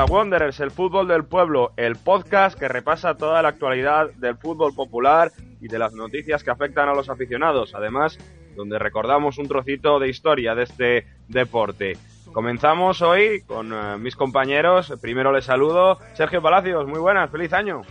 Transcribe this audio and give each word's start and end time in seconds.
a 0.00 0.06
Wanderers, 0.06 0.60
el 0.60 0.70
fútbol 0.70 1.08
del 1.08 1.24
pueblo, 1.24 1.72
el 1.76 1.96
podcast 1.96 2.58
que 2.58 2.68
repasa 2.68 3.18
toda 3.18 3.42
la 3.42 3.50
actualidad 3.50 4.10
del 4.14 4.38
fútbol 4.38 4.74
popular 4.74 5.30
y 5.60 5.68
de 5.68 5.78
las 5.78 5.92
noticias 5.92 6.42
que 6.42 6.50
afectan 6.50 6.88
a 6.88 6.94
los 6.94 7.10
aficionados. 7.10 7.74
Además, 7.74 8.16
donde 8.56 8.78
recordamos 8.78 9.36
un 9.36 9.46
trocito 9.46 9.98
de 9.98 10.08
historia 10.08 10.54
de 10.54 10.62
este 10.62 11.06
deporte. 11.28 11.98
Comenzamos 12.32 13.02
hoy 13.02 13.42
con 13.42 13.74
eh, 13.74 13.98
mis 13.98 14.16
compañeros. 14.16 14.90
Primero 15.02 15.32
les 15.32 15.44
saludo. 15.44 15.98
Sergio 16.14 16.40
Palacios, 16.40 16.86
muy 16.86 16.98
buenas, 16.98 17.28
feliz 17.30 17.52
año. 17.52 17.82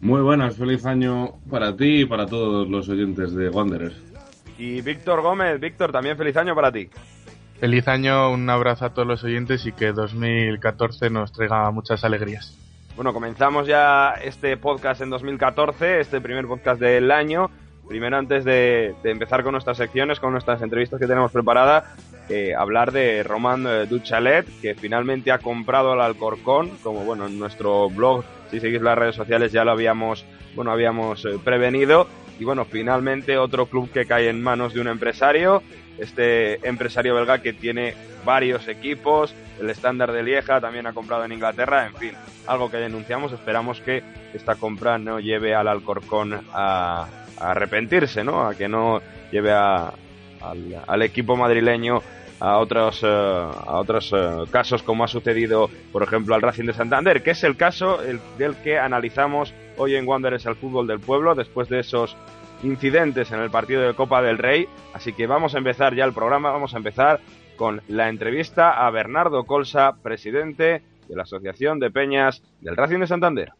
Muy 0.00 0.20
buenas, 0.20 0.56
feliz 0.56 0.86
año 0.86 1.40
para 1.50 1.76
ti 1.76 2.02
y 2.02 2.04
para 2.04 2.26
todos 2.26 2.68
los 2.68 2.88
oyentes 2.88 3.34
de 3.34 3.48
Wanderers. 3.48 3.96
Y 4.58 4.80
Víctor 4.82 5.22
Gómez, 5.22 5.58
Víctor, 5.58 5.90
también 5.90 6.16
feliz 6.16 6.36
año 6.36 6.54
para 6.54 6.70
ti. 6.70 6.88
Feliz 7.60 7.88
año, 7.88 8.30
un 8.30 8.48
abrazo 8.48 8.84
a 8.84 8.90
todos 8.90 9.08
los 9.08 9.24
oyentes 9.24 9.66
y 9.66 9.72
que 9.72 9.92
2014 9.92 11.10
nos 11.10 11.32
traiga 11.32 11.68
muchas 11.72 12.04
alegrías. 12.04 12.56
Bueno, 12.94 13.12
comenzamos 13.12 13.66
ya 13.66 14.12
este 14.22 14.56
podcast 14.56 15.00
en 15.00 15.10
2014, 15.10 16.00
este 16.00 16.20
primer 16.20 16.46
podcast 16.46 16.80
del 16.80 17.10
año. 17.10 17.50
Primero, 17.88 18.16
antes 18.16 18.44
de, 18.44 18.94
empezar 19.02 19.42
con 19.42 19.52
nuestras 19.52 19.76
secciones, 19.76 20.20
con 20.20 20.30
nuestras 20.30 20.62
entrevistas 20.62 21.00
que 21.00 21.06
tenemos 21.06 21.32
preparadas, 21.32 21.84
eh, 22.28 22.54
hablar 22.54 22.92
de 22.92 23.24
Roman 23.24 23.66
eh, 23.66 23.86
Duchalet, 23.86 24.46
que 24.60 24.74
finalmente 24.74 25.32
ha 25.32 25.38
comprado 25.38 25.94
el 25.94 26.00
Alcorcón, 26.00 26.70
como 26.82 27.00
bueno, 27.04 27.26
en 27.26 27.38
nuestro 27.38 27.88
blog, 27.88 28.24
si 28.50 28.60
seguís 28.60 28.82
las 28.82 28.98
redes 28.98 29.16
sociales 29.16 29.50
ya 29.50 29.64
lo 29.64 29.72
habíamos, 29.72 30.24
bueno, 30.54 30.70
habíamos 30.70 31.24
eh, 31.24 31.38
prevenido. 31.42 32.06
Y 32.38 32.44
bueno, 32.44 32.64
finalmente 32.64 33.36
otro 33.36 33.66
club 33.66 33.90
que 33.90 34.06
cae 34.06 34.28
en 34.28 34.42
manos 34.42 34.74
de 34.74 34.80
un 34.80 34.88
empresario 34.88 35.62
este 35.98 36.66
empresario 36.66 37.14
belga 37.14 37.42
que 37.42 37.52
tiene 37.52 37.94
varios 38.24 38.68
equipos, 38.68 39.34
el 39.60 39.70
estándar 39.70 40.12
de 40.12 40.22
Lieja 40.22 40.60
también 40.60 40.86
ha 40.86 40.92
comprado 40.92 41.24
en 41.24 41.32
Inglaterra, 41.32 41.86
en 41.86 41.94
fin, 41.94 42.12
algo 42.46 42.70
que 42.70 42.76
denunciamos, 42.76 43.32
esperamos 43.32 43.80
que 43.80 44.02
esta 44.32 44.54
compra 44.54 44.98
no 44.98 45.20
lleve 45.20 45.54
al 45.54 45.68
Alcorcón 45.68 46.40
a, 46.52 47.06
arrepentirse, 47.40 48.24
¿no? 48.24 48.46
A 48.46 48.54
que 48.54 48.68
no 48.68 49.00
lleve 49.30 49.52
al, 49.52 51.02
equipo 51.02 51.36
madrileño 51.36 52.02
a 52.40 52.58
otros, 52.58 53.02
eh, 53.02 53.06
a 53.06 53.78
otros 53.78 54.12
eh, 54.12 54.44
casos 54.50 54.82
como 54.82 55.04
ha 55.04 55.08
sucedido, 55.08 55.68
por 55.92 56.02
ejemplo, 56.02 56.34
al 56.34 56.42
Racing 56.42 56.66
de 56.66 56.72
Santander, 56.72 57.22
que 57.22 57.32
es 57.32 57.44
el 57.44 57.56
caso 57.56 57.98
del 58.38 58.56
que 58.56 58.78
analizamos 58.78 59.54
hoy 59.76 59.96
en 59.96 60.06
Wanderers 60.06 60.46
al 60.46 60.56
fútbol 60.56 60.86
del 60.86 61.00
pueblo, 61.00 61.34
después 61.34 61.68
de 61.68 61.80
esos 61.80 62.16
incidentes 62.62 63.30
en 63.30 63.40
el 63.40 63.50
partido 63.50 63.82
de 63.82 63.94
Copa 63.94 64.22
del 64.22 64.38
Rey. 64.38 64.68
Así 64.92 65.12
que 65.12 65.26
vamos 65.26 65.54
a 65.54 65.58
empezar 65.58 65.94
ya 65.94 66.04
el 66.04 66.12
programa, 66.12 66.50
vamos 66.50 66.74
a 66.74 66.78
empezar 66.78 67.20
con 67.56 67.82
la 67.88 68.08
entrevista 68.08 68.86
a 68.86 68.90
Bernardo 68.90 69.44
Colsa, 69.44 69.96
presidente 70.02 70.82
de 71.08 71.16
la 71.16 71.22
Asociación 71.22 71.78
de 71.80 71.90
Peñas 71.90 72.42
del 72.60 72.76
Racing 72.76 73.00
de 73.00 73.06
Santander. 73.06 73.52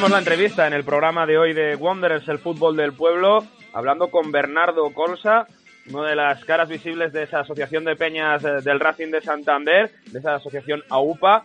Comenzamos 0.00 0.26
la 0.26 0.30
entrevista 0.30 0.66
en 0.66 0.72
el 0.72 0.82
programa 0.82 1.26
de 1.26 1.36
hoy 1.36 1.52
de 1.52 1.76
Wanderers, 1.76 2.26
el 2.30 2.38
fútbol 2.38 2.74
del 2.74 2.94
pueblo, 2.94 3.44
hablando 3.74 4.10
con 4.10 4.32
Bernardo 4.32 4.94
Colsa, 4.94 5.46
una 5.92 6.08
de 6.08 6.16
las 6.16 6.42
caras 6.46 6.70
visibles 6.70 7.12
de 7.12 7.24
esa 7.24 7.40
asociación 7.40 7.84
de 7.84 7.96
peñas 7.96 8.42
eh, 8.42 8.62
del 8.64 8.80
Racing 8.80 9.10
de 9.10 9.20
Santander, 9.20 9.90
de 10.10 10.18
esa 10.18 10.36
asociación 10.36 10.82
AUPA. 10.88 11.44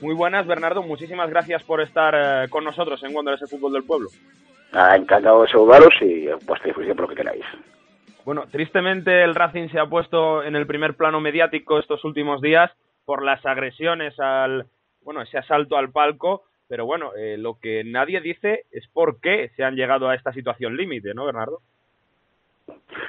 Muy 0.00 0.16
buenas, 0.16 0.48
Bernardo, 0.48 0.82
muchísimas 0.82 1.30
gracias 1.30 1.62
por 1.62 1.80
estar 1.80 2.12
eh, 2.16 2.48
con 2.48 2.64
nosotros 2.64 3.00
en 3.04 3.14
Wanderers, 3.14 3.42
el 3.42 3.48
fútbol 3.48 3.72
del 3.72 3.84
pueblo. 3.84 4.08
Ah, 4.72 4.96
encantado 4.96 5.42
de 5.42 5.48
saludaros 5.50 5.94
y 6.00 6.26
pues 6.44 6.60
disposición 6.64 6.96
por 6.96 7.04
lo 7.04 7.08
que 7.10 7.22
queráis. 7.22 7.44
Bueno, 8.24 8.46
tristemente 8.50 9.22
el 9.22 9.36
Racing 9.36 9.68
se 9.68 9.78
ha 9.78 9.86
puesto 9.86 10.42
en 10.42 10.56
el 10.56 10.66
primer 10.66 10.96
plano 10.96 11.20
mediático 11.20 11.78
estos 11.78 12.04
últimos 12.04 12.40
días 12.40 12.72
por 13.04 13.24
las 13.24 13.46
agresiones 13.46 14.18
al, 14.18 14.66
bueno, 15.02 15.22
ese 15.22 15.38
asalto 15.38 15.76
al 15.76 15.92
palco 15.92 16.42
pero 16.72 16.86
bueno, 16.86 17.10
eh, 17.14 17.36
lo 17.36 17.58
que 17.60 17.84
nadie 17.84 18.22
dice 18.22 18.64
es 18.72 18.88
por 18.88 19.20
qué 19.20 19.50
se 19.56 19.62
han 19.62 19.76
llegado 19.76 20.08
a 20.08 20.14
esta 20.14 20.32
situación 20.32 20.74
límite, 20.74 21.12
¿no, 21.12 21.26
Bernardo? 21.26 21.58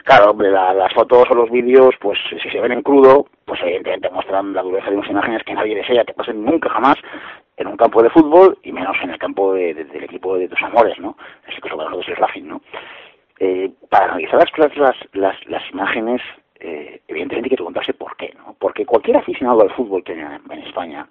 Claro, 0.04 0.32
hombre, 0.32 0.52
las 0.52 0.94
fotos 0.94 1.24
o 1.32 1.34
los 1.34 1.50
vídeos, 1.50 1.96
pues 2.02 2.20
si 2.30 2.50
se 2.50 2.60
ven 2.60 2.74
en 2.74 2.82
crudo, 2.82 3.26
pues 3.46 3.62
evidentemente 3.62 4.10
muestran 4.10 4.52
la 4.52 4.64
dureza 4.64 4.90
de 4.90 4.98
unas 4.98 5.10
imágenes 5.10 5.44
que 5.46 5.54
nadie 5.54 5.76
desea 5.76 6.04
que 6.04 6.14
pasen 6.14 6.44
nunca 6.44 6.70
jamás 6.72 6.98
en 7.56 7.68
un 7.68 7.78
campo 7.78 8.04
de 8.04 8.10
fútbol 8.10 8.58
y 8.64 8.74
menos 8.74 8.98
en 9.02 9.12
el 9.12 9.18
campo 9.18 9.54
del 9.54 10.04
equipo 10.04 10.38
de 10.38 10.50
tus 10.50 10.62
amores, 10.62 11.00
¿no? 11.00 11.16
En 11.46 11.52
este 11.52 11.62
caso 11.62 11.78
para 11.78 11.90
nosotros 11.90 12.18
es 12.18 12.20
Racing, 12.20 12.44
¿no? 12.44 12.62
Eh, 13.40 13.72
para 13.90 14.08
analizar 14.08 14.46
las, 14.58 14.76
las, 14.76 14.96
las, 15.14 15.48
las 15.48 15.72
imágenes, 15.72 16.22
eh, 16.60 17.00
evidentemente 17.08 17.46
hay 17.46 17.52
que 17.52 17.56
preguntarse 17.56 17.94
por 17.94 18.18
qué, 18.18 18.34
¿no? 18.38 18.58
Porque 18.60 18.86
cualquier 18.86 19.16
aficionado 19.16 19.62
al 19.62 19.72
fútbol 19.72 20.04
que 20.04 20.12
en, 20.12 20.42
en 20.52 20.60
España 20.68 21.08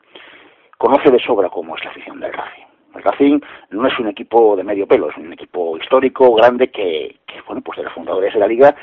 conoce 0.79 1.11
de 1.11 1.19
sobra 1.19 1.49
cómo 1.49 1.77
es 1.77 1.85
la 1.85 1.91
afición 1.91 2.21
del 2.21 2.33
Racing. 2.33 2.65
El 2.95 3.03
Racing 3.03 3.41
no 3.71 3.87
es 3.87 3.99
un 3.99 4.09
equipo 4.09 4.57
de 4.57 4.65
medio 4.65 4.87
pelo, 4.87 5.11
es 5.11 5.17
un 5.17 5.33
equipo 5.33 5.77
histórico, 5.79 6.35
grande, 6.35 6.71
que, 6.71 7.17
bueno, 7.47 7.63
pues 7.63 7.79
de 7.79 7.85
los 7.85 7.93
fundadores 7.93 8.35
de 8.35 8.41
la 8.41 8.47
liga 8.47 8.75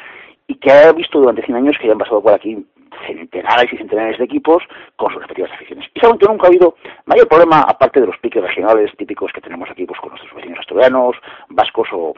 y 0.48 0.56
que 0.56 0.72
ha 0.72 0.92
visto 0.92 1.20
durante 1.20 1.44
100 1.44 1.58
años 1.58 1.78
que 1.80 1.86
ya 1.86 1.94
han 1.94 2.00
pasado 2.00 2.24
por 2.24 2.34
aquí 2.34 2.66
centenares 3.06 3.72
y 3.72 3.78
centenares 3.78 4.18
de 4.18 4.26
equipos 4.26 4.64
con 4.96 5.12
sus 5.12 5.20
respectivas 5.20 5.52
aficiones. 5.52 5.86
Y 5.94 6.00
seguramente 6.00 6.26
nunca 6.28 6.46
ha 6.46 6.48
habido 6.48 6.76
mayor 7.06 7.28
problema, 7.28 7.62
aparte 7.62 8.02
de 8.02 8.08
los 8.08 8.18
piques 8.18 8.42
regionales 8.42 8.92
típicos 8.98 9.32
que 9.32 9.42
tenemos 9.42 9.70
aquí 9.70 9.86
pues, 9.86 10.00
con 10.00 10.10
nuestros 10.10 10.34
vecinos 10.34 10.60
asturianos, 10.60 11.16
vascos 11.50 11.88
o, 11.94 12.16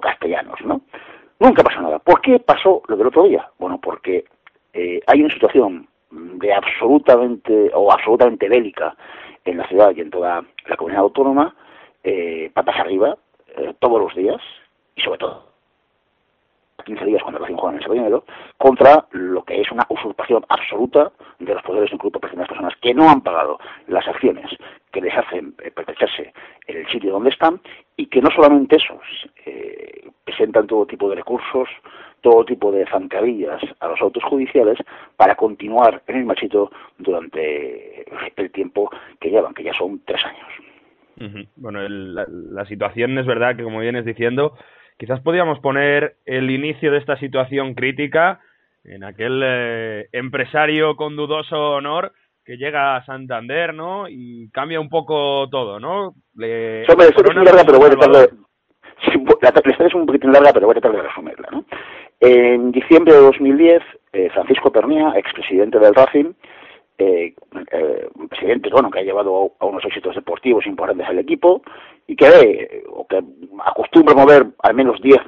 castellanos, 0.00 0.60
¿no? 0.64 0.82
Nunca 1.40 1.62
pasó 1.62 1.80
nada. 1.80 1.98
¿Por 1.98 2.20
qué 2.20 2.38
pasó 2.38 2.82
lo 2.86 2.96
del 2.96 3.08
otro 3.08 3.24
día? 3.24 3.48
Bueno, 3.58 3.80
porque 3.80 4.24
eh, 4.72 5.00
hay 5.06 5.20
una 5.20 5.32
situación 5.32 5.88
de 6.12 6.52
absolutamente 6.52 7.70
o 7.74 7.90
absolutamente 7.90 8.48
bélica 8.48 8.94
en 9.44 9.58
la 9.58 9.66
ciudad 9.68 9.92
y 9.96 10.00
en 10.00 10.10
toda 10.10 10.44
la 10.66 10.76
comunidad 10.76 11.02
autónoma, 11.02 11.56
eh, 12.04 12.50
patas 12.54 12.76
arriba, 12.78 13.16
eh, 13.56 13.74
todos 13.80 14.00
los 14.00 14.14
días, 14.14 14.40
y 14.94 15.02
sobre 15.02 15.18
todo 15.18 15.51
15 16.82 17.04
días 17.04 17.22
cuando 17.22 17.40
recién 17.40 17.58
juegan 17.58 17.80
en 17.82 18.04
el 18.04 18.22
contra 18.58 19.06
lo 19.12 19.42
que 19.44 19.60
es 19.60 19.70
una 19.70 19.86
usurpación 19.88 20.44
absoluta 20.48 21.12
de 21.38 21.54
los 21.54 21.62
poderes 21.62 21.90
de 21.90 21.94
un 21.94 21.98
grupo 21.98 22.18
de 22.20 22.36
personas 22.36 22.74
que 22.80 22.94
no 22.94 23.08
han 23.08 23.20
pagado 23.20 23.58
las 23.88 24.06
acciones 24.06 24.46
que 24.92 25.00
les 25.00 25.14
hacen 25.16 25.54
eh, 25.62 25.70
pertenecerse 25.70 26.32
en 26.66 26.76
el 26.76 26.86
sitio 26.88 27.12
donde 27.12 27.30
están 27.30 27.60
y 27.96 28.06
que 28.06 28.20
no 28.20 28.30
solamente 28.30 28.76
esos 28.76 29.00
eh, 29.46 30.10
presentan 30.24 30.66
todo 30.66 30.86
tipo 30.86 31.08
de 31.08 31.16
recursos, 31.16 31.68
todo 32.20 32.44
tipo 32.44 32.70
de 32.70 32.86
zancadillas 32.86 33.60
a 33.80 33.88
los 33.88 34.00
autos 34.00 34.22
judiciales 34.24 34.78
para 35.16 35.34
continuar 35.34 36.02
en 36.06 36.16
el 36.16 36.24
machito 36.24 36.70
durante 36.98 38.04
el 38.36 38.50
tiempo 38.52 38.90
que 39.20 39.30
llevan, 39.30 39.54
que 39.54 39.64
ya 39.64 39.74
son 39.74 40.00
tres 40.04 40.24
años. 40.24 41.42
Bueno, 41.56 41.80
la, 41.88 42.64
situación 42.66 43.16
es 43.18 43.26
verdad 43.26 43.54
que, 43.56 43.62
como 43.62 43.80
vienes 43.80 44.04
diciendo, 44.04 44.54
quizás 44.98 45.20
podríamos 45.20 45.58
poner 45.60 46.16
el 46.24 46.50
inicio 46.50 46.90
de 46.90 46.98
esta 46.98 47.16
situación 47.18 47.74
crítica 47.74 48.40
en 48.84 49.04
aquel 49.04 49.42
eh, 49.44 50.08
empresario 50.12 50.96
con 50.96 51.16
dudoso 51.16 51.74
honor 51.74 52.12
que 52.44 52.56
llega 52.56 52.96
a 52.96 53.04
Santander, 53.04 53.72
¿no? 53.72 54.08
Y 54.08 54.50
cambia 54.50 54.80
un 54.80 54.88
poco 54.88 55.48
todo, 55.48 55.78
¿no? 55.78 56.14
Le, 56.34 56.82
es 56.82 56.88
muy 56.96 57.44
larga, 57.44 57.62
pero 57.64 57.78
voy 57.78 57.86
a 57.88 57.90
tratar 57.90 58.10
de... 58.10 58.30
La, 59.40 59.48
historia 59.48 59.86
es 59.86 59.94
un 59.94 60.06
poquito 60.06 60.28
larga, 60.28 60.52
pero 60.52 60.66
voy 60.66 60.76
a 60.76 60.80
tratar 60.80 60.96
de 60.96 61.08
resumirla, 61.08 61.48
¿no? 61.50 61.64
En 62.20 62.70
diciembre 62.70 63.14
de 63.14 63.20
2010, 63.20 63.82
eh, 64.12 64.30
Francisco 64.30 64.70
Pernía, 64.70 65.12
expresidente 65.16 65.78
del 65.78 65.94
Racing, 65.94 66.32
eh, 66.98 67.34
eh, 67.72 68.08
presidente 68.28 68.70
bueno, 68.70 68.90
que 68.90 69.00
ha 69.00 69.02
llevado 69.02 69.52
a 69.58 69.66
unos 69.66 69.84
éxitos 69.84 70.14
deportivos 70.14 70.66
importantes 70.66 71.06
al 71.08 71.18
equipo 71.18 71.62
y 72.06 72.16
que, 72.16 72.84
o 72.90 73.06
que 73.06 73.22
acostumbra 73.64 74.14
mover 74.14 74.46
al 74.62 74.74
menos 74.74 75.00
10 75.00 75.20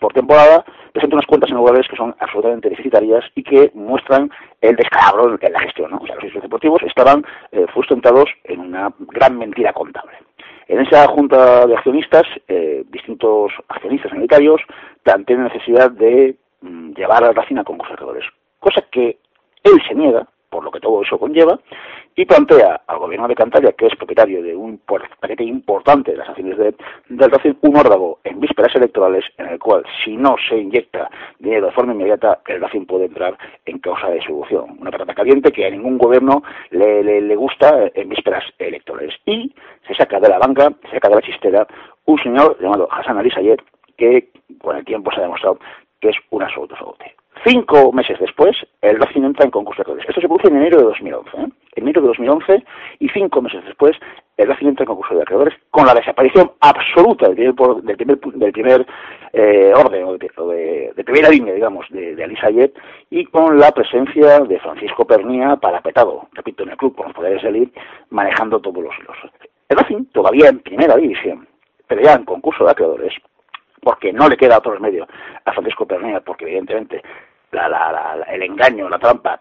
por 0.00 0.12
temporada, 0.12 0.64
presenta 0.92 1.16
unas 1.16 1.26
cuentas 1.26 1.50
anuales 1.50 1.86
que 1.88 1.96
son 1.96 2.14
absolutamente 2.18 2.70
deficitarias 2.70 3.24
y 3.34 3.42
que 3.42 3.70
muestran 3.74 4.30
el 4.60 4.74
descalabro 4.74 5.38
en 5.40 5.52
la 5.52 5.60
gestión. 5.60 5.92
O 5.94 6.06
sea, 6.06 6.16
los 6.16 6.24
éxitos 6.24 6.42
deportivos 6.42 6.82
estaban 6.82 7.24
eh, 7.52 7.66
en 8.44 8.60
una 8.60 8.92
gran 8.98 9.38
mentira 9.38 9.72
contable. 9.72 10.12
En 10.66 10.80
esa 10.80 11.06
junta 11.08 11.66
de 11.66 11.76
accionistas, 11.76 12.22
eh, 12.48 12.84
distintos 12.88 13.52
accionistas 13.68 14.10
sanitarios 14.10 14.60
plantean 15.02 15.44
la 15.44 15.48
necesidad 15.48 15.90
de 15.90 16.36
mm, 16.62 16.92
llevar 16.92 17.24
a 17.24 17.32
la 17.32 17.60
a 17.60 17.64
concursos 17.64 17.94
acreedores, 17.94 18.24
cosa 18.58 18.82
que 18.90 19.18
él 19.64 19.82
se 19.86 19.94
niega, 19.94 20.26
por 20.50 20.64
lo 20.64 20.70
que 20.70 20.80
todo 20.80 21.02
eso 21.02 21.18
conlleva, 21.18 21.58
y 22.16 22.24
plantea 22.24 22.82
al 22.86 22.98
gobierno 22.98 23.28
de 23.28 23.34
Cantabria, 23.34 23.72
que 23.72 23.86
es 23.86 23.96
propietario 23.96 24.42
de 24.42 24.54
un 24.54 24.78
paquete 25.20 25.44
importante 25.44 26.10
de 26.10 26.18
las 26.18 26.28
acciones 26.28 26.58
de, 26.58 26.74
del 27.08 27.30
un 27.62 27.76
órdago 27.76 28.18
en 28.24 28.40
vísperas 28.40 28.74
electorales 28.74 29.24
en 29.38 29.46
el 29.46 29.58
cual, 29.58 29.84
si 30.04 30.16
no 30.16 30.36
se 30.48 30.58
inyecta 30.58 31.08
dinero 31.38 31.66
de 31.66 31.72
forma 31.72 31.94
inmediata, 31.94 32.40
el 32.46 32.60
Racing 32.60 32.86
puede 32.86 33.06
entrar 33.06 33.38
en 33.64 33.78
causa 33.78 34.08
de 34.10 34.22
solución. 34.22 34.76
Una 34.80 34.90
patata 34.90 35.14
caliente 35.14 35.52
que 35.52 35.66
a 35.66 35.70
ningún 35.70 35.98
gobierno 35.98 36.42
le, 36.70 37.02
le, 37.02 37.36
gusta 37.36 37.90
en 37.94 38.08
vísperas 38.08 38.44
electorales. 38.58 39.14
Y 39.24 39.54
se 39.86 39.94
saca 39.94 40.20
de 40.20 40.28
la 40.28 40.38
banca, 40.38 40.72
se 40.82 40.90
saca 40.90 41.08
de 41.08 41.14
la 41.14 41.22
chistera, 41.22 41.66
un 42.06 42.18
señor 42.18 42.58
llamado 42.60 42.88
Hassan 42.90 43.18
Ali 43.18 43.30
Sayed, 43.30 43.60
que 43.96 44.30
con 44.60 44.76
el 44.76 44.84
tiempo 44.84 45.10
se 45.12 45.18
ha 45.18 45.22
demostrado 45.22 45.58
que 46.00 46.08
es 46.08 46.16
un 46.30 46.42
absoluto 46.42 46.76
sabote. 46.76 47.14
Cinco 47.44 47.90
meses 47.92 48.18
después, 48.20 48.54
el 48.82 48.98
Racing 48.98 49.22
entra 49.22 49.46
en 49.46 49.50
concurso 49.50 49.78
de 49.78 49.82
acreedores. 49.82 50.08
Esto 50.08 50.20
se 50.20 50.28
produce 50.28 50.48
en 50.48 50.56
enero 50.56 50.78
de 50.78 50.84
2011. 50.84 51.30
¿eh? 51.38 51.48
En 51.76 51.82
enero 51.84 52.02
de 52.02 52.08
2011 52.08 52.64
y 52.98 53.08
cinco 53.08 53.40
meses 53.40 53.64
después, 53.64 53.96
el 54.36 54.48
Racing 54.48 54.66
entra 54.66 54.82
en 54.82 54.88
concurso 54.88 55.14
de 55.14 55.22
acreedores 55.22 55.54
con 55.70 55.86
la 55.86 55.94
desaparición 55.94 56.52
absoluta 56.60 57.28
del 57.28 57.54
primer, 57.54 57.82
del 57.82 57.96
primer, 57.96 58.18
del 58.18 58.52
primer 58.52 58.86
eh, 59.32 59.72
orden, 59.74 60.04
o 60.04 60.18
de, 60.18 60.92
primera 61.04 61.30
línea, 61.30 61.54
digamos, 61.54 61.86
de, 61.88 62.14
de 62.14 62.24
Alisa 62.24 62.48
y 63.08 63.24
con 63.26 63.58
la 63.58 63.72
presencia 63.72 64.40
de 64.40 64.58
Francisco 64.58 65.06
Pernía 65.06 65.56
parapetado, 65.56 66.28
repito, 66.32 66.64
en 66.64 66.70
el 66.70 66.76
club, 66.76 66.94
con 66.94 67.06
los 67.06 67.14
poderes 67.14 67.42
de 67.42 67.68
manejando 68.10 68.60
todos 68.60 68.82
los 68.82 68.94
hilos. 68.98 69.16
El 69.68 69.78
Racing, 69.78 70.04
todavía 70.12 70.48
en 70.48 70.58
primera 70.58 70.96
división, 70.96 71.46
pero 71.86 72.02
ya 72.02 72.14
en 72.14 72.24
concurso 72.24 72.64
de 72.64 72.72
acreedores, 72.72 73.14
porque 73.82 74.12
no 74.12 74.28
le 74.28 74.36
queda 74.36 74.58
otro 74.58 74.72
remedio 74.72 75.06
a 75.44 75.52
Francisco 75.52 75.86
Pernía, 75.86 76.20
porque 76.20 76.44
evidentemente 76.44 77.02
el 77.52 78.42
engaño, 78.42 78.88
la 78.88 78.98
trampa, 78.98 79.40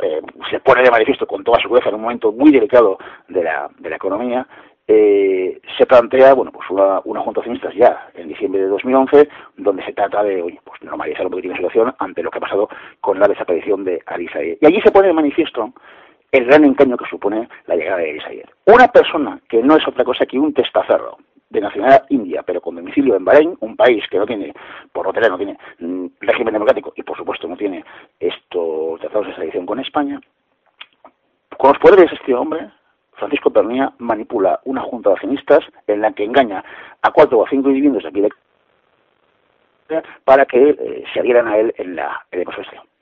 eh, 0.00 0.20
se 0.50 0.60
pone 0.60 0.82
de 0.82 0.90
manifiesto 0.90 1.26
con 1.26 1.42
toda 1.42 1.60
su 1.60 1.68
fuerza 1.68 1.88
en 1.88 1.96
un 1.96 2.02
momento 2.02 2.30
muy 2.32 2.52
delicado 2.52 2.98
de 3.28 3.42
la, 3.42 3.68
de 3.78 3.90
la 3.90 3.96
economía, 3.96 4.46
eh, 4.90 5.60
se 5.76 5.84
plantea 5.84 6.32
bueno 6.32 6.50
pues 6.50 6.66
una, 6.70 7.20
junta 7.20 7.42
de 7.42 7.76
ya 7.76 8.08
en 8.14 8.28
diciembre 8.28 8.62
de 8.62 8.68
2011 8.68 9.28
donde 9.58 9.84
se 9.84 9.92
trata 9.92 10.22
de 10.22 10.40
oye, 10.40 10.58
pues 10.64 10.82
normalizar 10.82 11.26
un 11.26 11.46
la 11.46 11.56
situación 11.56 11.94
ante 11.98 12.22
lo 12.22 12.30
que 12.30 12.38
ha 12.38 12.40
pasado 12.40 12.70
con 13.02 13.20
la 13.20 13.28
desaparición 13.28 13.84
de 13.84 14.00
Alisair. 14.06 14.56
Y 14.62 14.66
allí 14.66 14.80
se 14.80 14.90
pone 14.90 15.08
de 15.08 15.12
manifiesto 15.12 15.74
el 16.32 16.46
gran 16.46 16.64
engaño 16.64 16.96
que 16.96 17.04
supone 17.04 17.50
la 17.66 17.76
llegada 17.76 17.98
de 17.98 18.10
Alisair. 18.12 18.48
Una 18.64 18.88
persona 18.88 19.38
que 19.46 19.62
no 19.62 19.76
es 19.76 19.86
otra 19.86 20.04
cosa 20.04 20.24
que 20.24 20.38
un 20.38 20.54
testaferro, 20.54 21.18
de 21.50 21.60
nacionalidad 21.60 22.04
india, 22.10 22.42
pero 22.42 22.60
con 22.60 22.76
domicilio 22.76 23.16
en 23.16 23.24
Bahrein, 23.24 23.56
un 23.60 23.76
país 23.76 24.04
que 24.10 24.18
no 24.18 24.26
tiene, 24.26 24.52
por 24.92 25.06
lo 25.06 25.28
no 25.28 25.36
tiene 25.36 25.58
mm, 25.78 26.06
régimen 26.20 26.52
democrático 26.52 26.92
y 26.96 27.02
por 27.02 27.16
supuesto 27.16 27.48
no 27.48 27.56
tiene 27.56 27.84
estos 28.20 29.00
tratados 29.00 29.26
de 29.26 29.30
extradición 29.32 29.66
con 29.66 29.80
España, 29.80 30.20
con 31.56 31.70
los 31.70 31.78
poderes 31.78 32.10
de 32.10 32.16
este 32.16 32.34
hombre, 32.34 32.70
Francisco 33.14 33.50
Pernía 33.50 33.92
manipula 33.98 34.60
una 34.64 34.82
junta 34.82 35.10
de 35.10 35.14
accionistas 35.14 35.64
en 35.86 36.00
la 36.02 36.12
que 36.12 36.24
engaña 36.24 36.64
a 37.02 37.10
cuatro 37.10 37.40
o 37.40 37.46
cinco 37.48 37.68
individuos 37.68 38.04
de 38.04 38.08
aquí 38.08 38.20
de 38.20 38.30
para 40.24 40.44
que 40.44 40.70
eh, 40.70 41.04
se 41.12 41.20
adhieran 41.20 41.48
a 41.48 41.56
él 41.56 41.74
en 41.78 41.96
la, 41.96 42.26
en 42.30 42.44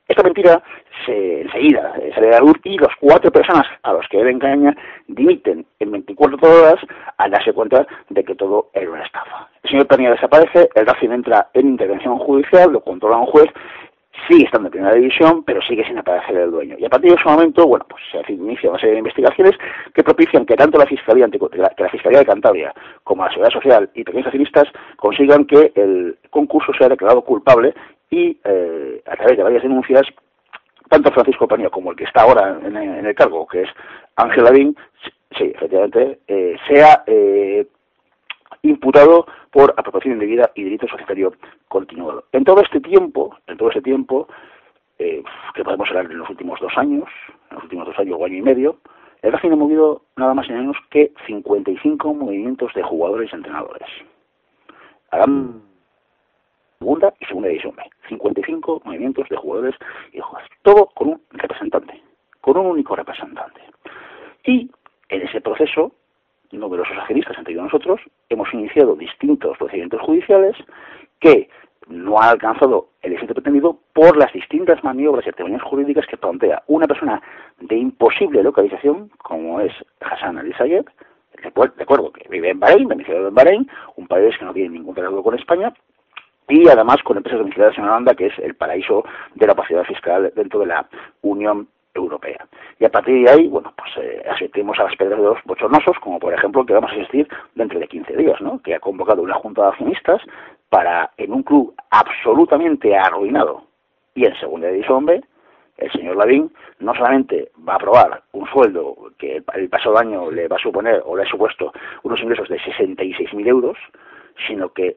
esta 0.09 0.23
mentira 0.23 0.63
se, 1.05 1.43
enseguida 1.43 1.93
eh, 2.01 2.13
sale 2.15 2.29
a 2.29 2.33
la 2.33 2.41
luz 2.41 2.57
y 2.65 2.79
las 2.79 2.95
cuatro 3.01 3.31
personas 3.31 3.67
a 3.83 3.93
los 3.93 4.07
que 4.09 4.21
él 4.21 4.29
engaña 4.29 4.77
dimiten 5.09 5.67
en 5.81 5.91
24 5.91 6.39
horas 6.49 6.77
al 7.17 7.31
darse 7.31 7.53
cuenta 7.53 7.87
de 8.09 8.25
que 8.25 8.35
todo 8.35 8.71
era 8.73 8.91
una 8.91 9.05
estafa. 9.05 9.49
El 9.65 9.71
señor 9.71 9.87
Pernilla 9.89 10.13
desaparece, 10.13 10.69
el 10.75 10.87
Racing 10.87 11.11
entra 11.11 11.49
en 11.55 11.69
intervención 11.69 12.19
judicial, 12.19 12.73
lo 12.73 12.81
controla 12.81 13.17
un 13.17 13.27
juez, 13.27 13.49
sigue 14.29 14.45
estando 14.45 14.69
en 14.69 14.73
primera 14.73 14.95
división, 14.95 15.43
pero 15.45 15.61
sigue 15.63 15.85
sin 15.85 15.99
aparecer 15.99 16.37
el 16.37 16.51
dueño. 16.51 16.77
Y 16.79 16.85
a 16.85 16.89
partir 16.89 17.11
de 17.11 17.17
ese 17.17 17.29
momento, 17.29 17.67
bueno, 17.67 17.87
pues 17.89 18.03
se 18.11 18.33
inicia 18.33 18.71
una 18.71 18.79
serie 18.79 18.95
de 18.95 18.99
investigaciones 19.01 19.57
que 19.95 20.03
propician 20.03 20.47
que 20.47 20.57
tanto 20.57 20.79
la 20.79 20.87
Fiscalía, 20.87 21.29
que 21.29 21.83
la 21.83 21.89
Fiscalía 21.91 22.21
de 22.21 22.27
Cantabria 22.27 22.75
como 23.05 23.25
la 23.25 23.31
Seguridad 23.31 23.53
Social 23.53 23.91
y 23.95 24.05
pequeños 24.05 24.27
accionistas 24.27 24.69
consigan 24.97 25.45
que 25.45 25.73
el 25.75 26.19
concurso 26.31 26.73
sea 26.75 26.89
declarado 26.89 27.23
culpable 27.23 27.75
y 28.11 28.39
eh, 28.45 29.03
a 29.07 29.17
través 29.17 29.37
de 29.37 29.43
varias 29.43 29.63
denuncias, 29.63 30.07
tanto 30.89 31.11
Francisco 31.11 31.49
Paño 31.49 31.71
como 31.71 31.91
el 31.91 31.97
que 31.97 32.05
está 32.05 32.23
ahora 32.23 32.59
en, 32.65 32.77
el 32.77 33.15
cargo, 33.15 33.47
que 33.47 33.63
es 33.63 33.69
Ángel 34.17 34.45
Lavín, 34.45 34.77
sí, 35.37 35.53
efectivamente, 35.55 36.21
eh, 36.29 36.57
sea 36.69 37.03
eh, 37.07 37.67
imputado 38.69 39.27
por 39.51 39.75
apropiación 39.77 40.15
indebida 40.15 40.51
y 40.55 40.65
delito 40.65 40.89
societario 40.89 41.33
continuado. 41.69 42.25
En 42.33 42.45
todo 42.45 42.61
este 42.61 42.81
tiempo, 42.81 43.37
en 43.47 43.57
todo 43.57 43.69
este 43.69 43.83
tiempo, 43.83 44.29
eh, 44.99 45.23
que 45.55 45.65
podemos 45.65 45.89
hablar 45.89 46.11
en 46.11 46.19
los 46.19 46.31
últimos 46.31 46.61
dos 46.61 46.73
años, 46.77 47.09
en 47.51 47.57
los 47.57 47.65
últimos 47.65 47.87
dos 47.87 47.99
años 47.99 48.17
o 48.19 48.25
año 48.25 48.37
y 48.37 48.43
medio, 48.43 48.79
el 49.23 49.33
Racing 49.33 49.53
ha 49.53 49.57
movido 49.57 50.03
nada 50.17 50.35
más 50.35 50.47
y 50.47 50.51
nada 50.51 50.63
menos 50.63 50.77
que 50.91 51.13
55 51.27 52.15
movimientos 52.15 52.73
de 52.75 52.83
jugadores 52.83 53.31
y 53.33 53.37
entrenadores. 53.37 53.89
Harán 55.11 55.63
segunda 56.79 57.13
y 57.21 57.25
segunda 57.25 57.49
división 57.49 57.75
B. 57.77 57.83
55 58.09 58.83
movimientos 58.85 59.29
de 59.29 59.37
jugadores 59.37 59.75
y 60.13 60.21
jugadores. 60.21 60.51
Todo 60.63 60.87
con 60.95 61.09
un 61.09 61.23
representante, 61.31 62.01
con 62.41 62.57
un 62.59 62.67
único 62.67 62.95
representante. 62.95 63.61
Y 64.45 64.71
en 65.09 65.23
ese 65.23 65.41
proceso, 65.41 65.93
numerosos 66.53 66.97
accionistas, 66.97 67.39
entre 67.39 67.55
nosotros, 67.55 68.01
hemos 68.29 68.53
iniciado 68.55 68.97
distintos 68.97 69.57
procedimientos 69.59 70.01
judiciales 70.03 70.57
que 71.21 71.49
no 71.89 72.21
han 72.21 72.31
alcanzado 72.31 72.89
el 73.03 73.13
éxito 73.13 73.35
pretendido 73.35 73.79
por 73.93 74.17
las 74.17 74.33
distintas 74.33 74.83
maniobras 74.83 75.25
y 75.25 75.29
actividades 75.29 75.63
jurídicas 75.63 76.07
que 76.07 76.17
plantea 76.17 76.63
una 76.67 76.87
persona 76.87 77.23
de 77.61 77.77
imposible 77.77 78.43
localización, 78.43 79.11
como 79.19 79.61
es 79.61 79.73
Hassan 80.01 80.39
al-Sayed, 80.39 80.85
de 81.43 81.83
acuerdo 81.83 82.13
que 82.13 82.29
vive 82.29 82.51
en 82.51 82.61
Bahrein, 82.61 82.89
domiciliado 82.89 83.29
en 83.29 83.35
Bahrein, 83.35 83.71
un 83.97 84.07
país 84.09 84.37
que 84.39 84.45
no 84.45 84.53
tiene 84.53 84.71
ningún 84.71 84.95
tratado 84.95 85.23
con 85.23 85.39
España, 85.39 85.73
y 86.49 86.69
además 86.69 87.03
con 87.03 87.17
empresas 87.17 87.41
domiciliadas 87.41 87.77
en 87.77 87.85
Holanda, 87.85 88.15
que 88.15 88.27
es 88.27 88.39
el 88.39 88.55
paraíso 88.55 89.05
de 89.35 89.47
la 89.47 89.53
opacidad 89.53 89.85
fiscal 89.85 90.33
dentro 90.35 90.61
de 90.61 90.67
la 90.67 90.89
Unión 91.23 91.69
Europea. 91.97 92.47
Y 92.79 92.85
a 92.85 92.91
partir 92.91 93.25
de 93.25 93.31
ahí, 93.31 93.49
bueno, 93.49 93.73
pues 93.77 93.91
eh, 93.99 94.23
asistimos 94.31 94.79
a 94.79 94.85
las 94.85 94.97
pedras 94.97 95.19
de 95.19 95.25
los 95.25 95.43
bochornosos, 95.45 95.99
como 96.01 96.19
por 96.19 96.33
ejemplo 96.35 96.65
que 96.65 96.75
vamos 96.75 96.91
a 96.91 96.95
asistir 96.95 97.29
dentro 97.55 97.79
de 97.79 97.89
15 97.89 98.17
días, 98.17 98.41
¿no? 98.41 98.61
Que 98.63 98.75
ha 98.75 98.81
convocado 98.81 99.23
una 99.23 99.35
junta 99.35 99.63
de 99.63 99.69
accionistas 99.69 100.23
para, 100.69 101.11
en 101.17 101.33
un 101.33 101.43
club 101.43 101.75
absolutamente 101.91 102.97
arruinado 102.97 103.65
y 104.15 104.25
en 104.25 104.35
segunda 104.41 104.69
división 104.69 105.05
B, 105.07 105.23
el 105.77 105.93
señor 105.93 106.17
Lavín 106.17 106.51
no 106.81 106.95
solamente 106.95 107.51
va 107.69 107.75
a 107.75 107.77
aprobar 107.77 108.23
un 108.33 108.47
sueldo 108.49 108.97
que 109.19 109.43
el 109.55 109.69
pasado 109.69 109.99
año 109.99 110.31
le 110.31 110.49
va 110.49 110.57
a 110.57 110.61
suponer 110.63 111.03
o 111.05 111.17
le 111.17 111.23
ha 111.23 111.29
supuesto 111.29 111.73
unos 112.03 112.21
ingresos 112.21 112.49
de 112.49 112.59
66.000 112.59 113.47
euros, 113.47 113.77
sino 114.47 114.71
que 114.71 114.97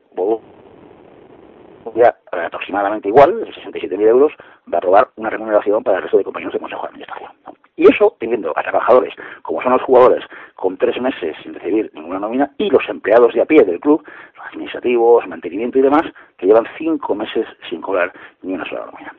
ya 1.96 2.16
aproximadamente 2.32 3.10
igual, 3.10 3.40
de 3.40 3.52
67.000 3.52 4.02
euros, 4.02 4.34
va 4.72 4.76
a 4.76 4.78
aprobar 4.78 5.10
una 5.16 5.30
remuneración 5.30 5.84
para 5.84 5.98
el 5.98 6.04
resto 6.04 6.18
de 6.18 6.24
compañeros 6.24 6.54
de 6.54 6.60
consejo 6.60 6.82
de 6.84 6.88
administración. 6.90 7.32
Y 7.76 7.88
eso 7.88 8.16
teniendo 8.20 8.52
a 8.58 8.62
trabajadores, 8.62 9.14
como 9.42 9.62
son 9.62 9.72
los 9.72 9.82
jugadores, 9.84 10.26
con 10.56 10.78
tres 10.78 11.00
meses 11.02 11.36
sin 11.42 11.54
recibir 11.54 11.90
ninguna 11.94 12.20
nómina, 12.20 12.52
y 12.58 12.70
los 12.70 12.88
empleados 12.90 13.34
de 13.34 13.42
a 13.42 13.46
pie 13.46 13.64
del 13.64 13.80
club, 13.80 14.04
los 14.36 14.46
administrativos, 14.48 15.26
mantenimiento 15.28 15.80
y 15.80 15.84
demás, 15.84 16.04
que 16.38 16.48
llevan 16.48 16.68
cinco 16.78 17.16
meses 17.16 17.48
sin 17.70 17.80
cobrar 17.80 18.12
ni 18.42 18.54
una 18.54 18.66
sola 18.66 18.86
nómina. 18.88 19.16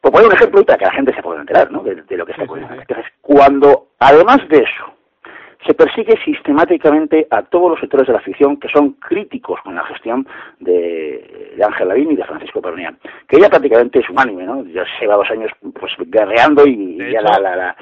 Por 0.00 0.12
poner 0.12 0.28
un 0.28 0.34
ejemplo 0.34 0.64
para 0.64 0.78
que 0.78 0.84
la 0.84 0.92
gente 0.92 1.14
se 1.14 1.22
pueda 1.22 1.40
enterar 1.40 1.70
¿no? 1.70 1.82
de, 1.82 2.16
lo 2.16 2.26
que 2.26 2.32
está 2.32 2.44
ocurriendo. 2.44 2.74
Entonces, 2.74 3.06
cuando, 3.22 3.88
además 3.98 4.46
de 4.48 4.58
eso, 4.58 4.92
se 5.66 5.74
persigue 5.74 6.18
sistemáticamente 6.24 7.26
a 7.30 7.42
todos 7.42 7.70
los 7.70 7.80
sectores 7.80 8.06
de 8.06 8.14
la 8.14 8.18
afición 8.18 8.58
que 8.58 8.68
son 8.68 8.92
críticos 8.94 9.60
con 9.62 9.74
la 9.74 9.84
gestión 9.84 10.26
de, 10.58 11.58
Ángel 11.62 11.88
Lavín 11.88 12.12
y 12.12 12.16
de 12.16 12.24
Francisco 12.24 12.62
Pernián, 12.62 12.98
que 13.28 13.38
ya 13.38 13.48
prácticamente 13.48 13.98
es 13.98 14.08
unánime, 14.08 14.44
¿no? 14.44 14.64
Ya 14.64 14.84
se 14.84 15.00
lleva 15.02 15.16
dos 15.16 15.30
años 15.30 15.50
pues 15.78 15.92
guerreando 16.06 16.66
y 16.66 16.96
ya 17.12 17.20
la, 17.20 17.38
la, 17.38 17.76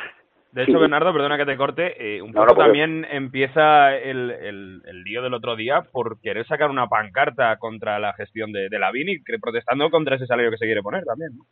De 0.52 0.64
hecho, 0.64 0.80
Bernardo, 0.80 1.12
perdona 1.12 1.36
que 1.36 1.46
te 1.46 1.56
corte, 1.56 2.16
eh, 2.16 2.20
un 2.20 2.32
poco 2.32 2.56
también 2.56 3.06
empieza 3.08 3.94
el, 3.96 4.30
el, 4.30 5.02
lío 5.04 5.22
del 5.22 5.34
otro 5.34 5.54
día 5.54 5.82
por 5.92 6.20
querer 6.20 6.46
sacar 6.46 6.70
una 6.70 6.88
pancarta 6.88 7.56
contra 7.58 8.00
la 8.00 8.12
gestión 8.14 8.50
de, 8.52 8.68
de 8.68 8.78
Lavín 8.78 9.08
y 9.08 9.18
protestando 9.40 9.90
contra 9.90 10.16
ese 10.16 10.26
salario 10.26 10.50
que 10.50 10.58
se 10.58 10.66
quiere 10.66 10.82
poner 10.82 11.04
también, 11.04 11.36
¿no? 11.36 11.44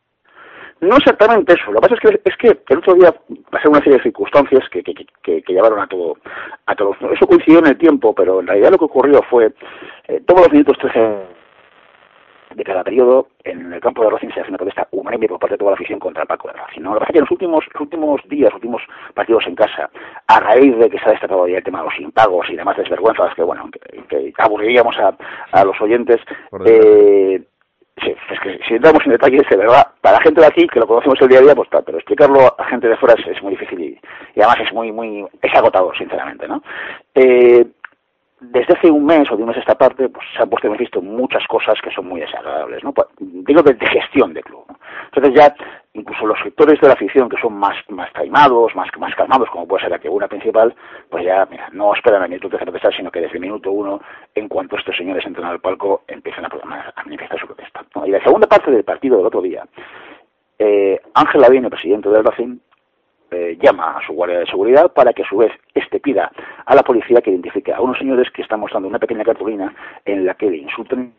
No 0.80 0.96
exactamente 0.96 1.54
eso. 1.54 1.72
Lo 1.72 1.80
que 1.80 1.88
pasa 1.88 1.94
es 1.94 2.00
que, 2.00 2.20
es 2.24 2.36
que 2.36 2.60
el 2.68 2.78
otro 2.78 2.94
día 2.94 3.14
pasé 3.50 3.68
una 3.68 3.78
serie 3.78 3.96
de 3.96 4.02
circunstancias 4.02 4.68
que, 4.70 4.82
que, 4.82 4.94
que, 4.94 5.42
que 5.42 5.52
llevaron 5.52 5.80
a 5.80 5.86
todo, 5.86 6.16
a 6.66 6.74
todo. 6.74 6.94
Eso 7.12 7.26
coincidió 7.26 7.60
en 7.60 7.68
el 7.68 7.78
tiempo, 7.78 8.14
pero 8.14 8.40
en 8.40 8.46
realidad 8.46 8.72
lo 8.72 8.78
que 8.78 8.84
ocurrió 8.84 9.22
fue 9.22 9.52
eh, 10.08 10.20
todos 10.26 10.42
los 10.42 10.52
minutos 10.52 10.78
13 10.78 11.36
de 12.56 12.64
cada 12.64 12.84
periodo 12.84 13.28
en 13.44 13.72
el 13.72 13.80
campo 13.80 14.02
de 14.02 14.10
Racing 14.10 14.30
se 14.32 14.40
hace 14.40 14.48
una 14.48 14.58
protesta 14.58 14.88
unánime 14.90 15.28
por 15.28 15.38
parte 15.38 15.54
de 15.54 15.58
toda 15.58 15.72
la 15.72 15.74
afición 15.74 15.98
contra 15.98 16.22
el 16.22 16.28
Paco 16.28 16.48
de 16.48 16.54
Racing. 16.54 16.80
¿no? 16.80 16.94
Lo 16.94 16.94
que 16.96 17.00
pasa 17.00 17.10
es 17.10 17.12
que 17.12 17.18
en 17.18 17.24
los 17.24 17.30
últimos, 17.30 17.64
los 17.72 17.80
últimos 17.82 18.20
días, 18.28 18.50
los 18.50 18.54
últimos 18.54 18.82
partidos 19.14 19.46
en 19.46 19.54
casa, 19.54 19.90
a 20.26 20.40
raíz 20.40 20.76
de 20.78 20.88
que 20.88 20.98
se 20.98 21.04
ha 21.04 21.12
destacado 21.12 21.46
ya 21.46 21.58
el 21.58 21.64
tema 21.64 21.80
de 21.80 21.84
los 21.84 22.00
impagos 22.00 22.48
y 22.48 22.56
demás 22.56 22.76
desvergüenzas 22.76 23.34
que, 23.34 23.42
bueno, 23.42 23.68
que, 23.70 24.02
que 24.08 24.32
aburriríamos 24.38 24.96
a, 24.98 25.16
a 25.52 25.64
los 25.64 25.78
oyentes, 25.80 26.18
eh, 26.64 27.42
Sí, 28.02 28.14
es 28.30 28.40
que 28.40 28.58
si 28.68 28.74
entramos 28.74 29.00
en 29.06 29.12
detalles, 29.12 29.42
de 29.48 29.56
verdad, 29.56 29.86
para 30.02 30.18
la 30.18 30.22
gente 30.22 30.40
de 30.40 30.46
aquí, 30.46 30.66
que 30.66 30.80
lo 30.80 30.86
conocemos 30.86 31.18
el 31.22 31.28
día 31.28 31.38
a 31.38 31.42
día, 31.42 31.54
pues 31.54 31.70
tal, 31.70 31.82
pero 31.82 31.96
explicarlo 31.96 32.54
a 32.58 32.64
gente 32.66 32.88
de 32.88 32.96
fuera 32.96 33.14
es, 33.14 33.42
muy 33.42 33.52
difícil 33.52 33.80
y, 33.80 34.00
y, 34.34 34.40
además 34.40 34.58
es 34.66 34.72
muy, 34.74 34.92
muy, 34.92 35.24
es 35.40 35.54
agotador, 35.54 35.96
sinceramente, 35.96 36.46
¿no? 36.46 36.62
Eh, 37.14 37.66
desde 38.40 38.74
hace 38.74 38.90
un 38.90 39.06
mes 39.06 39.30
o 39.30 39.36
de 39.36 39.42
un 39.42 39.48
mes 39.48 39.56
a 39.56 39.60
esta 39.60 39.76
parte, 39.76 40.08
pues 40.08 40.26
se 40.34 40.42
han 40.42 40.50
puesto 40.50 40.66
hemos 40.66 40.78
visto 40.78 41.00
muchas 41.00 41.46
cosas 41.46 41.80
que 41.82 41.90
son 41.90 42.06
muy 42.06 42.20
desagradables, 42.20 42.84
¿no? 42.84 42.92
Pues, 42.92 43.08
digo 43.18 43.62
de, 43.62 43.74
gestión 43.86 44.34
de 44.34 44.42
club. 44.42 44.64
Entonces 45.06 45.34
ya, 45.34 45.54
incluso 45.94 46.26
los 46.26 46.38
sectores 46.40 46.78
de 46.80 46.86
la 46.86 46.94
afición 46.94 47.30
que 47.30 47.40
son 47.40 47.54
más, 47.54 47.76
más 47.88 48.12
taimados, 48.12 48.74
más, 48.74 48.88
más 48.98 49.14
calmados, 49.14 49.48
como 49.50 49.66
puede 49.66 49.82
ser 49.82 49.90
la 49.90 49.98
tribuna 49.98 50.28
principal, 50.28 50.74
pues 51.08 51.24
ya, 51.24 51.46
mira, 51.50 51.68
no 51.72 51.94
esperan 51.94 52.22
a 52.22 52.28
minuto 52.28 52.48
de 52.48 52.58
protestar, 52.58 52.94
sino 52.94 53.10
que 53.10 53.20
desde 53.20 53.34
el 53.34 53.40
minuto 53.40 53.72
uno, 53.72 54.00
en 54.34 54.48
cuanto 54.48 54.76
estos 54.76 54.96
señores 54.96 55.24
entran 55.24 55.46
al 55.46 55.60
palco, 55.60 56.02
empiezan 56.06 56.44
a, 56.44 56.50
manifestar 57.04 57.40
su 57.40 57.46
protesta. 57.46 57.84
Y 58.04 58.10
la 58.10 58.22
segunda 58.22 58.46
parte 58.46 58.70
del 58.70 58.84
partido 58.84 59.16
del 59.16 59.26
otro 59.26 59.40
día, 59.40 59.64
eh, 60.58 61.00
Ángel 61.14 61.40
Lavín, 61.40 61.64
el 61.64 61.70
presidente 61.70 62.10
del 62.10 62.24
Racing, 62.24 62.58
eh, 63.30 63.58
llama 63.60 63.98
a 63.98 64.06
su 64.06 64.12
guardia 64.12 64.40
de 64.40 64.46
seguridad 64.46 64.92
para 64.92 65.12
que 65.12 65.22
a 65.22 65.28
su 65.28 65.36
vez 65.36 65.52
este 65.74 66.00
pida 66.00 66.30
a 66.64 66.74
la 66.74 66.82
policía 66.82 67.20
que 67.20 67.30
identifique 67.30 67.72
a 67.72 67.80
unos 67.80 67.98
señores 67.98 68.30
que 68.30 68.42
están 68.42 68.60
mostrando 68.60 68.88
una 68.88 68.98
pequeña 68.98 69.24
cartulina 69.24 69.74
en 70.04 70.24
la 70.26 70.34
que 70.34 70.50
le 70.50 70.58
insultan 70.58 71.12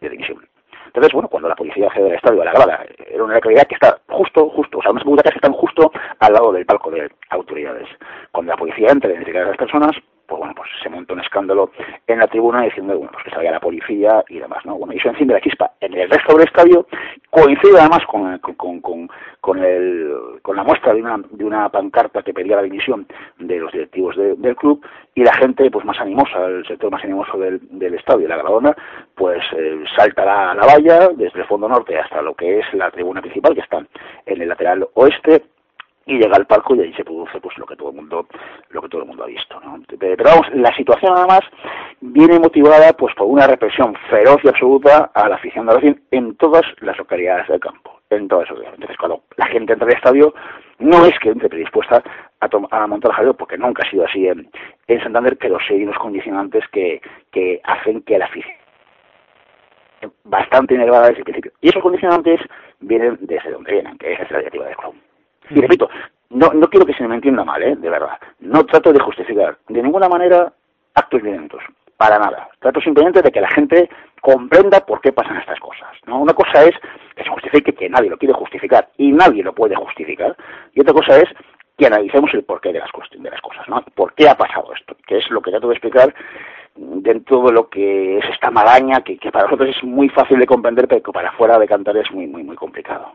de 0.00 0.08
dimisión. 0.08 0.46
Entonces, 0.86 1.12
bueno, 1.12 1.28
cuando 1.28 1.48
la 1.48 1.54
policía 1.54 1.88
accede 1.88 2.08
al 2.08 2.16
estadio 2.16 2.42
a 2.42 2.44
la 2.46 2.52
grada, 2.52 2.86
era 3.06 3.22
una 3.22 3.34
localidad 3.34 3.66
que 3.66 3.74
está 3.74 3.98
justo, 4.08 4.48
justo, 4.50 4.78
o 4.78 4.82
sea, 4.82 4.92
unas 4.92 5.04
butacas 5.04 5.32
que 5.32 5.38
están 5.38 5.52
justo 5.52 5.92
al 6.20 6.32
lado 6.32 6.52
del 6.52 6.64
palco 6.64 6.90
de 6.90 7.10
autoridades. 7.30 7.88
Cuando 8.32 8.52
la 8.52 8.56
policía 8.56 8.88
entra 8.90 9.10
a 9.10 9.12
identificar 9.12 9.42
a 9.42 9.48
las 9.48 9.58
personas, 9.58 9.96
pues 10.26 10.38
bueno, 10.38 10.54
pues 10.54 10.68
se 10.82 10.88
monta 10.88 11.14
un 11.14 11.20
escándalo 11.20 11.70
en 12.06 12.18
la 12.18 12.26
tribuna 12.26 12.62
diciendo, 12.62 12.96
bueno, 12.96 13.12
pues 13.12 13.24
que 13.24 13.30
salga 13.30 13.50
la 13.50 13.60
policía 13.60 14.24
y 14.28 14.38
demás, 14.38 14.64
¿no? 14.64 14.76
Bueno, 14.76 14.92
y 14.92 14.98
eso 14.98 15.08
enciende 15.08 15.34
la 15.34 15.40
chispa 15.40 15.72
en 15.80 15.94
el 15.94 16.10
resto 16.10 16.36
del 16.36 16.46
estadio, 16.46 16.86
coincide 17.30 17.78
además 17.78 18.04
con, 18.06 18.38
con, 18.38 18.80
con, 18.80 19.08
con, 19.40 19.64
el, 19.64 20.12
con 20.42 20.56
la 20.56 20.64
muestra 20.64 20.94
de 20.94 21.02
una, 21.02 21.18
de 21.30 21.44
una 21.44 21.68
pancarta 21.68 22.22
que 22.22 22.34
pedía 22.34 22.56
la 22.56 22.62
dimisión 22.62 23.06
de 23.38 23.58
los 23.58 23.72
directivos 23.72 24.16
de, 24.16 24.34
del 24.36 24.56
club 24.56 24.84
y 25.14 25.22
la 25.22 25.32
gente, 25.34 25.70
pues 25.70 25.84
más 25.84 25.98
animosa, 26.00 26.44
el 26.46 26.66
sector 26.66 26.90
más 26.90 27.02
animoso 27.02 27.38
del, 27.38 27.60
del 27.70 27.94
estadio, 27.94 28.28
la 28.28 28.36
Gradona, 28.36 28.76
pues 29.14 29.42
eh, 29.56 29.84
salta 29.96 30.24
la, 30.24 30.54
la 30.54 30.66
valla 30.66 31.08
desde 31.14 31.40
el 31.40 31.46
fondo 31.46 31.68
norte 31.68 31.98
hasta 31.98 32.20
lo 32.20 32.34
que 32.34 32.58
es 32.60 32.66
la 32.74 32.90
tribuna 32.90 33.22
principal, 33.22 33.54
que 33.54 33.60
está 33.60 33.78
en 34.26 34.42
el 34.42 34.48
lateral 34.48 34.86
oeste, 34.94 35.44
y 36.06 36.18
llega 36.18 36.36
al 36.36 36.46
palco 36.46 36.74
y 36.74 36.80
ahí 36.80 36.92
se 36.94 37.04
produce 37.04 37.40
pues 37.40 37.58
lo 37.58 37.66
que 37.66 37.76
todo 37.76 37.90
el 37.90 37.96
mundo 37.96 38.26
lo 38.70 38.80
que 38.80 38.88
todo 38.88 39.02
el 39.02 39.08
mundo 39.08 39.24
ha 39.24 39.26
visto 39.26 39.60
¿no? 39.60 39.80
pero 39.98 40.24
vamos 40.24 40.46
la 40.54 40.74
situación 40.76 41.12
además 41.16 41.40
viene 42.00 42.38
motivada 42.38 42.92
pues 42.92 43.14
por 43.16 43.26
una 43.26 43.46
represión 43.46 43.94
feroz 44.08 44.38
y 44.44 44.48
absoluta 44.48 45.10
a 45.12 45.28
la 45.28 45.34
afición 45.34 45.66
de 45.66 45.74
Racing 45.74 45.94
en 46.12 46.36
todas 46.36 46.64
las 46.80 46.96
localidades 46.96 47.48
del 47.48 47.60
campo 47.60 48.00
en 48.10 48.28
todas 48.28 48.48
las 48.50 48.74
entonces 48.74 48.96
cuando 48.96 49.22
la 49.36 49.46
gente 49.46 49.72
entra 49.72 49.88
al 49.88 49.94
estadio 49.94 50.32
no 50.78 51.04
es 51.06 51.18
que 51.18 51.30
entre 51.30 51.48
predispuesta 51.48 52.02
a, 52.40 52.48
a 52.70 52.86
montar 52.86 53.12
jaleo 53.12 53.34
porque 53.34 53.58
nunca 53.58 53.82
ha 53.84 53.90
sido 53.90 54.04
así 54.04 54.28
en, 54.28 54.48
en 54.86 55.02
Santander 55.02 55.36
pero 55.36 55.58
sí 55.66 55.74
hay 55.74 55.82
unos 55.82 55.98
condicionantes 55.98 56.64
que, 56.68 57.00
que 57.32 57.60
hacen 57.64 58.02
que 58.02 58.18
la 58.18 58.26
afición 58.26 58.54
bastante 60.24 60.74
enervada 60.74 61.08
desde 61.08 61.20
el 61.20 61.24
principio. 61.24 61.52
Y 61.62 61.70
esos 61.70 61.82
condicionantes 61.82 62.38
vienen 62.80 63.18
desde 63.22 63.50
donde 63.50 63.72
vienen 63.72 63.96
que 63.98 64.12
es 64.12 64.30
la 64.30 64.38
directiva 64.38 64.66
del 64.66 64.76
club 64.76 64.94
y 65.50 65.60
repito, 65.60 65.88
no, 66.30 66.52
no 66.52 66.68
quiero 66.68 66.86
que 66.86 66.94
se 66.94 67.06
me 67.06 67.14
entienda 67.14 67.44
mal, 67.44 67.62
¿eh? 67.62 67.76
de 67.76 67.90
verdad. 67.90 68.18
No 68.40 68.64
trato 68.66 68.92
de 68.92 69.00
justificar 69.00 69.58
de 69.68 69.82
ninguna 69.82 70.08
manera 70.08 70.52
actos 70.94 71.22
violentos, 71.22 71.62
para 71.96 72.18
nada. 72.18 72.48
Trato 72.58 72.80
simplemente 72.80 73.22
de 73.22 73.30
que 73.30 73.40
la 73.40 73.50
gente 73.50 73.88
comprenda 74.20 74.80
por 74.84 75.00
qué 75.00 75.12
pasan 75.12 75.36
estas 75.36 75.60
cosas. 75.60 75.88
¿no? 76.06 76.20
Una 76.20 76.34
cosa 76.34 76.64
es 76.64 76.74
que 77.14 77.22
se 77.22 77.30
justifique 77.30 77.74
que 77.74 77.88
nadie 77.88 78.10
lo 78.10 78.18
quiere 78.18 78.34
justificar 78.34 78.88
y 78.96 79.12
nadie 79.12 79.42
lo 79.42 79.54
puede 79.54 79.76
justificar, 79.76 80.36
y 80.74 80.80
otra 80.80 80.92
cosa 80.92 81.16
es 81.18 81.28
que 81.78 81.86
analicemos 81.86 82.32
el 82.34 82.44
porqué 82.44 82.72
de 82.72 82.78
las, 82.78 82.90
de 83.12 83.30
las 83.30 83.40
cosas, 83.40 83.68
¿no? 83.68 83.82
¿Por 83.94 84.14
qué 84.14 84.28
ha 84.28 84.34
pasado 84.34 84.72
esto? 84.74 84.96
Que 85.06 85.18
es 85.18 85.30
lo 85.30 85.42
que 85.42 85.50
trato 85.50 85.68
de 85.68 85.74
explicar 85.74 86.14
dentro 86.74 87.42
de 87.42 87.52
lo 87.52 87.68
que 87.68 88.18
es 88.18 88.24
esta 88.32 88.50
maraña 88.50 89.02
que, 89.02 89.18
que 89.18 89.30
para 89.30 89.44
nosotros 89.44 89.76
es 89.76 89.84
muy 89.84 90.08
fácil 90.08 90.38
de 90.38 90.46
comprender, 90.46 90.88
pero 90.88 91.02
que 91.02 91.12
para 91.12 91.32
fuera 91.32 91.58
de 91.58 91.68
cantar 91.68 91.96
es 91.98 92.10
muy, 92.10 92.26
muy, 92.26 92.42
muy 92.42 92.56
complicado. 92.56 93.12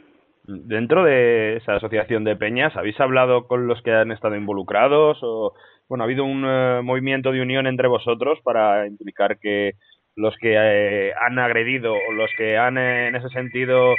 Dentro 0.65 1.03
de 1.03 1.57
esa 1.57 1.75
asociación 1.75 2.23
de 2.23 2.35
peñas, 2.35 2.75
¿habéis 2.75 2.99
hablado 2.99 3.47
con 3.47 3.67
los 3.67 3.81
que 3.81 3.93
han 3.93 4.11
estado 4.11 4.35
involucrados? 4.35 5.17
O, 5.21 5.53
bueno, 5.87 6.03
¿ha 6.03 6.05
habido 6.05 6.25
un 6.25 6.43
uh, 6.43 6.83
movimiento 6.83 7.31
de 7.31 7.41
unión 7.41 7.67
entre 7.67 7.87
vosotros 7.87 8.39
para 8.43 8.85
implicar 8.85 9.39
que 9.39 9.73
los 10.15 10.35
que 10.37 10.55
eh, 10.57 11.13
han 11.19 11.39
agredido 11.39 11.93
o 11.93 12.11
los 12.11 12.29
que 12.37 12.57
han, 12.57 12.77
eh, 12.77 13.07
en 13.07 13.15
ese 13.15 13.29
sentido, 13.29 13.95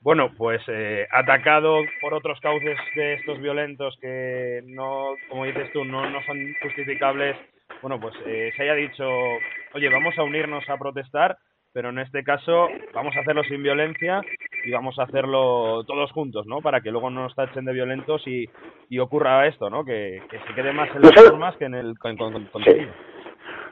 bueno, 0.00 0.32
pues 0.36 0.62
eh, 0.68 1.06
atacado 1.10 1.78
por 2.00 2.14
otros 2.14 2.40
cauces 2.40 2.78
de 2.96 3.14
estos 3.14 3.38
violentos 3.40 3.96
que 4.00 4.62
no, 4.64 5.14
como 5.28 5.44
dices 5.44 5.70
tú, 5.72 5.84
no, 5.84 6.08
no 6.08 6.22
son 6.24 6.38
justificables, 6.62 7.36
bueno, 7.82 8.00
pues 8.00 8.14
se 8.24 8.62
haya 8.62 8.74
dicho, 8.74 9.04
oye, 9.74 9.88
vamos 9.88 10.16
a 10.18 10.22
unirnos 10.22 10.68
a 10.68 10.78
protestar 10.78 11.36
pero 11.72 11.90
en 11.90 11.98
este 11.98 12.22
caso 12.22 12.68
vamos 12.92 13.16
a 13.16 13.20
hacerlo 13.20 13.42
sin 13.44 13.62
violencia 13.62 14.20
y 14.64 14.70
vamos 14.70 14.98
a 14.98 15.04
hacerlo 15.04 15.84
todos 15.84 16.12
juntos, 16.12 16.46
¿no? 16.46 16.60
Para 16.60 16.80
que 16.80 16.90
luego 16.90 17.10
no 17.10 17.22
nos 17.22 17.34
tachen 17.34 17.64
de 17.64 17.72
violentos 17.72 18.26
y, 18.26 18.48
y 18.88 18.98
ocurra 18.98 19.46
esto, 19.46 19.70
¿no? 19.70 19.84
Que, 19.84 20.22
que 20.30 20.38
se 20.40 20.54
quede 20.54 20.72
más 20.72 20.88
en 20.94 21.02
las 21.02 21.12
formas 21.12 21.56
que 21.56 21.64
en 21.64 21.74
el 21.74 21.98
con, 21.98 22.16
con, 22.16 22.32
contenido. 22.46 22.92
Sí. 22.92 23.12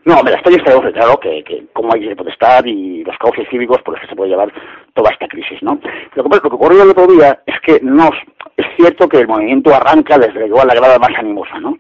No, 0.06 0.14
hombre, 0.14 0.34
estoy 0.34 0.54
está 0.54 0.72
claro 0.92 1.20
que, 1.20 1.44
que 1.44 1.66
cómo 1.74 1.92
hay 1.92 2.00
que 2.00 2.16
protestar 2.16 2.66
y 2.66 3.04
los 3.04 3.18
cauces 3.18 3.46
cívicos 3.50 3.82
por 3.82 3.94
los 3.94 4.00
que 4.00 4.08
se 4.08 4.16
puede 4.16 4.30
llevar 4.30 4.50
toda 4.94 5.10
esta 5.10 5.28
crisis, 5.28 5.62
¿no? 5.62 5.78
Lo 6.14 6.24
que, 6.24 6.36
lo 6.36 6.40
que 6.40 6.56
ocurrió 6.56 6.82
el 6.82 6.90
otro 6.90 7.06
día 7.06 7.42
es 7.44 7.60
que 7.60 7.80
no, 7.82 8.08
es 8.56 8.66
cierto 8.76 9.08
que 9.08 9.18
el 9.18 9.28
movimiento 9.28 9.74
arranca 9.74 10.16
desde 10.16 10.46
igual 10.46 10.68
la 10.68 10.74
grada 10.74 10.98
más 10.98 11.10
animosa, 11.18 11.60
¿no? 11.60 11.76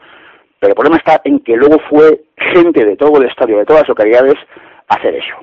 Pero 0.58 0.72
el 0.72 0.74
problema 0.74 0.98
está 0.98 1.22
en 1.24 1.40
que 1.40 1.56
luego 1.56 1.78
fue 1.88 2.20
gente 2.52 2.84
de 2.84 2.96
todo 2.96 3.18
el 3.18 3.28
estadio, 3.28 3.56
de 3.56 3.64
todas 3.64 3.82
las 3.82 3.88
localidades, 3.88 4.34
a 4.88 4.96
hacer 4.96 5.14
eso. 5.14 5.36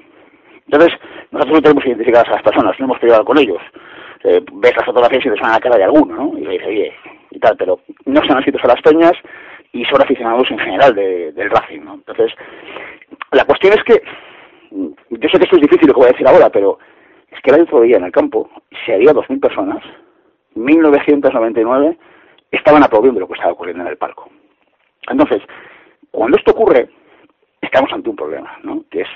Entonces, 0.70 1.00
nosotros 1.32 1.56
no 1.56 1.62
tenemos 1.62 1.86
identificadas 1.86 2.28
a 2.28 2.34
las 2.34 2.44
personas, 2.44 2.80
no 2.80 2.86
hemos 2.86 3.00
peleado 3.00 3.24
con 3.26 3.38
ellos. 3.38 3.62
Eh, 4.24 4.44
ves 4.52 4.76
las 4.76 4.86
fotografías 4.86 5.26
y 5.26 5.30
te 5.30 5.38
suena 5.38 5.54
la 5.54 5.60
cara 5.60 5.78
de 5.78 5.84
alguno, 5.86 6.16
¿no? 6.16 6.38
Y 6.38 6.42
le 6.42 6.52
dices, 6.52 6.68
oye, 6.68 6.94
y 7.32 7.40
tal, 7.40 7.56
pero 7.58 7.80
no 8.06 8.20
han 8.20 8.38
inscritos 8.38 8.64
a 8.64 8.68
las 8.68 8.82
peñas 8.82 9.14
y 9.72 9.86
son 9.86 10.02
aficionados 10.02 10.50
en 10.52 10.60
general 10.60 10.94
de, 10.94 11.32
del 11.32 11.50
Racing, 11.50 11.82
¿no? 11.82 11.96
Entonces, 11.96 12.34
la 13.32 13.46
cuestión 13.46 13.74
es 13.74 13.84
que, 13.84 14.02
yo 14.72 15.30
sé 15.30 15.38
que 15.38 15.44
esto 15.44 15.56
es 15.56 15.62
difícil 15.62 15.88
lo 15.88 15.94
que 15.94 16.00
voy 16.00 16.10
a 16.10 16.12
decir 16.12 16.28
ahora, 16.28 16.50
pero 16.50 16.80
es 17.32 17.40
que 17.42 17.52
el 17.52 17.62
otro 17.62 17.82
día 17.82 17.98
en 17.98 18.06
el 18.06 18.12
campo, 18.12 18.50
si 18.86 18.92
había 18.92 19.14
2.000 19.14 19.40
personas, 19.40 19.84
1.999 20.56 21.98
estaban 22.52 22.84
aplaudiendo 22.84 23.20
lo 23.20 23.28
que 23.28 23.34
estaba 23.34 23.54
ocurriendo 23.54 23.84
en 23.84 23.90
el 23.90 23.98
palco. 23.98 24.30
Entonces, 25.10 25.42
cuando 26.12 26.38
esto 26.38 26.52
ocurre, 26.52 26.90
estamos 27.62 27.92
ante 27.94 28.10
un 28.10 28.16
problema, 28.16 28.58
¿no? 28.64 28.84
Que 28.90 29.02
es 29.02 29.08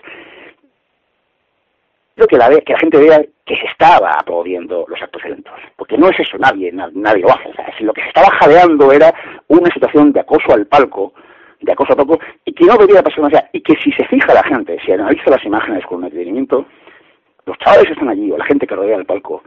que 2.28 2.38
la, 2.38 2.50
que 2.50 2.74
la 2.74 2.80
gente 2.80 2.98
vea 2.98 3.24
que 3.46 3.56
se 3.56 3.66
estaba 3.68 4.12
aplaudiendo 4.12 4.86
los 4.88 5.02
actos 5.02 5.22
violentos. 5.24 5.54
Porque 5.76 5.98
no 5.98 6.10
es 6.10 6.20
eso, 6.20 6.38
nadie, 6.38 6.72
nadie 6.72 7.22
lo 7.22 7.34
hace. 7.34 7.50
O 7.50 7.54
sea, 7.54 7.74
lo 7.80 7.94
que 7.94 8.02
se 8.02 8.08
estaba 8.08 8.30
jadeando 8.40 8.92
era 8.92 9.14
una 9.48 9.70
situación 9.74 10.14
de 10.14 10.22
acoso 10.22 10.54
al 10.54 10.68
palco, 10.68 11.14
de 11.60 11.72
acoso 11.72 11.94
al 11.94 11.98
palco, 11.98 12.20
y 12.46 12.54
que 12.54 12.66
no 12.66 12.74
debería 12.74 13.04
pasar 13.04 13.22
más 13.22 13.34
allá. 13.34 13.50
Y 13.54 13.62
que 13.62 13.76
si 13.84 13.92
se 13.92 14.06
fija 14.06 14.34
la 14.34 14.44
gente, 14.44 14.78
si 14.86 14.92
analiza 14.92 15.32
las 15.32 15.44
imágenes 15.44 15.86
con 15.86 16.02
detenimiento, 16.02 16.66
los 17.46 17.58
chavales 17.58 17.90
están 17.90 18.10
allí, 18.10 18.32
o 18.32 18.38
la 18.38 18.46
gente 18.46 18.68
que 18.68 18.76
rodea 18.76 18.98
el 18.98 19.06
palco, 19.06 19.44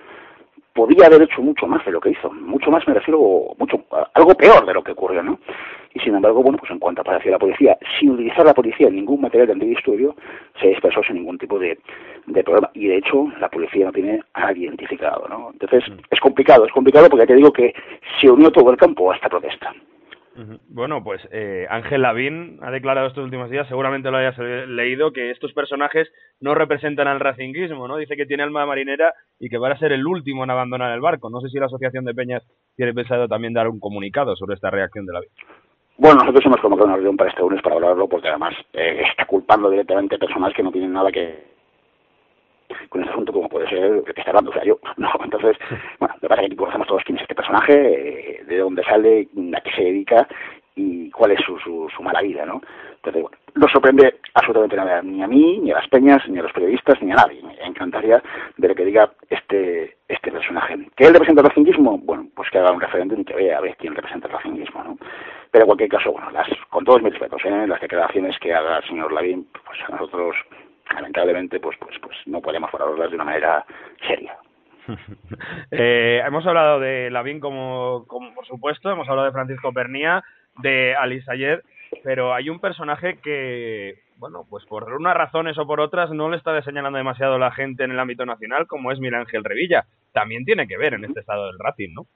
podía 0.74 1.06
haber 1.06 1.22
hecho 1.22 1.40
mucho 1.40 1.66
más 1.66 1.84
de 1.84 1.92
lo 1.92 2.00
que 2.00 2.10
hizo. 2.10 2.30
Mucho 2.32 2.70
más, 2.70 2.86
me 2.86 2.94
refiero, 2.94 3.54
mucho, 3.58 3.84
algo 4.12 4.34
peor 4.34 4.66
de 4.66 4.74
lo 4.74 4.82
que 4.82 4.92
ocurrió, 4.92 5.22
¿no? 5.22 5.38
Y 5.94 6.00
sin 6.00 6.14
embargo, 6.14 6.42
bueno, 6.42 6.58
pues 6.58 6.70
en 6.72 6.80
cuanto 6.80 7.02
apareció 7.02 7.30
la 7.30 7.38
policía, 7.38 7.78
sin 7.98 8.10
utilizar 8.10 8.44
la 8.44 8.52
policía 8.52 8.90
ningún 8.90 9.20
material 9.20 9.46
de 9.46 9.52
antidisturbio, 9.52 10.16
se 10.60 10.72
expresó 10.72 11.02
sin 11.04 11.16
ningún 11.16 11.38
tipo 11.38 11.58
de, 11.58 11.78
de 12.26 12.42
problema. 12.42 12.68
Y 12.74 12.88
de 12.88 12.96
hecho, 12.96 13.28
la 13.38 13.48
policía 13.48 13.86
no 13.86 13.92
tiene 13.92 14.20
a 14.32 14.40
nadie 14.40 14.66
identificado, 14.66 15.28
¿no? 15.28 15.50
Entonces, 15.52 15.84
es 16.10 16.20
complicado, 16.20 16.66
es 16.66 16.72
complicado 16.72 17.08
porque 17.08 17.26
te 17.26 17.36
digo 17.36 17.52
que 17.52 17.72
se 18.20 18.28
unió 18.28 18.50
todo 18.50 18.70
el 18.72 18.76
campo 18.76 19.12
a 19.12 19.14
esta 19.14 19.28
protesta. 19.28 19.72
Bueno, 20.68 21.04
pues 21.04 21.20
eh, 21.30 21.66
Ángel 21.70 22.02
Lavín 22.02 22.58
ha 22.62 22.70
declarado 22.70 23.06
estos 23.06 23.24
últimos 23.24 23.50
días, 23.50 23.68
seguramente 23.68 24.10
lo 24.10 24.16
hayas 24.16 24.36
leído, 24.38 25.12
que 25.12 25.30
estos 25.30 25.52
personajes 25.52 26.10
no 26.40 26.54
representan 26.54 27.06
al 27.06 27.20
racinguismo, 27.20 27.86
¿no? 27.86 27.96
Dice 27.96 28.16
que 28.16 28.26
tiene 28.26 28.42
alma 28.42 28.66
marinera 28.66 29.14
y 29.38 29.48
que 29.48 29.58
va 29.58 29.70
a 29.70 29.78
ser 29.78 29.92
el 29.92 30.06
último 30.06 30.42
en 30.42 30.50
abandonar 30.50 30.92
el 30.92 31.00
barco. 31.00 31.30
No 31.30 31.40
sé 31.40 31.48
si 31.48 31.58
la 31.58 31.66
Asociación 31.66 32.04
de 32.04 32.14
Peñas 32.14 32.42
tiene 32.76 32.92
pensado 32.92 33.28
también 33.28 33.54
dar 33.54 33.68
un 33.68 33.78
comunicado 33.78 34.34
sobre 34.34 34.54
esta 34.54 34.70
reacción 34.70 35.06
de 35.06 35.12
Lavín. 35.12 35.30
Bueno, 35.96 36.20
nosotros 36.20 36.44
hemos 36.46 36.60
convocado 36.60 36.86
una 36.86 36.96
reunión 36.96 37.16
para 37.16 37.30
este 37.30 37.40
lunes 37.40 37.62
para 37.62 37.76
hablarlo 37.76 38.08
porque 38.08 38.28
además 38.28 38.54
eh, 38.72 39.02
está 39.08 39.26
culpando 39.26 39.70
directamente 39.70 40.18
personas 40.18 40.52
que 40.52 40.62
no 40.64 40.72
tienen 40.72 40.92
nada 40.92 41.12
que 41.12 41.53
como 43.32 43.48
puede 43.48 43.68
ser 43.68 43.78
el 43.78 44.04
que 44.04 44.20
está 44.20 44.30
hablando, 44.30 44.50
o 44.50 44.54
sea, 44.54 44.64
yo. 44.64 44.78
No, 44.96 45.10
entonces, 45.22 45.56
bueno, 45.98 46.14
me 46.22 46.28
parece 46.28 46.48
que 46.50 46.56
conocemos 46.56 46.86
todos 46.86 47.02
quién 47.04 47.16
es 47.16 47.22
este 47.22 47.34
personaje, 47.34 47.74
eh, 47.74 48.44
de 48.44 48.58
dónde 48.58 48.82
sale, 48.84 49.28
a 49.56 49.60
qué 49.60 49.70
se 49.72 49.82
dedica 49.82 50.26
y 50.76 51.10
cuál 51.10 51.32
es 51.32 51.40
su, 51.44 51.58
su, 51.58 51.88
su 51.94 52.02
mala 52.02 52.22
vida, 52.22 52.46
¿no? 52.46 52.60
Entonces, 52.96 53.22
bueno, 53.22 53.36
no 53.54 53.68
sorprende 53.68 54.20
absolutamente 54.34 54.76
nada, 54.76 55.02
ni 55.02 55.22
a 55.22 55.28
mí, 55.28 55.58
ni 55.58 55.70
a 55.70 55.76
las 55.76 55.88
peñas, 55.88 56.26
ni 56.28 56.38
a 56.38 56.42
los 56.42 56.52
periodistas, 56.52 57.00
ni 57.02 57.12
a 57.12 57.16
nadie. 57.16 57.42
Me 57.42 57.54
encantaría 57.66 58.22
ver 58.56 58.74
que 58.74 58.84
diga 58.84 59.10
este 59.28 59.96
este 60.08 60.30
personaje. 60.30 60.76
¿Que 60.96 61.06
él 61.06 61.12
representa 61.12 61.40
el 61.42 61.48
racinguismo? 61.48 61.98
Bueno, 61.98 62.26
pues 62.34 62.50
que 62.50 62.58
haga 62.58 62.72
un 62.72 62.80
referéndum 62.80 63.20
y 63.20 63.24
que 63.24 63.34
vea 63.34 63.58
a 63.58 63.60
ver 63.60 63.76
quién 63.76 63.94
representa 63.94 64.28
el 64.28 64.34
racinguismo, 64.34 64.84
¿no? 64.84 64.98
Pero 65.50 65.64
en 65.64 65.66
cualquier 65.66 65.90
caso, 65.90 66.12
bueno, 66.12 66.30
las, 66.30 66.48
con 66.70 66.84
todos 66.84 67.02
mis 67.02 67.12
respetos, 67.12 67.42
¿eh? 67.44 67.66
las 67.66 67.80
declaraciones 67.80 68.38
que 68.38 68.52
haga 68.52 68.78
el 68.78 68.84
señor 68.84 69.12
Lavín, 69.12 69.46
pues 69.66 69.78
a 69.86 69.92
nosotros, 69.92 70.36
lamentablemente, 70.92 71.60
pues 71.60 71.76
pues 71.78 71.96
pues 72.00 72.16
no 72.26 72.40
podemos 72.40 72.70
valorarlas 72.72 73.10
de 73.10 73.16
una 73.16 73.24
manera 73.24 73.64
seria. 74.06 74.36
eh, 75.70 76.22
hemos 76.26 76.46
hablado 76.46 76.80
de 76.80 77.10
Lavín 77.10 77.40
como, 77.40 78.04
como, 78.06 78.34
por 78.34 78.46
supuesto, 78.46 78.90
hemos 78.90 79.08
hablado 79.08 79.26
de 79.26 79.32
Francisco 79.32 79.72
Pernía, 79.72 80.22
de 80.58 80.94
Alice 80.94 81.30
Ayer, 81.30 81.62
pero 82.02 82.34
hay 82.34 82.50
un 82.50 82.60
personaje 82.60 83.18
que, 83.22 84.00
bueno, 84.16 84.46
pues 84.48 84.64
por 84.66 84.92
unas 84.92 85.16
razones 85.16 85.58
o 85.58 85.66
por 85.66 85.80
otras 85.80 86.10
no 86.10 86.28
le 86.28 86.36
está 86.36 86.60
señalando 86.62 86.98
demasiado 86.98 87.38
la 87.38 87.50
gente 87.50 87.84
en 87.84 87.92
el 87.92 87.98
ámbito 87.98 88.26
nacional, 88.26 88.66
como 88.66 88.92
es 88.92 89.00
Miguel 89.00 89.20
Ángel 89.20 89.44
Revilla. 89.44 89.84
También 90.12 90.44
tiene 90.44 90.66
que 90.66 90.76
ver 90.76 90.94
en 90.94 91.04
este 91.04 91.20
estado 91.20 91.46
del 91.46 91.58
Racing, 91.58 91.94
¿no? 91.94 92.06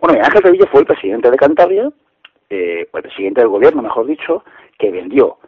Bueno, 0.00 0.14
Miguel 0.14 0.26
Ángel 0.26 0.42
Revilla 0.42 0.66
fue 0.70 0.80
el 0.80 0.86
presidente 0.86 1.30
de 1.30 1.36
Cantabria, 1.36 1.90
eh, 2.48 2.80
el 2.80 3.02
presidente 3.02 3.40
del 3.40 3.50
gobierno, 3.50 3.82
mejor 3.82 4.06
dicho, 4.06 4.44
que 4.78 4.90
vendió 4.90 5.38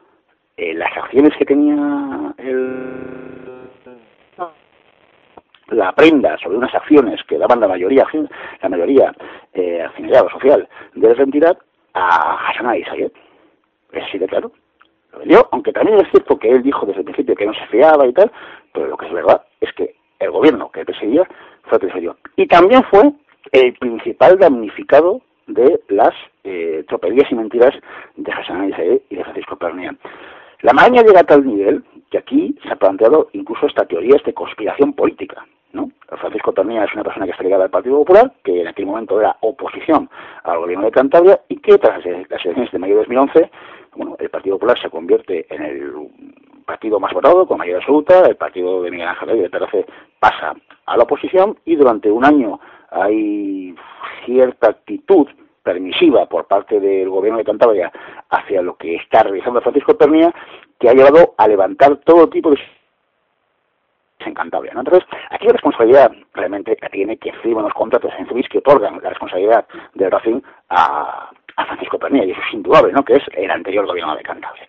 eh, 0.58 0.74
las 0.74 0.94
acciones 0.96 1.36
que 1.38 1.44
tenía 1.44 2.34
el 2.36 3.08
la 5.68 5.92
prenda 5.92 6.36
sobre 6.38 6.56
unas 6.56 6.74
acciones 6.74 7.22
que 7.24 7.38
daban 7.38 7.60
la 7.60 7.68
mayoría 7.68 8.04
la 8.62 8.68
mayoría 8.68 9.14
eh, 9.52 9.82
accionariado 9.82 10.30
social 10.30 10.68
de 10.94 11.12
esa 11.12 11.22
entidad 11.22 11.56
a 11.94 12.48
Hassan 12.48 12.74
Isayet. 12.74 13.12
Es 13.92 14.02
así 14.02 14.18
de 14.18 14.26
claro. 14.26 14.50
Lo 15.12 15.20
vendió, 15.20 15.48
aunque 15.52 15.72
también 15.72 16.00
es 16.00 16.10
cierto 16.10 16.38
que 16.38 16.50
él 16.50 16.62
dijo 16.62 16.86
desde 16.86 17.00
el 17.00 17.04
principio 17.04 17.36
que 17.36 17.46
no 17.46 17.54
se 17.54 17.66
fiaba 17.68 18.06
y 18.06 18.12
tal, 18.12 18.32
pero 18.72 18.88
lo 18.88 18.96
que 18.96 19.06
es 19.06 19.12
verdad 19.12 19.42
es 19.60 19.72
que 19.74 19.94
el 20.18 20.30
gobierno 20.30 20.70
que 20.72 20.84
presidía 20.84 21.24
fue 21.62 21.76
el 21.76 21.80
que 21.80 21.86
presidía. 21.86 22.16
Y 22.36 22.46
también 22.46 22.82
fue 22.84 23.12
el 23.52 23.74
principal 23.74 24.38
damnificado 24.38 25.20
de 25.46 25.80
las 25.88 26.14
eh, 26.44 26.84
tropelías 26.88 27.30
y 27.30 27.34
mentiras 27.34 27.74
de 28.16 28.32
Hassan 28.32 28.68
Isayet 28.70 29.02
y 29.08 29.16
de 29.16 29.22
Francisco 29.22 29.56
Pernia. 29.56 29.94
La 30.60 30.72
maña 30.72 31.02
llega 31.02 31.20
a 31.20 31.24
tal 31.24 31.46
nivel 31.46 31.84
que 32.10 32.18
aquí 32.18 32.58
se 32.62 32.72
ha 32.72 32.76
planteado 32.76 33.28
incluso 33.32 33.66
esta 33.66 33.86
teorías 33.86 34.22
de 34.24 34.34
conspiración 34.34 34.92
política. 34.92 35.46
¿no? 35.72 35.90
Francisco 36.08 36.52
Pernía 36.52 36.84
es 36.84 36.94
una 36.94 37.04
persona 37.04 37.26
que 37.26 37.32
está 37.32 37.44
ligada 37.44 37.64
al 37.64 37.70
Partido 37.70 37.98
Popular, 37.98 38.32
que 38.42 38.62
en 38.62 38.68
aquel 38.68 38.86
momento 38.86 39.20
era 39.20 39.36
oposición 39.40 40.08
al 40.42 40.58
gobierno 40.58 40.86
de 40.86 40.90
Cantabria 40.90 41.40
y 41.48 41.56
que 41.58 41.78
tras 41.78 42.04
las 42.04 42.06
elecciones 42.06 42.72
de 42.72 42.78
mayo 42.78 42.94
de 42.94 43.00
2011, 43.00 43.50
bueno, 43.96 44.16
el 44.18 44.30
Partido 44.30 44.56
Popular 44.56 44.80
se 44.80 44.90
convierte 44.90 45.46
en 45.50 45.62
el 45.62 45.92
partido 46.64 47.00
más 47.00 47.12
votado, 47.12 47.46
con 47.46 47.58
mayoría 47.58 47.78
absoluta, 47.78 48.26
el 48.26 48.36
partido 48.36 48.82
de 48.82 48.90
Miguel 48.90 49.08
Ángel 49.08 49.50
de 49.50 49.86
pasa 50.18 50.54
a 50.86 50.96
la 50.96 51.02
oposición 51.04 51.58
y 51.64 51.76
durante 51.76 52.10
un 52.10 52.24
año 52.24 52.60
hay 52.90 53.75
cierta 54.25 54.71
actitud 54.71 55.28
permisiva 55.69 56.25
por 56.25 56.47
parte 56.47 56.81
del 56.81 57.11
gobierno 57.11 57.37
de 57.37 57.45
Cantabria 57.45 57.93
hacia 58.31 58.63
lo 58.63 58.76
que 58.76 58.97
está 58.97 59.23
realizando 59.23 59.61
Francisco 59.61 59.99
Pernía, 59.99 60.33
que 60.81 60.89
ha 60.89 60.95
llevado 60.95 61.35
a 61.37 61.47
levantar 61.47 61.99
todo 61.99 62.26
tipo 62.31 62.50
de 62.50 62.59
en 64.21 64.35
Cantabria. 64.35 64.73
¿no? 64.73 64.81
Entonces, 64.81 65.07
aquí 65.31 65.47
la 65.47 65.52
responsabilidad 65.52 66.11
realmente 66.33 66.75
la 66.81 66.89
tiene 66.89 67.19
que 67.19 67.33
firman 67.35 67.65
los 67.65 67.75
contratos 67.75 68.11
en 68.19 68.26
Zubis 68.26 68.49
que 68.49 68.59
otorgan 68.59 68.99
la 69.02 69.11
responsabilidad 69.11 69.67
del 69.95 70.11
Racing 70.11 70.41
a, 70.71 71.31
a 71.57 71.67
Francisco 71.67 71.99
Pernilla, 71.99 72.25
y 72.25 72.31
eso 72.31 72.41
es 72.49 72.54
indudable, 72.54 72.93
¿no? 72.93 73.04
que 73.04 73.17
es 73.17 73.23
el 73.35 73.50
anterior 73.50 73.87
gobierno 73.87 74.17
de 74.17 74.23
Cantabria. 74.23 74.65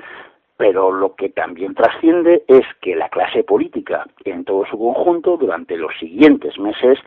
Pero 0.57 0.91
lo 0.91 1.15
que 1.15 1.29
también 1.29 1.73
trasciende 1.75 2.43
es 2.47 2.65
que 2.81 2.93
la 2.93 3.07
clase 3.07 3.45
política 3.45 4.05
en 4.25 4.43
todo 4.43 4.65
su 4.65 4.77
conjunto 4.77 5.37
durante 5.37 5.77
los 5.77 5.97
siguientes 5.97 6.59
meses 6.59 6.99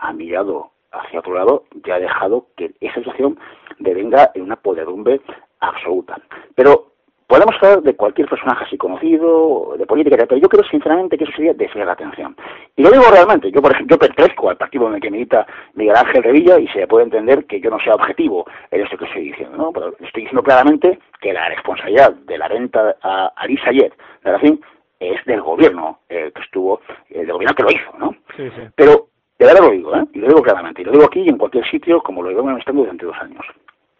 ha 0.00 0.12
mirado 0.12 0.70
hacia 0.92 1.20
otro 1.20 1.34
lado 1.34 1.64
y 1.84 1.90
ha 1.90 1.98
dejado 1.98 2.46
que 2.56 2.72
esa 2.80 2.96
situación 2.96 3.38
devenga 3.78 4.30
en 4.34 4.42
una 4.42 4.56
poderdumbre 4.56 5.20
absoluta. 5.60 6.20
Pero 6.54 6.92
Podemos 7.32 7.54
hablar 7.62 7.82
de 7.82 7.96
cualquier 7.96 8.28
personaje 8.28 8.64
así 8.66 8.76
conocido, 8.76 9.74
de 9.78 9.86
política, 9.86 10.18
pero 10.28 10.36
yo 10.36 10.50
creo 10.50 10.64
sinceramente 10.64 11.16
que 11.16 11.24
eso 11.24 11.32
sería 11.32 11.54
desviar 11.54 11.86
la 11.86 11.94
atención. 11.94 12.36
Y 12.76 12.82
lo 12.82 12.90
digo 12.90 13.04
realmente, 13.10 13.50
yo 13.50 13.62
por 13.62 13.72
ejemplo, 13.72 13.96
yo 13.96 13.98
pertenezco 13.98 14.50
al 14.50 14.58
partido 14.58 14.86
en 14.88 14.96
el 14.96 15.00
que 15.00 15.10
milita 15.10 15.46
Miguel 15.72 15.96
Ángel 15.96 16.24
Revilla 16.24 16.58
y 16.58 16.68
se 16.68 16.86
puede 16.86 17.04
entender 17.04 17.46
que 17.46 17.58
yo 17.58 17.70
no 17.70 17.80
sea 17.80 17.94
objetivo 17.94 18.44
en 18.70 18.84
eso 18.84 18.98
que 18.98 19.06
estoy 19.06 19.30
diciendo, 19.30 19.56
¿no? 19.56 19.72
Pero 19.72 19.94
estoy 20.00 20.24
diciendo 20.24 20.42
claramente 20.42 20.98
que 21.22 21.32
la 21.32 21.48
responsabilidad 21.48 22.12
de 22.12 22.36
la 22.36 22.48
venta 22.48 22.96
a 23.00 23.32
Alisa 23.36 23.70
Ayer 23.70 23.94
de 24.24 24.30
la 24.30 24.38
fin 24.38 24.60
es 25.00 25.24
del 25.24 25.40
gobierno 25.40 26.00
eh, 26.10 26.32
que 26.34 26.42
estuvo, 26.42 26.82
eh, 27.08 27.20
del 27.20 27.32
gobierno 27.32 27.54
que 27.54 27.62
lo 27.62 27.70
hizo, 27.70 27.98
¿no? 27.98 28.14
Sí, 28.36 28.50
sí. 28.50 28.62
Pero 28.74 29.01
de 29.42 29.48
verdad 29.48 29.64
lo 29.64 29.70
digo, 29.70 29.96
¿eh? 29.96 30.04
Y 30.12 30.18
lo 30.18 30.28
digo 30.28 30.42
claramente, 30.42 30.82
y 30.82 30.84
lo 30.84 30.92
digo 30.92 31.04
aquí 31.04 31.20
y 31.20 31.28
en 31.28 31.38
cualquier 31.38 31.68
sitio, 31.68 32.00
como 32.02 32.22
lo 32.22 32.28
digo 32.28 32.44
manifestando 32.44 32.82
durante 32.82 33.06
dos 33.06 33.16
años. 33.20 33.44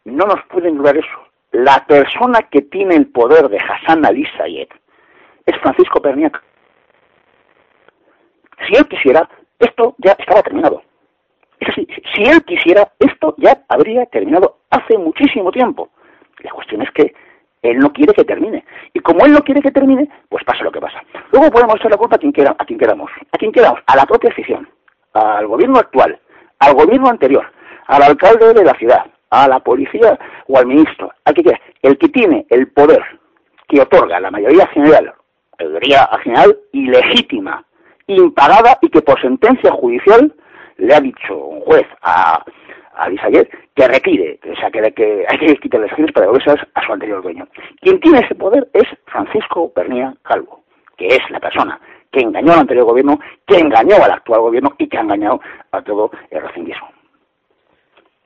No 0.05 0.27
nos 0.27 0.43
pueden 0.47 0.77
durar 0.77 0.97
eso 0.97 1.33
la 1.53 1.85
persona 1.87 2.41
que 2.51 2.63
tiene 2.63 2.97
el 2.97 3.07
poder 3.07 3.49
de 3.49 3.59
Hassan 3.59 4.05
Ali 4.05 4.27
Sayed 4.37 4.69
es 5.45 5.57
Francisco 5.61 6.01
Perniac. 6.01 6.43
Si 8.67 8.75
él 8.75 8.87
quisiera, 8.89 9.29
esto 9.59 9.95
ya 9.99 10.13
estaba 10.19 10.43
terminado. 10.43 10.83
Es 11.61 11.69
así, 11.69 11.87
si 12.15 12.25
él 12.25 12.43
quisiera, 12.45 12.91
esto 12.99 13.35
ya 13.39 13.63
habría 13.69 14.07
terminado 14.07 14.59
hace 14.71 14.97
muchísimo 14.99 15.53
tiempo. 15.53 15.91
La 16.39 16.51
cuestión 16.51 16.83
es 16.83 16.91
que 16.93 17.15
él 17.63 17.79
no 17.79 17.93
quiere 17.93 18.15
que 18.15 18.25
termine. 18.25 18.65
Y 18.95 19.01
como 19.01 19.25
él 19.25 19.33
no 19.33 19.43
quiere 19.43 19.61
que 19.61 19.71
termine, 19.71 20.09
pues 20.29 20.45
pasa 20.45 20.65
lo 20.65 20.73
que 20.73 20.81
pasa. 20.81 21.03
Luego 21.31 21.51
podemos 21.51 21.77
echar 21.77 21.91
la 21.91 21.97
culpa 21.97 22.17
a 22.17 22.19
quien, 22.19 22.33
quiera, 22.33 22.57
a 22.59 22.65
quien 22.65 22.79
queramos. 22.79 23.11
¿A 23.31 23.39
quien 23.39 23.53
queramos? 23.53 23.81
A 23.87 23.97
la 23.97 24.07
propia 24.07 24.31
afición, 24.31 24.69
al 25.13 25.47
gobierno 25.47 25.79
actual, 25.79 26.19
al 26.59 26.75
gobierno 26.75 27.09
anterior, 27.09 27.45
al 27.87 28.03
alcalde 28.03 28.55
de 28.55 28.65
la 28.65 28.75
ciudad, 28.75 29.07
a 29.31 29.49
la 29.49 29.61
policía 29.61 30.19
o 30.49 30.59
al 30.59 30.67
ministro, 30.67 31.11
al 31.25 31.35
que 31.35 31.43
quiera, 31.43 31.61
el 31.83 31.99
que 31.99 32.09
tiene 32.09 32.47
el 32.51 32.69
poder 32.69 33.03
que 33.69 33.81
otorga 33.81 34.21
la 34.21 34.31
mayoría 34.31 34.67
general, 34.69 35.13
mayoría 35.59 36.09
general 36.23 36.57
ilegítima, 36.73 37.65
impagada 38.07 38.79
y 38.81 38.89
que 38.89 39.03
por 39.03 39.21
sentencia 39.21 39.71
judicial 39.73 40.35
le 40.77 40.95
ha 40.95 41.01
dicho 41.01 41.37
un 41.37 41.61
juez 41.61 41.87
a, 42.03 42.45
a 42.95 43.09
que 43.75 43.89
retire, 43.89 44.39
o 44.51 44.57
sea, 44.57 44.71
que, 44.71 45.27
hay 45.27 45.39
que 45.39 45.57
quitar 45.57 45.81
las 45.81 45.91
acciones 45.91 46.13
para 46.13 46.27
devolverse 46.27 46.67
a 46.75 46.87
su 46.87 46.93
anterior 46.93 47.23
dueño. 47.23 47.47
Quien 47.81 48.01
tiene 48.01 48.21
ese 48.21 48.35
poder 48.35 48.69
es 48.75 48.85
Francisco 49.07 49.73
Bernía 49.75 50.15
Calvo, 50.23 50.63
que 50.97 51.07
es 51.07 51.21
la 51.31 51.41
persona 51.41 51.81
que 52.13 52.21
engañó 52.21 52.53
al 52.53 52.61
anterior 52.61 52.85
gobierno, 52.85 53.19
que 53.47 53.59
engañó 53.59 53.97
al 53.97 54.13
actual 54.13 54.43
gobierno 54.43 54.75
y 54.79 54.89
que 54.89 54.99
ha 54.99 55.01
engañado 55.01 55.41
a 55.73 55.83
todo 55.83 56.11
el 56.31 56.43
racinguismo. 56.43 56.89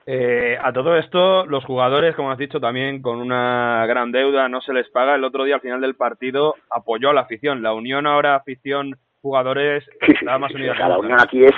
Eh, 0.08 0.56
a 0.62 0.72
todo 0.72 0.96
esto, 0.96 1.46
los 1.46 1.64
jugadores, 1.64 2.14
como 2.14 2.30
has 2.30 2.38
dicho, 2.38 2.60
también 2.60 3.02
con 3.02 3.20
una 3.20 3.84
gran 3.86 4.12
deuda, 4.12 4.48
no 4.48 4.60
se 4.60 4.72
les 4.72 4.88
paga. 4.90 5.14
El 5.14 5.24
otro 5.24 5.44
día, 5.44 5.56
al 5.56 5.60
final 5.60 5.80
del 5.80 5.96
partido, 5.96 6.54
apoyó 6.70 7.10
a 7.10 7.14
la 7.14 7.22
afición. 7.22 7.62
La 7.62 7.72
unión 7.72 8.06
ahora, 8.06 8.36
afición, 8.36 8.96
jugadores, 9.20 9.84
sí, 10.06 10.14
sí, 10.18 10.24
más 10.24 10.52
sí, 10.52 10.68
o 10.68 10.76
sea, 10.76 10.88
la 10.88 10.98
unión 10.98 11.20
aquí 11.20 11.44
es 11.44 11.54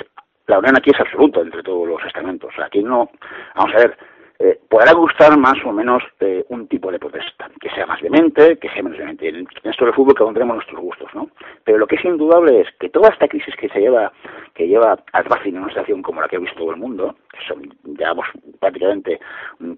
la 0.47 0.57
unión 0.57 0.75
aquí 0.75 0.89
es 0.89 0.99
absoluta 0.99 1.41
entre 1.41 1.61
todos 1.61 1.87
los 1.87 2.03
estamentos. 2.03 2.51
Aquí 2.65 2.81
no, 2.81 3.11
vamos 3.55 3.75
a 3.75 3.77
ver, 3.77 3.97
eh, 4.41 4.57
podrá 4.69 4.93
gustar 4.93 5.37
más 5.37 5.57
o 5.65 5.73
menos 5.73 6.01
eh, 6.21 6.45
un 6.47 6.65
tipo 6.67 6.89
de 6.91 6.97
protesta, 6.97 7.49
que 7.59 7.69
sea 7.71 7.85
más 7.85 7.99
vehemente, 8.01 8.57
que 8.57 8.69
sea 8.69 8.81
menos 8.81 8.97
vehemente. 8.97 9.27
En, 9.27 9.45
esto 9.63 9.83
del 9.83 9.93
fútbol 9.93 10.15
uno 10.21 10.33
tenemos 10.33 10.55
nuestros 10.55 10.79
gustos, 10.79 11.13
¿no? 11.13 11.29
Pero 11.65 11.77
lo 11.77 11.85
que 11.85 11.97
es 11.97 12.05
indudable 12.05 12.61
es 12.61 12.67
que 12.79 12.89
toda 12.89 13.09
esta 13.09 13.27
crisis 13.27 13.53
que 13.57 13.67
se 13.67 13.81
lleva, 13.81 14.13
que 14.53 14.65
lleva 14.65 14.97
al 15.11 15.25
en 15.43 15.57
una 15.57 15.67
situación 15.67 16.01
como 16.01 16.21
la 16.21 16.29
que 16.29 16.37
ha 16.37 16.39
visto 16.39 16.57
todo 16.57 16.71
el 16.71 16.77
mundo, 16.77 17.17
que 17.31 17.45
son, 17.47 17.69
llevamos 17.83 18.27
prácticamente 18.61 19.19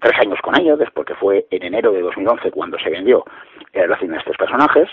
tres 0.00 0.20
años 0.20 0.38
con 0.42 0.58
ellos, 0.60 0.78
después 0.78 1.06
que 1.08 1.16
fue 1.16 1.44
en 1.50 1.64
enero 1.64 1.90
de 1.90 2.00
2011 2.02 2.52
cuando 2.52 2.78
se 2.78 2.90
vendió 2.90 3.24
el 3.72 3.88
Racing 3.88 4.10
a 4.10 4.18
estos 4.18 4.36
personajes, 4.36 4.88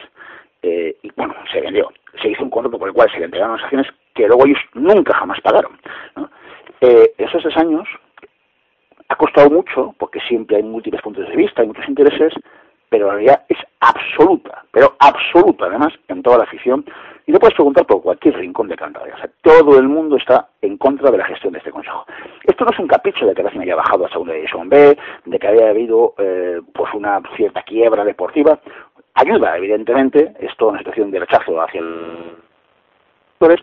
eh, 0.63 0.97
y 1.03 1.11
bueno, 1.15 1.35
se 1.51 1.61
vendió. 1.61 1.91
Se 2.21 2.29
hizo 2.29 2.43
un 2.43 2.49
contrato 2.49 2.79
por 2.79 2.87
el 2.87 2.93
cual 2.95 3.09
se 3.11 3.19
le 3.19 3.25
entregaron 3.25 3.55
las 3.55 3.63
acciones 3.63 3.87
que 4.15 4.27
luego 4.27 4.47
ellos 4.47 4.59
nunca 4.73 5.13
jamás 5.13 5.39
pagaron. 5.41 5.79
¿no? 6.15 6.29
Eh, 6.81 7.13
esos 7.17 7.43
tres 7.43 7.55
años 7.57 7.87
ha 9.09 9.15
costado 9.15 9.49
mucho, 9.49 9.95
porque 9.97 10.19
siempre 10.21 10.57
hay 10.57 10.63
múltiples 10.63 11.01
puntos 11.01 11.27
de 11.27 11.35
vista, 11.35 11.61
hay 11.61 11.67
muchos 11.67 11.87
intereses, 11.89 12.31
pero 12.89 13.07
la 13.07 13.13
realidad 13.13 13.43
es 13.49 13.57
absoluta, 13.79 14.63
pero 14.71 14.95
absoluta 14.99 15.65
además 15.65 15.93
en 16.07 16.21
toda 16.23 16.37
la 16.39 16.43
afición. 16.43 16.85
Y 17.25 17.31
lo 17.31 17.39
puedes 17.39 17.55
preguntar 17.55 17.85
por 17.85 18.01
cualquier 18.01 18.35
rincón 18.37 18.67
de 18.67 18.75
Cantabria. 18.75 19.13
O 19.13 19.17
sea, 19.17 19.29
todo 19.41 19.77
el 19.77 19.87
mundo 19.87 20.17
está 20.17 20.49
en 20.61 20.77
contra 20.77 21.11
de 21.11 21.17
la 21.19 21.25
gestión 21.25 21.53
de 21.53 21.59
este 21.59 21.71
consejo. 21.71 22.05
Esto 22.43 22.65
no 22.65 22.71
es 22.71 22.79
un 22.79 22.87
capricho 22.87 23.25
de 23.25 23.35
que 23.35 23.43
Racing 23.43 23.59
haya 23.59 23.75
bajado 23.75 24.05
a 24.05 24.09
segunda 24.09 24.33
división 24.33 24.67
B, 24.67 24.97
de 25.25 25.39
que 25.39 25.47
haya 25.47 25.69
habido 25.69 26.15
eh, 26.17 26.59
pues 26.73 26.91
una 26.95 27.21
cierta 27.35 27.61
quiebra 27.61 28.03
deportiva. 28.03 28.59
Ayuda, 29.13 29.57
evidentemente, 29.57 30.33
esto 30.39 30.65
es 30.65 30.69
una 30.71 30.79
situación 30.79 31.11
de 31.11 31.19
rechazo 31.19 31.61
hacia 31.61 31.81
el 31.81 32.35
pero 33.39 33.55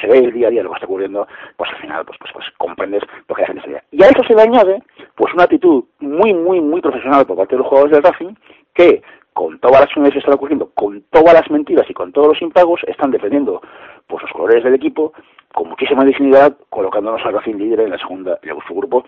se 0.00 0.06
ve 0.06 0.18
el 0.18 0.32
día 0.32 0.48
a 0.48 0.50
día 0.50 0.62
lo 0.62 0.70
que 0.70 0.76
está 0.76 0.86
ocurriendo, 0.86 1.26
pues 1.56 1.70
al 1.70 1.80
final 1.80 2.04
pues, 2.04 2.18
pues, 2.18 2.32
pues 2.32 2.46
comprendes 2.58 3.02
lo 3.28 3.34
que 3.34 3.42
la 3.42 3.48
gente 3.48 3.62
se 3.62 3.82
Y 3.92 4.02
a 4.02 4.06
eso 4.06 4.22
se 4.26 4.34
le 4.34 4.42
añade 4.42 4.82
pues 5.14 5.32
una 5.34 5.44
actitud 5.44 5.84
muy, 6.00 6.32
muy, 6.32 6.60
muy 6.60 6.80
profesional 6.80 7.26
por 7.26 7.36
parte 7.36 7.54
de 7.54 7.58
los 7.58 7.68
jugadores 7.68 7.92
del 7.92 8.02
Racing 8.02 8.34
que 8.74 9.02
con 9.32 9.58
todas 9.60 9.80
las 9.80 9.82
acciones 9.84 10.12
que 10.12 10.18
están 10.18 10.34
ocurriendo, 10.34 10.70
con 10.74 11.02
todas 11.10 11.34
las 11.34 11.50
mentiras 11.50 11.88
y 11.88 11.94
con 11.94 12.12
todos 12.12 12.28
los 12.28 12.42
impagos, 12.42 12.80
están 12.86 13.10
defendiendo 13.10 13.62
pues, 14.06 14.22
los 14.22 14.32
colores 14.32 14.64
del 14.64 14.74
equipo 14.74 15.12
con 15.54 15.68
muchísima 15.68 16.04
dignidad, 16.04 16.56
colocándonos 16.68 17.24
al 17.24 17.34
Racing 17.34 17.54
líder 17.54 17.80
en 17.80 17.90
la 17.90 17.98
segunda, 17.98 18.38
en 18.42 18.56
su 18.66 18.74
grupo 18.74 19.04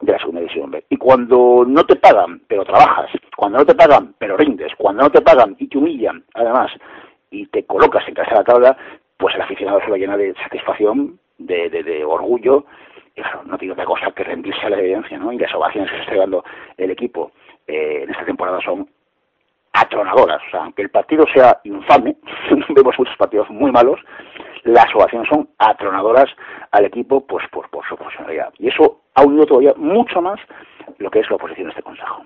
de 0.00 0.12
la 0.12 0.18
segunda 0.18 0.40
división 0.40 0.70
B. 0.70 0.84
Y 0.88 0.96
cuando 0.96 1.64
no 1.66 1.84
te 1.84 1.96
pagan, 1.96 2.40
pero 2.48 2.64
trabajas, 2.64 3.10
cuando 3.36 3.58
no 3.58 3.66
te 3.66 3.74
pagan, 3.74 4.14
pero 4.18 4.36
rindes, 4.36 4.72
cuando 4.76 5.04
no 5.04 5.10
te 5.10 5.20
pagan 5.20 5.56
y 5.58 5.68
te 5.68 5.78
humillan, 5.78 6.24
además, 6.34 6.70
y 7.30 7.46
te 7.46 7.64
colocas 7.64 8.06
en 8.08 8.14
casa 8.14 8.30
de 8.30 8.36
la 8.36 8.44
tabla, 8.44 8.76
pues 9.20 9.34
el 9.34 9.42
aficionado 9.42 9.80
se 9.80 9.90
va 9.90 9.98
llena 9.98 10.16
de 10.16 10.34
satisfacción, 10.42 11.20
de, 11.38 11.68
de, 11.68 12.04
orgullo, 12.04 12.64
y 13.14 13.20
no 13.44 13.58
tiene 13.58 13.72
otra 13.72 13.84
cosa 13.84 14.10
que 14.12 14.24
rendirse 14.24 14.66
a 14.66 14.70
la 14.70 14.78
evidencia, 14.78 15.18
¿no? 15.18 15.32
Y 15.32 15.38
las 15.38 15.54
ovaciones 15.54 15.90
que 15.90 15.96
se 15.96 16.02
está 16.02 16.14
llevando 16.14 16.44
el 16.76 16.90
equipo 16.90 17.32
eh, 17.66 18.00
en 18.04 18.10
esta 18.10 18.24
temporada 18.24 18.60
son 18.62 18.88
atronadoras. 19.72 20.40
O 20.46 20.50
sea, 20.50 20.64
aunque 20.64 20.82
el 20.82 20.90
partido 20.90 21.24
sea 21.34 21.60
infame, 21.64 22.16
vemos 22.70 22.98
muchos 22.98 23.16
partidos 23.16 23.48
muy 23.50 23.70
malos, 23.70 24.00
las 24.64 24.94
ovaciones 24.94 25.28
son 25.28 25.48
atronadoras 25.58 26.30
al 26.70 26.84
equipo 26.86 27.26
pues 27.26 27.46
por, 27.50 27.68
por 27.70 27.86
su 27.86 27.96
profesionalidad. 27.96 28.52
Y 28.58 28.68
eso 28.68 29.02
ha 29.14 29.22
unido 29.22 29.46
todavía 29.46 29.74
mucho 29.76 30.20
más 30.22 30.40
lo 30.98 31.10
que 31.10 31.20
es 31.20 31.30
la 31.30 31.36
oposición 31.36 31.66
de 31.66 31.70
este 31.70 31.82
Consejo. 31.82 32.24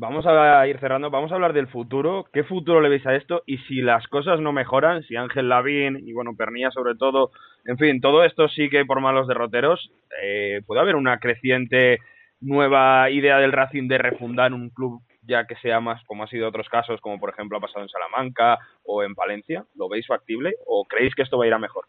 Vamos 0.00 0.24
a 0.26 0.64
ir 0.68 0.78
cerrando, 0.78 1.10
vamos 1.10 1.32
a 1.32 1.34
hablar 1.34 1.52
del 1.52 1.66
futuro. 1.66 2.24
¿Qué 2.32 2.44
futuro 2.44 2.80
le 2.80 2.88
veis 2.88 3.04
a 3.04 3.16
esto? 3.16 3.42
Y 3.46 3.58
si 3.58 3.82
las 3.82 4.06
cosas 4.06 4.38
no 4.38 4.52
mejoran, 4.52 5.02
si 5.02 5.16
Ángel 5.16 5.48
Lavín 5.48 5.98
y 6.06 6.12
bueno, 6.12 6.36
Pernilla 6.36 6.70
sobre 6.70 6.94
todo, 6.94 7.32
en 7.64 7.78
fin, 7.78 8.00
todo 8.00 8.22
esto 8.22 8.46
sigue 8.46 8.84
por 8.86 9.00
malos 9.00 9.26
derroteros, 9.26 9.90
eh, 10.22 10.62
¿puede 10.68 10.82
haber 10.82 10.94
una 10.94 11.18
creciente 11.18 11.98
nueva 12.40 13.10
idea 13.10 13.38
del 13.38 13.50
Racing 13.50 13.88
de 13.88 13.98
refundar 13.98 14.52
un 14.52 14.70
club 14.70 15.02
ya 15.22 15.48
que 15.48 15.56
sea 15.56 15.80
más 15.80 16.00
como 16.04 16.22
ha 16.22 16.28
sido 16.28 16.46
otros 16.46 16.68
casos, 16.68 17.00
como 17.00 17.18
por 17.18 17.30
ejemplo 17.30 17.58
ha 17.58 17.60
pasado 17.60 17.82
en 17.82 17.88
Salamanca 17.88 18.56
o 18.84 19.02
en 19.02 19.16
Palencia? 19.16 19.64
¿Lo 19.74 19.88
veis 19.88 20.06
factible 20.06 20.54
o 20.68 20.84
creéis 20.84 21.12
que 21.16 21.22
esto 21.22 21.38
va 21.38 21.44
a 21.44 21.48
ir 21.48 21.54
a 21.54 21.58
mejor? 21.58 21.86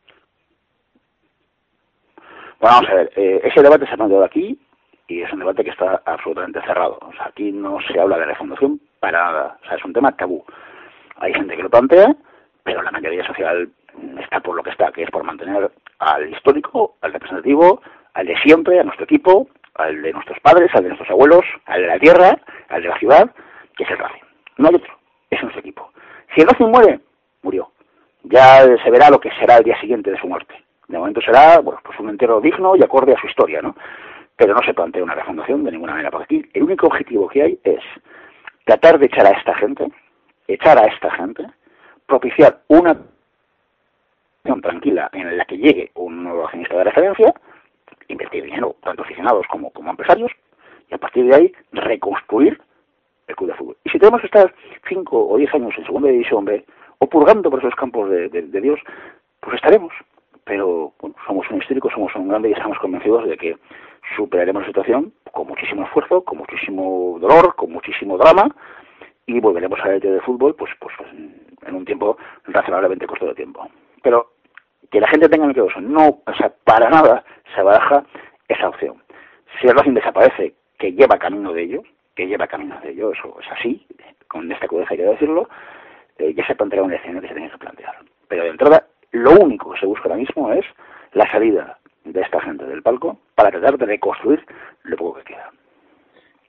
Bueno, 2.60 2.78
vamos 2.78 2.90
a 2.90 2.96
ver, 2.96 3.12
eh, 3.16 3.42
ese 3.44 3.62
debate 3.62 3.86
se 3.86 3.94
ha 3.94 3.98
planteado 3.98 4.26
aquí 4.26 4.60
y 5.10 5.24
es 5.24 5.34
un 5.34 5.40
debate 5.40 5.64
que 5.64 5.72
está 5.72 6.02
absolutamente 6.06 6.62
cerrado. 6.62 7.00
O 7.02 7.12
sea, 7.14 7.26
aquí 7.26 7.52
no 7.52 7.80
se 7.82 8.00
habla 8.00 8.18
de 8.20 8.28
la 8.28 8.36
fundación 8.36 8.80
para 9.00 9.24
nada. 9.24 9.58
O 9.64 9.66
sea, 9.66 9.76
es 9.76 9.84
un 9.84 9.92
tema 9.92 10.16
tabú. 10.16 10.46
Hay 11.18 11.34
gente 11.34 11.58
que 11.58 11.64
lo 11.64 11.70
plantea, 11.70 12.16
pero 12.64 12.84
la 12.84 12.92
mayoría 12.92 13.26
social 13.26 13.70
está 14.20 14.40
por 14.40 14.56
lo 14.56 14.64
que 14.64 14.70
está, 14.70 14.92
que 14.92 15.04
es 15.04 15.10
por 15.10 15.24
mantener 15.24 15.72
al 15.98 16.30
histórico, 16.30 16.96
al 17.02 17.12
representativo, 17.12 17.82
al 18.14 18.28
de 18.28 18.38
siempre, 18.42 18.80
a 18.80 18.84
nuestro 18.84 19.06
equipo, 19.06 19.48
al 19.74 20.00
de 20.02 20.14
nuestros 20.14 20.40
padres, 20.42 20.70
al 20.76 20.84
de 20.84 20.90
nuestros 20.90 21.10
abuelos, 21.10 21.44
al 21.66 21.82
de 21.82 21.88
la 21.88 22.00
tierra, 22.00 22.40
al 22.70 22.84
de 22.84 22.90
la 22.90 23.00
ciudad, 23.00 23.32
que 23.76 23.86
es 23.86 23.90
el 23.90 23.98
Racing. 23.98 24.22
No 24.58 24.70
hay 24.70 24.76
otro, 24.76 24.94
es 25.32 25.42
nuestro 25.42 25.60
equipo. 25.60 25.92
Si 26.36 26.42
el 26.42 26.48
Racing 26.48 26.68
muere, 26.68 27.00
murió. 27.42 27.72
Ya 28.24 28.62
se 28.62 28.92
verá 28.92 29.10
lo 29.10 29.20
que 29.20 29.32
será 29.40 29.58
el 29.58 29.64
día 29.64 29.80
siguiente 29.82 30.12
de 30.12 30.20
su 30.20 30.28
muerte. 30.28 30.54
De 30.88 30.98
momento 30.98 31.22
será, 31.22 31.60
bueno, 31.60 31.82
pues 31.84 32.00
un 32.00 32.10
entero 32.10 32.40
digno 32.42 32.76
y 32.76 32.84
acorde 32.84 33.14
a 33.14 33.20
su 33.20 33.28
historia, 33.28 33.62
¿no? 33.62 33.76
Pero 34.40 34.54
no 34.54 34.62
se 34.64 34.74
plantea 34.74 35.04
una 35.04 35.16
refundación 35.16 35.66
de 35.66 35.72
ninguna 35.72 35.92
manera, 35.92 36.12
porque 36.12 36.24
aquí 36.24 36.50
el 36.54 36.64
único 36.64 36.88
objetivo 36.88 37.28
que 37.28 37.44
hay 37.44 37.60
es 37.66 37.82
tratar 38.64 38.98
de 38.98 39.08
echar 39.08 39.26
a 39.26 39.38
esta 39.38 39.54
gente, 39.56 39.92
echar 40.48 40.80
a 40.80 40.86
esta 40.86 41.12
gente, 41.12 41.46
propiciar 42.06 42.62
una 42.70 42.98
tranquila 44.62 45.10
en 45.12 45.38
la 45.38 45.44
que 45.44 45.58
llegue 45.58 45.92
un 45.96 46.24
nuevo 46.24 46.46
accionista 46.46 46.78
de 46.78 46.86
referencia, 46.86 47.34
invertir 48.08 48.46
dinero, 48.46 48.78
tanto 48.82 49.04
aficionados 49.04 49.46
como, 49.48 49.72
como 49.72 49.92
empresarios, 49.92 50.32
y 50.90 50.96
a 50.96 50.98
partir 50.98 51.26
de 51.26 51.36
ahí 51.36 51.54
reconstruir 51.74 52.62
el 53.28 53.36
club 53.36 53.50
de 53.50 53.58
fútbol. 53.58 53.78
Y 53.84 53.90
si 53.90 54.00
tenemos 54.00 54.22
que 54.22 54.28
estar 54.28 54.54
5 54.88 55.28
o 55.28 55.38
10 55.38 55.54
años 55.54 55.74
en 55.78 55.86
segunda 55.86 56.10
división 56.10 56.46
B, 56.46 56.66
o 57.00 57.08
purgando 57.08 57.50
por 57.50 57.60
esos 57.60 57.76
campos 57.76 58.10
de, 58.10 58.30
Dios, 58.30 58.80
pues 59.42 59.56
estaremos. 59.56 59.94
Pero 60.44 60.94
somos 61.26 61.50
un 61.50 61.58
histórico, 61.62 61.90
somos 61.90 62.16
un 62.16 62.30
grande 62.30 62.50
y 62.50 62.54
estamos 62.54 62.78
convencidos 62.80 63.28
de 63.28 63.38
que 63.38 63.58
superaremos 64.16 64.64
la 64.64 64.68
situación 64.68 65.14
con 65.32 65.48
muchísimo 65.48 65.84
esfuerzo, 65.84 66.24
con 66.24 66.40
muchísimo 66.40 67.18
dolor, 67.20 67.56
con 67.56 67.72
muchísimo 67.72 68.18
drama 68.18 68.50
y 69.26 69.40
volveremos 69.40 69.80
a 69.82 69.90
la 69.90 70.00
de 70.00 70.22
fútbol 70.22 70.56
pues, 70.56 70.72
pues 70.80 70.96
en 71.12 71.76
un 71.76 71.86
tiempo 71.86 72.18
razonablemente 72.46 73.06
corto 73.06 73.28
de 73.28 73.36
tiempo. 73.36 73.70
Pero 74.02 74.32
que 74.92 75.00
la 75.00 75.08
gente 75.08 75.30
tenga 75.30 75.54
que 75.54 75.60
eso, 75.60 75.82
no, 75.82 76.22
o 76.26 76.34
sea, 76.38 76.52
para 76.64 76.90
nada 76.90 77.24
se 77.56 77.62
baraja 77.62 78.04
esa 78.48 78.70
opción. 78.70 79.02
Si 79.60 79.68
el 79.68 79.76
Racing 79.76 79.94
desaparece, 79.94 80.56
que 80.78 80.94
lleva 80.94 81.20
camino 81.20 81.54
de 81.54 81.64
ello, 81.64 81.84
que 82.16 82.28
lleva 82.28 82.48
camino 82.48 82.80
de 82.82 82.92
ello, 82.92 83.12
eso 83.12 83.36
es 83.40 83.52
así, 83.52 83.86
con 84.28 84.52
esta 84.52 84.68
crudeza 84.68 84.92
hay 84.92 84.98
que 84.98 85.04
decirlo, 85.04 85.50
eh, 86.18 86.34
ya 86.34 86.46
se 86.48 86.56
plantea 86.56 86.84
una 86.84 86.96
escena 86.96 87.22
que 87.22 87.28
se 87.28 87.34
tiene 87.34 87.52
que 87.52 87.58
plantear. 87.58 87.96
Pero 88.28 88.44
de 88.44 88.50
entrada, 88.50 88.88
lo 89.12 89.32
único 89.40 89.72
que 89.72 89.80
se 89.80 89.86
busca 89.86 90.04
ahora 90.06 90.18
mismo 90.18 90.52
es 90.52 90.66
la 91.14 91.30
salida 91.32 91.80
de 92.06 92.22
esta 92.22 92.42
gente 92.42 92.66
del 92.66 92.82
palco 92.82 93.20
para 93.36 93.52
tratar 93.52 93.78
de 93.78 93.86
reconstruir 93.86 94.44
lo 94.84 94.98
poco 94.98 95.20
que 95.20 95.34
queda. 95.34 95.52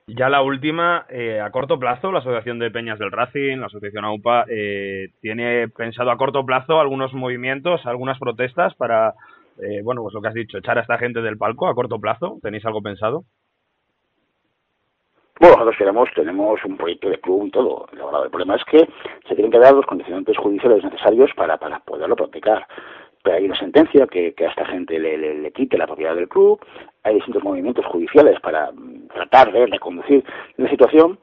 Ya 0.07 0.29
la 0.29 0.41
última, 0.41 1.05
eh, 1.09 1.39
a 1.39 1.51
corto 1.51 1.79
plazo, 1.79 2.11
la 2.11 2.19
Asociación 2.19 2.59
de 2.59 2.71
Peñas 2.71 2.99
del 2.99 3.11
Racing, 3.11 3.57
la 3.57 3.67
Asociación 3.67 4.03
AUPA, 4.03 4.45
eh, 4.49 5.09
tiene 5.21 5.69
pensado 5.69 6.11
a 6.11 6.17
corto 6.17 6.45
plazo 6.45 6.79
algunos 6.79 7.13
movimientos, 7.13 7.85
algunas 7.85 8.19
protestas 8.19 8.73
para, 8.75 9.13
eh, 9.61 9.81
bueno, 9.83 10.01
pues 10.01 10.13
lo 10.13 10.21
que 10.21 10.27
has 10.27 10.33
dicho, 10.33 10.57
echar 10.57 10.77
a 10.77 10.81
esta 10.81 10.97
gente 10.97 11.21
del 11.21 11.37
palco 11.37 11.67
a 11.67 11.75
corto 11.75 11.99
plazo. 11.99 12.39
¿Tenéis 12.41 12.65
algo 12.65 12.81
pensado? 12.81 13.23
Bueno, 15.41 15.55
nosotros 15.55 15.77
queremos, 15.79 16.07
tenemos 16.13 16.63
un 16.65 16.77
proyecto 16.77 17.09
de 17.09 17.19
club 17.19 17.47
y 17.47 17.49
todo. 17.49 17.87
El 17.91 18.29
problema 18.29 18.57
es 18.57 18.63
que 18.65 18.87
se 19.27 19.33
tienen 19.33 19.51
que 19.51 19.57
dar 19.57 19.73
los 19.73 19.87
condicionantes 19.87 20.37
judiciales 20.37 20.83
necesarios 20.83 21.31
para, 21.35 21.57
para 21.57 21.79
poderlo 21.79 22.15
practicar 22.15 22.67
pero 23.23 23.37
hay 23.37 23.45
una 23.45 23.57
sentencia 23.57 24.07
que, 24.07 24.33
a 24.37 24.49
esta 24.49 24.65
gente 24.65 24.97
le, 24.99 25.17
le, 25.17 25.51
quite 25.51 25.77
la 25.77 25.85
propiedad 25.87 26.15
del 26.15 26.27
club, 26.27 26.59
hay 27.03 27.15
distintos 27.15 27.43
movimientos 27.43 27.85
judiciales 27.85 28.39
para 28.39 28.71
mm, 28.71 29.07
tratar 29.13 29.51
de 29.51 29.65
reconducir 29.65 30.23
la 30.57 30.69
situación 30.69 31.19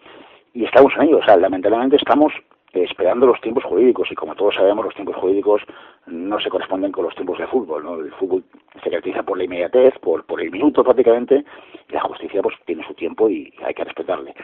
y 0.53 0.65
estamos 0.65 0.93
en 0.97 1.03
ello. 1.03 1.19
O 1.19 1.25
sea, 1.25 1.37
lamentablemente 1.37 1.97
estamos 1.97 2.33
esperando 2.73 3.27
los 3.27 3.41
tiempos 3.41 3.65
jurídicos 3.65 4.11
y 4.11 4.15
como 4.15 4.35
todos 4.35 4.55
sabemos 4.55 4.85
los 4.85 4.95
tiempos 4.95 5.17
jurídicos 5.17 5.63
no 6.07 6.39
se 6.41 6.51
corresponden 6.51 6.93
con 6.93 7.05
los 7.05 7.15
tiempos 7.15 7.39
de 7.39 7.47
fútbol. 7.47 7.85
¿no? 7.85 7.95
El 8.01 8.13
fútbol 8.13 8.45
se 8.75 8.91
caracteriza 8.91 9.23
por 9.23 9.39
la 9.39 9.45
inmediatez, 9.45 9.99
por, 10.01 10.25
por 10.25 10.41
el 10.41 10.51
minuto 10.51 10.85
prácticamente 10.85 11.45
y 11.89 11.93
la 11.93 12.01
justicia 12.01 12.43
pues 12.43 12.57
tiene 12.67 12.87
su 12.87 12.95
tiempo 12.95 13.29
y 13.29 13.53
hay 13.65 13.75
que 13.75 13.85
respetarle. 13.85 14.35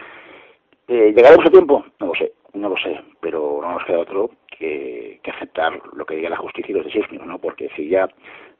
Eh, 0.89 1.13
¿Llegaremos 1.15 1.47
a 1.47 1.51
tiempo? 1.51 1.85
No 1.99 2.09
lo 2.09 2.15
sé, 2.15 2.33
no 2.53 2.69
lo 2.69 2.77
sé, 2.77 3.01
pero 3.21 3.61
no 3.63 3.73
nos 3.73 3.85
queda 3.85 4.01
otro 4.01 4.31
que, 4.59 5.21
aceptar 5.35 5.81
lo 5.95 6.05
que 6.05 6.17
diga 6.17 6.31
la 6.31 6.37
justicia 6.37 6.73
y 6.73 6.75
los 6.75 6.85
designios, 6.85 7.27
¿no? 7.27 7.39
Porque 7.39 7.71
si 7.75 7.89
ya 7.89 8.09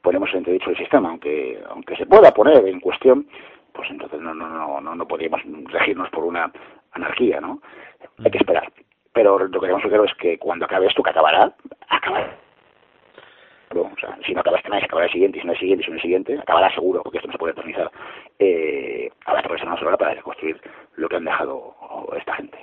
ponemos 0.01 0.29
en 0.31 0.39
entredicho 0.39 0.71
el 0.71 0.77
sistema, 0.77 1.09
aunque 1.09 1.61
aunque 1.69 1.95
se 1.95 2.05
pueda 2.05 2.33
poner 2.33 2.67
en 2.67 2.79
cuestión, 2.79 3.27
pues 3.71 3.89
entonces 3.89 4.19
no 4.19 4.33
no 4.33 4.49
no 4.49 4.81
no, 4.81 4.95
no 4.95 5.07
podríamos 5.07 5.41
regirnos 5.71 6.09
por 6.09 6.25
una 6.25 6.51
anarquía, 6.91 7.39
¿no? 7.39 7.61
Hay 8.23 8.31
que 8.31 8.39
esperar. 8.39 8.71
Pero 9.15 9.39
lo 9.39 9.49
que 9.49 9.59
tenemos 9.59 9.81
claro 9.81 10.03
es 10.03 10.13
que 10.15 10.37
cuando 10.37 10.65
acabe 10.65 10.87
esto, 10.87 11.01
que 11.01 11.09
acabará, 11.09 11.53
acabará. 11.87 12.35
O 13.73 13.97
sea, 13.97 14.17
si 14.25 14.33
no 14.33 14.41
acaba 14.41 14.57
este 14.57 14.69
mes, 14.69 14.83
acabará 14.83 15.05
el 15.07 15.11
siguiente, 15.13 15.37
y 15.37 15.41
si 15.41 15.47
no 15.47 15.53
el 15.53 15.59
siguiente, 15.59 15.85
si 15.85 15.89
no 15.89 15.95
el 15.95 16.01
siguiente, 16.01 16.37
acabará 16.37 16.69
seguro, 16.73 17.01
porque 17.01 17.19
esto 17.19 17.27
no 17.27 17.31
se 17.31 17.39
puede 17.39 17.53
eternizar. 17.53 17.89
Eh, 18.39 19.09
habrá 19.25 19.41
que 19.41 19.49
presionarnos 19.49 19.81
ahora 19.83 19.97
para 19.97 20.15
reconstruir 20.15 20.61
lo 20.97 21.07
que 21.07 21.15
han 21.15 21.23
dejado 21.23 21.75
esta 22.17 22.35
gente. 22.35 22.57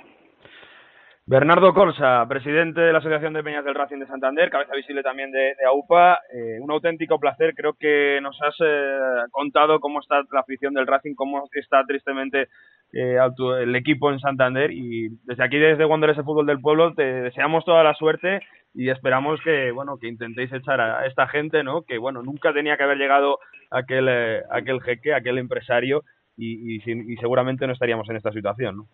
Bernardo 1.25 1.73
Corsa, 1.73 2.25
presidente 2.27 2.81
de 2.81 2.91
la 2.91 2.97
Asociación 2.97 3.31
de 3.31 3.43
Peñas 3.43 3.63
del 3.63 3.75
Racing 3.75 3.99
de 3.99 4.07
Santander, 4.07 4.49
cabeza 4.49 4.75
visible 4.75 5.03
también 5.03 5.31
de, 5.31 5.53
AUPA. 5.65 6.19
Eh, 6.33 6.59
un 6.59 6.69
auténtico 6.69 7.17
placer. 7.17 7.53
Creo 7.55 7.75
que 7.79 8.19
nos 8.21 8.37
has 8.41 8.55
eh, 8.59 8.99
contado 9.31 9.79
cómo 9.79 10.01
está 10.01 10.21
la 10.33 10.41
afición 10.41 10.73
del 10.73 10.85
Racing, 10.85 11.15
cómo 11.15 11.47
está 11.53 11.85
tristemente 11.85 12.49
eh, 12.91 13.17
el 13.61 13.73
equipo 13.77 14.11
en 14.11 14.19
Santander. 14.19 14.71
Y 14.71 15.17
desde 15.23 15.45
aquí, 15.45 15.57
desde 15.57 15.85
Wanderers 15.85 16.17
de 16.17 16.25
Fútbol 16.25 16.45
del 16.45 16.59
Pueblo, 16.59 16.93
te 16.93 17.03
deseamos 17.03 17.63
toda 17.63 17.85
la 17.85 17.93
suerte 17.93 18.41
y 18.73 18.89
esperamos 18.89 19.39
que 19.45 19.71
bueno 19.71 19.97
que 19.97 20.09
intentéis 20.09 20.51
echar 20.51 20.81
a 20.81 21.05
esta 21.05 21.29
gente, 21.29 21.63
¿no? 21.63 21.83
Que 21.83 21.99
bueno 21.99 22.21
nunca 22.21 22.51
tenía 22.51 22.75
que 22.75 22.83
haber 22.83 22.97
llegado 22.97 23.39
aquel 23.71 24.09
aquel 24.51 24.81
jeque, 24.81 25.13
aquel 25.13 25.37
empresario 25.37 26.03
y, 26.35 26.83
y 26.83 27.15
seguramente 27.17 27.65
no 27.65 27.71
estaríamos 27.71 28.09
en 28.09 28.17
esta 28.17 28.33
situación, 28.33 28.75
¿no? 28.75 28.87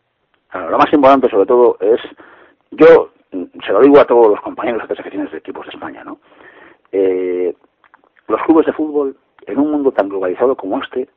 Lo 0.54 0.78
más 0.78 0.92
importante 0.94 1.30
sobre 1.30 1.46
todo 1.46 1.78
es, 1.80 2.00
yo 2.72 3.12
se 3.32 3.72
lo 3.72 3.82
digo 3.82 4.00
a 4.00 4.06
todos 4.06 4.30
los 4.30 4.42
compañeros 4.42 4.82
de 4.82 4.88
las 4.88 4.92
asociaciones 4.92 5.32
de 5.32 5.38
equipos 5.38 5.66
de 5.66 5.72
España, 5.72 6.04
¿no? 6.04 6.20
Eh, 6.92 7.54
los 8.28 8.42
clubes 8.44 8.66
de 8.66 8.74
fútbol, 8.74 9.16
en 9.46 9.60
un 9.60 9.72
mundo 9.72 9.92
tan 9.92 10.10
globalizado 10.10 10.56
como 10.56 10.82
este, 10.82 11.08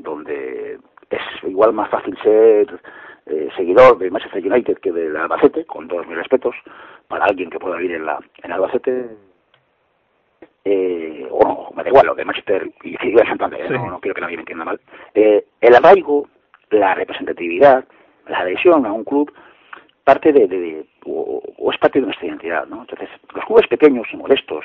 donde 0.00 0.78
es 1.10 1.20
igual 1.44 1.72
más 1.72 1.90
fácil 1.90 2.16
ser 2.22 2.80
eh, 3.26 3.48
seguidor 3.56 3.98
de 3.98 4.10
Manchester 4.10 4.44
United 4.44 4.78
que 4.78 4.92
del 4.92 5.16
Albacete, 5.16 5.64
con 5.64 5.88
todos 5.88 6.06
mis 6.06 6.16
respetos, 6.16 6.54
para 7.08 7.24
alguien 7.24 7.50
que 7.50 7.58
pueda 7.58 7.76
vivir 7.76 7.96
en, 7.96 8.06
la, 8.06 8.18
en 8.42 8.52
Albacete, 8.52 9.16
eh, 10.64 11.28
o 11.30 11.46
no, 11.46 11.70
me 11.76 11.82
da 11.82 11.90
igual, 11.90 12.06
lo 12.06 12.14
de 12.14 12.24
Manchester 12.24 12.70
y 12.82 13.12
de 13.12 13.26
Santander, 13.26 13.70
no, 13.70 13.90
no, 13.90 14.00
quiero 14.00 14.14
que 14.14 14.20
nadie 14.20 14.36
me 14.36 14.42
entienda 14.42 14.64
mal, 14.64 14.80
eh, 15.14 15.46
el 15.60 15.74
arraigo, 15.74 16.28
la 16.70 16.94
representatividad, 16.94 17.84
la 18.28 18.40
adhesión 18.40 18.86
a 18.86 18.92
un 18.92 19.04
club, 19.04 19.32
parte 20.04 20.32
de, 20.32 20.86
o, 21.04 21.42
es 21.72 21.78
parte 21.78 22.00
de 22.00 22.06
nuestra 22.06 22.26
identidad, 22.26 22.66
¿no? 22.66 22.82
Entonces, 22.82 23.08
los 23.34 23.44
clubes 23.44 23.66
pequeños 23.66 24.06
y 24.12 24.16
modestos, 24.16 24.64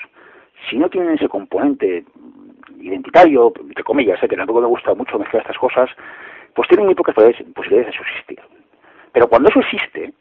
si 0.69 0.77
no 0.77 0.89
tienen 0.89 1.15
ese 1.15 1.27
componente 1.27 2.05
identitario, 2.79 3.51
entre 3.59 3.83
comillas, 3.83 4.21
¿eh? 4.21 4.27
que 4.27 4.35
tampoco 4.35 4.61
me 4.61 4.67
gusta 4.67 4.93
mucho 4.93 5.17
mezclar 5.17 5.41
estas 5.41 5.57
cosas, 5.57 5.89
pues 6.53 6.67
tienen 6.67 6.85
muy 6.85 6.95
pocas 6.95 7.15
posibilidades 7.15 7.87
de 7.87 7.97
subsistir. 7.97 8.39
Pero 9.11 9.27
cuando 9.27 9.49
eso 9.49 9.59
existe, 9.59 10.13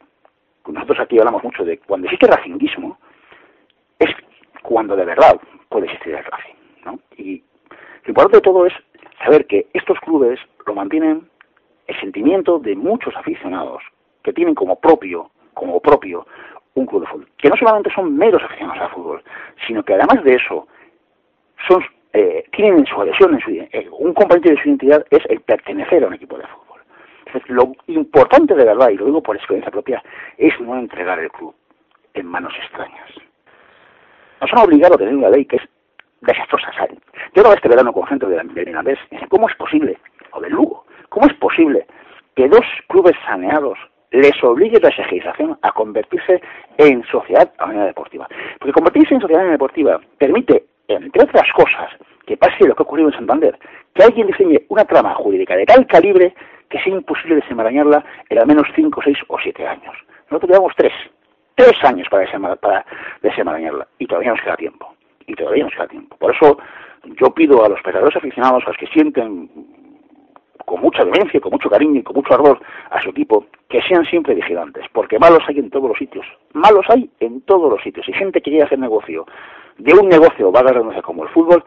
nosotros 0.67 0.99
aquí 0.99 1.19
hablamos 1.19 1.43
mucho 1.43 1.63
de 1.63 1.77
cuando 1.79 2.07
existe 2.07 2.27
racinguismo, 2.27 2.97
es 3.99 4.09
cuando 4.61 4.95
de 4.95 5.05
verdad 5.05 5.39
puede 5.69 5.85
existir 5.85 6.15
el 6.15 6.23
Racing. 6.23 6.55
¿no? 6.85 6.99
Y 7.17 7.43
lo 8.03 8.09
importante 8.09 8.37
de 8.37 8.41
todo 8.41 8.65
es 8.65 8.73
saber 9.23 9.45
que 9.47 9.67
estos 9.73 9.99
clubes 9.99 10.39
lo 10.65 10.73
mantienen 10.73 11.29
el 11.91 11.99
sentimiento 11.99 12.59
de 12.59 12.75
muchos 12.75 13.15
aficionados 13.15 13.83
que 14.23 14.33
tienen 14.33 14.55
como 14.55 14.79
propio, 14.79 15.31
como 15.53 15.79
propio, 15.79 16.25
un 16.73 16.85
club 16.85 17.01
de 17.01 17.07
fútbol. 17.07 17.27
Que 17.37 17.49
no 17.49 17.55
solamente 17.57 17.91
son 17.93 18.15
meros 18.15 18.41
aficionados 18.43 18.81
al 18.81 18.91
fútbol, 18.91 19.23
sino 19.67 19.83
que 19.83 19.93
además 19.93 20.23
de 20.23 20.35
eso, 20.35 20.67
son, 21.67 21.83
eh, 22.13 22.45
tienen 22.51 22.79
en 22.79 22.85
su 22.85 23.01
adhesión, 23.01 23.33
en 23.33 23.41
su, 23.41 23.51
eh, 23.51 23.89
un 23.91 24.13
componente 24.13 24.51
de 24.51 24.61
su 24.61 24.69
identidad 24.69 25.05
es 25.09 25.23
el 25.29 25.41
pertenecer 25.41 26.03
a 26.03 26.07
un 26.07 26.13
equipo 26.13 26.37
de 26.37 26.47
fútbol. 26.47 26.81
Entonces, 27.25 27.49
lo 27.49 27.73
importante 27.87 28.55
de 28.55 28.65
verdad, 28.65 28.89
y 28.89 28.97
lo 28.97 29.05
digo 29.05 29.21
por 29.21 29.35
experiencia 29.35 29.71
propia, 29.71 30.01
es 30.37 30.59
no 30.61 30.77
entregar 30.77 31.19
el 31.19 31.31
club 31.31 31.53
en 32.13 32.25
manos 32.25 32.53
extrañas. 32.63 33.09
Nos 34.39 34.51
han 34.53 34.59
obligado 34.59 34.95
a 34.95 34.97
tener 34.97 35.15
una 35.15 35.29
ley 35.29 35.45
que 35.45 35.57
es 35.57 35.63
desastrosa. 36.21 36.71
Yo 37.33 37.43
lo 37.43 37.53
este 37.53 37.69
verano 37.69 37.93
con 37.93 38.05
gente 38.07 38.25
de 38.25 38.43
Mirandés, 38.43 38.99
¿cómo 39.29 39.47
es 39.49 39.55
posible? 39.55 39.97
O 40.31 40.41
del 40.41 40.53
Lugo, 40.53 40.85
¿cómo 41.11 41.27
es 41.27 41.33
posible 41.35 41.85
que 42.35 42.47
dos 42.47 42.65
clubes 42.87 43.15
saneados 43.25 43.77
les 44.11 44.43
obligue 44.43 44.79
la 44.79 44.89
legislación 44.89 45.59
a 45.61 45.71
convertirse 45.73 46.41
en 46.77 47.03
sociedad 47.03 47.51
anónima 47.59 47.85
deportiva? 47.85 48.27
Porque 48.57 48.73
convertirse 48.73 49.13
en 49.13 49.21
sociedad 49.21 49.51
deportiva 49.51 49.99
permite, 50.17 50.65
entre 50.87 51.23
otras 51.23 51.47
cosas, 51.53 51.89
que 52.25 52.37
pase 52.37 52.65
lo 52.65 52.73
que 52.73 52.81
ha 52.81 52.87
ocurrido 52.87 53.09
en 53.09 53.15
Santander, 53.15 53.59
que 53.93 54.03
alguien 54.03 54.27
diseñe 54.27 54.61
una 54.69 54.85
trama 54.85 55.13
jurídica 55.15 55.55
de 55.55 55.65
tal 55.65 55.85
calibre 55.85 56.33
que 56.69 56.79
sea 56.79 56.93
imposible 56.93 57.35
desenmarañarla 57.35 58.03
en 58.29 58.39
al 58.39 58.47
menos 58.47 58.65
5, 58.73 59.01
6 59.03 59.17
o 59.27 59.37
7 59.37 59.67
años. 59.67 59.95
Nosotros 60.29 60.49
llevamos 60.49 60.73
3, 60.77 60.93
3 61.55 61.83
años 61.83 62.07
para, 62.09 62.55
para 62.55 62.85
desenmarañarla 63.21 63.85
y 63.99 64.07
todavía 64.07 64.31
nos 64.31 64.41
queda 64.41 64.55
tiempo. 64.55 64.95
Y 65.27 65.35
todavía 65.35 65.65
nos 65.65 65.73
queda 65.73 65.87
tiempo. 65.87 66.15
Por 66.17 66.33
eso 66.33 66.57
yo 67.19 67.33
pido 67.33 67.65
a 67.65 67.69
los 67.69 67.81
pecadores 67.81 68.15
aficionados, 68.15 68.63
a 68.63 68.69
los 68.69 68.77
que 68.77 68.87
sienten 68.87 69.49
con 70.71 70.79
mucha 70.79 71.03
demencia, 71.03 71.41
con 71.41 71.51
mucho 71.51 71.69
cariño 71.69 71.99
y 71.99 72.03
con 72.03 72.15
mucho 72.15 72.33
ardor 72.33 72.57
a 72.91 73.01
su 73.01 73.09
equipo, 73.09 73.45
que 73.67 73.81
sean 73.81 74.05
siempre 74.05 74.33
vigilantes, 74.33 74.85
porque 74.93 75.19
malos 75.19 75.43
hay 75.49 75.59
en 75.59 75.69
todos 75.69 75.89
los 75.89 75.97
sitios. 75.97 76.25
Malos 76.53 76.85
hay 76.87 77.09
en 77.19 77.41
todos 77.41 77.69
los 77.69 77.83
sitios. 77.83 78.07
Y 78.07 78.13
gente 78.13 78.39
que 78.39 78.51
quiere 78.51 78.63
hacer 78.63 78.79
negocio 78.79 79.25
de 79.77 79.93
un 79.93 80.07
negocio, 80.07 80.49
va 80.49 80.61
a 80.61 81.01
como 81.01 81.23
el 81.23 81.29
fútbol, 81.31 81.61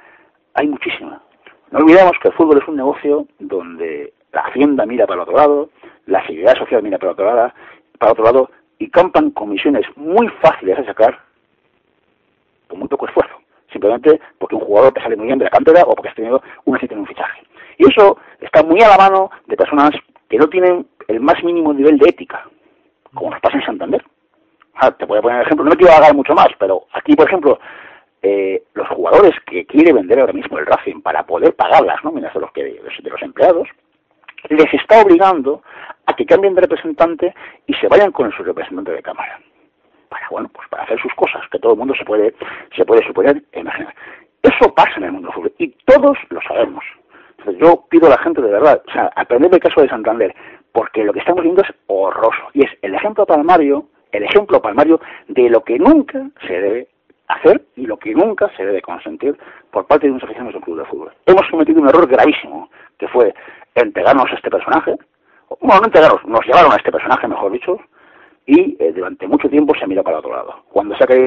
hay 0.54 0.68
muchísima. 0.68 1.20
No 1.70 1.80
olvidemos 1.80 2.12
que 2.22 2.28
el 2.28 2.34
fútbol 2.34 2.62
es 2.62 2.66
un 2.66 2.76
negocio 2.76 3.26
donde 3.40 4.14
la 4.32 4.40
hacienda 4.40 4.86
mira 4.86 5.06
para 5.06 5.16
el 5.16 5.28
otro 5.28 5.36
lado, 5.36 5.68
la 6.06 6.24
seguridad 6.26 6.56
social 6.56 6.82
mira 6.82 6.96
para 6.96 7.12
otro 7.12 7.26
lado, 7.26 7.52
para 7.98 8.12
otro 8.12 8.24
lado 8.24 8.50
y 8.78 8.88
campan 8.88 9.32
comisiones 9.32 9.84
muy 9.96 10.28
fáciles 10.40 10.78
de 10.78 10.86
sacar 10.86 11.20
con 12.68 12.78
muy 12.78 12.88
poco 12.88 13.06
esfuerzo. 13.06 13.34
Simplemente 13.70 14.18
porque 14.38 14.54
un 14.54 14.62
jugador 14.62 14.94
te 14.94 15.02
sale 15.02 15.16
muy 15.16 15.26
bien 15.26 15.38
de 15.38 15.44
la 15.44 15.50
cantera 15.50 15.82
o 15.82 15.94
porque 15.94 16.08
has 16.08 16.14
tenido 16.14 16.40
un 16.64 16.76
éxito 16.76 16.94
en 16.94 17.00
un 17.00 17.06
fichaje. 17.06 17.42
Y 17.78 17.90
eso 17.90 18.18
está 18.40 18.62
muy 18.62 18.80
a 18.82 18.88
la 18.88 18.96
mano 18.96 19.30
de 19.46 19.56
personas 19.56 19.90
que 20.28 20.38
no 20.38 20.48
tienen 20.48 20.86
el 21.08 21.20
más 21.20 21.42
mínimo 21.42 21.72
nivel 21.72 21.98
de 21.98 22.10
ética, 22.10 22.44
como 23.12 23.30
nos 23.30 23.40
pasa 23.40 23.56
en 23.56 23.66
Santander. 23.66 24.04
Ah, 24.76 24.90
te 24.90 25.04
voy 25.04 25.18
a 25.18 25.22
poner 25.22 25.38
un 25.38 25.42
ejemplo, 25.44 25.64
no 25.64 25.70
me 25.70 25.76
quiero 25.76 25.92
agarrar 25.92 26.14
mucho 26.14 26.34
más, 26.34 26.48
pero 26.58 26.86
aquí, 26.92 27.14
por 27.14 27.28
ejemplo, 27.28 27.58
eh, 28.22 28.64
los 28.74 28.88
jugadores 28.88 29.32
que 29.46 29.66
quiere 29.66 29.92
vender 29.92 30.18
ahora 30.18 30.32
mismo 30.32 30.58
el 30.58 30.66
Racing 30.66 31.02
para 31.02 31.24
poder 31.24 31.54
pagar 31.54 31.84
las 31.84 32.02
nóminas 32.02 32.32
de 32.32 32.40
los, 32.40 32.50
que, 32.52 32.64
de 32.64 33.10
los 33.10 33.22
empleados, 33.22 33.68
les 34.48 34.74
está 34.74 35.02
obligando 35.02 35.62
a 36.06 36.14
que 36.14 36.26
cambien 36.26 36.54
de 36.54 36.62
representante 36.62 37.34
y 37.66 37.74
se 37.74 37.88
vayan 37.88 38.12
con 38.12 38.32
su 38.32 38.42
representante 38.42 38.92
de 38.92 39.02
cámara. 39.02 39.38
Para, 40.08 40.28
bueno, 40.30 40.50
pues 40.52 40.68
para 40.68 40.84
hacer 40.84 41.00
sus 41.00 41.12
cosas, 41.14 41.42
que 41.50 41.58
todo 41.58 41.72
el 41.72 41.78
mundo 41.78 41.94
se 41.94 42.04
puede, 42.04 42.34
se 42.76 42.84
puede 42.84 43.06
suponer 43.06 43.42
imaginar. 43.52 43.94
Eso 44.42 44.74
pasa 44.74 44.92
en 44.96 45.04
el 45.04 45.12
mundo 45.12 45.28
del 45.28 45.34
fútbol 45.34 45.54
y 45.58 45.68
todos 45.84 46.18
lo 46.30 46.40
sabemos. 46.42 46.84
Yo 47.52 47.84
pido 47.88 48.06
a 48.06 48.10
la 48.10 48.18
gente 48.18 48.40
de 48.40 48.50
verdad, 48.50 48.82
o 48.86 48.92
sea, 48.92 49.10
aprender 49.14 49.52
el 49.52 49.60
caso 49.60 49.80
de 49.80 49.88
Santander, 49.88 50.34
porque 50.72 51.04
lo 51.04 51.12
que 51.12 51.20
estamos 51.20 51.42
viendo 51.42 51.62
es 51.62 51.68
horroroso. 51.86 52.42
Y 52.52 52.64
es 52.64 52.70
el 52.82 52.94
ejemplo 52.94 53.26
palmario, 53.26 53.86
el 54.12 54.24
ejemplo 54.24 54.60
palmario 54.60 55.00
de 55.28 55.48
lo 55.48 55.62
que 55.62 55.78
nunca 55.78 56.30
se 56.46 56.60
debe 56.60 56.88
hacer 57.28 57.62
y 57.76 57.86
lo 57.86 57.96
que 57.96 58.14
nunca 58.14 58.50
se 58.56 58.64
debe 58.64 58.82
consentir 58.82 59.36
por 59.70 59.86
parte 59.86 60.06
de 60.06 60.12
unos 60.12 60.24
aficionados 60.24 60.54
del 60.54 60.62
club 60.62 60.78
de 60.78 60.84
fútbol. 60.84 61.12
Hemos 61.26 61.48
cometido 61.50 61.80
un 61.80 61.88
error 61.88 62.06
gravísimo, 62.06 62.70
que 62.98 63.08
fue 63.08 63.34
entregarnos 63.74 64.30
a 64.30 64.34
este 64.34 64.50
personaje, 64.50 64.96
bueno, 65.60 65.80
no 65.80 65.86
entregarnos, 65.86 66.24
nos 66.26 66.44
llevaron 66.46 66.72
a 66.72 66.76
este 66.76 66.92
personaje, 66.92 67.28
mejor 67.28 67.52
dicho, 67.52 67.78
y 68.46 68.76
eh, 68.78 68.92
durante 68.92 69.26
mucho 69.26 69.48
tiempo 69.48 69.74
se 69.78 69.86
mirado 69.86 70.04
para 70.04 70.18
otro 70.18 70.32
lado. 70.32 70.64
Cuando 70.70 70.96
se 70.96 71.04
ha 71.04 71.06
caído, 71.06 71.24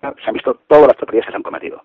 se 0.00 0.28
han 0.28 0.34
visto 0.34 0.58
todas 0.66 0.88
las 0.88 0.96
tonterías 0.96 1.26
que 1.26 1.32
se 1.32 1.36
han 1.36 1.42
cometido. 1.42 1.82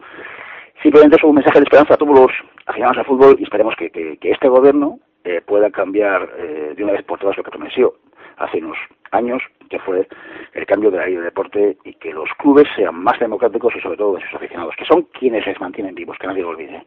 Simplemente 0.82 1.17
es 1.17 1.24
un 1.24 1.36
mensaje 1.36 1.60
de 1.60 1.63
esperanza 1.63 1.94
a 1.94 1.98
todos 1.98 2.20
los 2.20 2.32
aficionados 2.65 2.98
al 2.98 3.06
fútbol 3.06 3.36
y 3.39 3.44
esperemos 3.44 3.76
que, 3.76 4.17
este 4.22 4.48
gobierno 4.48 5.00
eh, 5.24 5.41
pueda 5.46 5.70
cambiar 5.70 6.28
eh, 6.38 6.74
de 6.76 6.84
una 6.84 6.94
vez 6.94 7.04
por 7.04 7.20
todas 7.20 7.38
lo 7.38 7.44
que 7.44 7.52
prometió 7.52 7.94
hace 8.38 8.58
unos 8.58 8.78
años, 9.12 9.44
que 9.70 9.80
fue 9.80 10.08
el 10.54 10.65
cambio 10.65 10.89
de 10.89 10.98
la 10.98 11.06
ley 11.06 11.15
de 11.15 11.22
deporte 11.22 11.78
y 11.84 11.94
que 11.94 12.12
los 12.12 12.30
clubes 12.39 12.67
sean 12.76 12.96
más 12.96 13.20
democráticos 13.20 13.74
y 13.76 13.82
sobre 13.82 13.98
todo 13.98 14.15
de 14.15 14.22
sus 14.22 14.34
aficionados, 14.34 14.76
que 14.76 14.86
son 14.86 15.04
quienes 15.04 15.46
les 15.46 15.60
mantienen 15.60 15.94
vivos, 15.94 16.17
que 16.17 16.28
nadie 16.28 16.41
lo 16.41 16.50
olvide. 16.50 16.84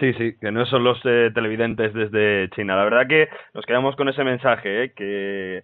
Sí, 0.00 0.12
sí, 0.14 0.36
que 0.40 0.50
no 0.50 0.64
son 0.66 0.84
los 0.84 1.00
eh, 1.04 1.30
televidentes 1.34 1.92
desde 1.92 2.48
China. 2.50 2.76
La 2.76 2.84
verdad 2.84 3.06
que 3.08 3.28
nos 3.54 3.66
quedamos 3.66 3.96
con 3.96 4.08
ese 4.08 4.24
mensaje, 4.24 4.84
eh, 4.84 4.92
que 4.94 5.62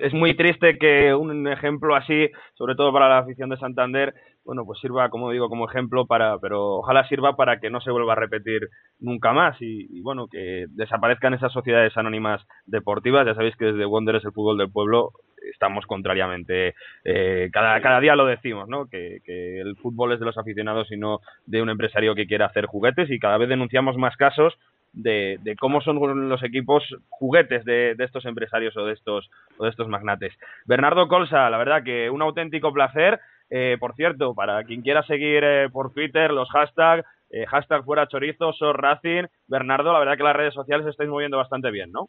es 0.00 0.14
muy 0.14 0.34
triste 0.34 0.78
que 0.78 1.14
un 1.14 1.46
ejemplo 1.46 1.94
así, 1.94 2.30
sobre 2.54 2.74
todo 2.74 2.92
para 2.92 3.08
la 3.08 3.18
afición 3.18 3.50
de 3.50 3.58
Santander, 3.58 4.14
bueno, 4.46 4.64
pues 4.64 4.78
sirva, 4.80 5.10
como 5.10 5.32
digo, 5.32 5.48
como 5.48 5.68
ejemplo 5.68 6.06
para, 6.06 6.38
pero 6.38 6.76
ojalá 6.76 7.06
sirva 7.08 7.34
para 7.34 7.58
que 7.58 7.68
no 7.68 7.80
se 7.80 7.90
vuelva 7.90 8.12
a 8.12 8.16
repetir 8.16 8.68
nunca 9.00 9.32
más 9.32 9.56
y, 9.60 10.00
bueno, 10.02 10.28
que 10.28 10.66
desaparezcan 10.70 11.34
esas 11.34 11.52
sociedades 11.52 11.96
anónimas 11.96 12.46
deportivas. 12.64 13.26
Ya 13.26 13.34
sabéis 13.34 13.56
que 13.56 13.66
desde 13.66 13.84
Wonder 13.84 14.16
es 14.16 14.24
el 14.24 14.32
fútbol 14.32 14.56
del 14.56 14.70
pueblo 14.70 15.10
estamos 15.52 15.86
contrariamente, 15.86 16.74
eh, 17.04 17.50
cada, 17.52 17.80
cada 17.80 18.00
día 18.00 18.16
lo 18.16 18.26
decimos, 18.26 18.68
¿no? 18.68 18.88
Que, 18.88 19.18
que, 19.24 19.60
el 19.60 19.76
fútbol 19.76 20.12
es 20.12 20.18
de 20.18 20.26
los 20.26 20.38
aficionados 20.38 20.90
y 20.90 20.96
no 20.96 21.20
de 21.46 21.62
un 21.62 21.70
empresario 21.70 22.14
que 22.14 22.26
quiera 22.26 22.46
hacer 22.46 22.66
juguetes 22.66 23.10
y 23.10 23.18
cada 23.20 23.38
vez 23.38 23.48
denunciamos 23.48 23.96
más 23.96 24.16
casos 24.16 24.56
de, 24.92 25.38
de 25.42 25.56
cómo 25.56 25.80
son 25.82 26.28
los 26.28 26.42
equipos 26.42 26.82
juguetes 27.10 27.64
de, 27.64 27.94
de, 27.94 28.04
estos 28.04 28.24
empresarios 28.24 28.76
o 28.76 28.86
de 28.86 28.94
estos, 28.94 29.30
o 29.58 29.64
de 29.64 29.70
estos 29.70 29.88
magnates. 29.88 30.32
Bernardo 30.64 31.06
Colsa, 31.06 31.48
la 31.50 31.58
verdad 31.58 31.84
que 31.84 32.10
un 32.10 32.22
auténtico 32.22 32.72
placer. 32.72 33.20
Eh, 33.50 33.76
por 33.78 33.94
cierto, 33.94 34.34
para 34.34 34.62
quien 34.64 34.82
quiera 34.82 35.02
seguir 35.04 35.44
eh, 35.44 35.68
por 35.70 35.92
Twitter 35.92 36.32
los 36.32 36.50
hashtags, 36.50 37.04
eh, 37.30 37.46
hashtag 37.46 37.84
fuera 37.84 38.06
chorizo, 38.06 38.52
Racing, 38.72 39.24
Bernardo, 39.46 39.92
la 39.92 39.98
verdad 39.98 40.16
que 40.16 40.22
las 40.22 40.36
redes 40.36 40.54
sociales 40.54 40.86
estáis 40.86 41.10
moviendo 41.10 41.36
bastante 41.36 41.70
bien, 41.70 41.92
¿no? 41.92 42.08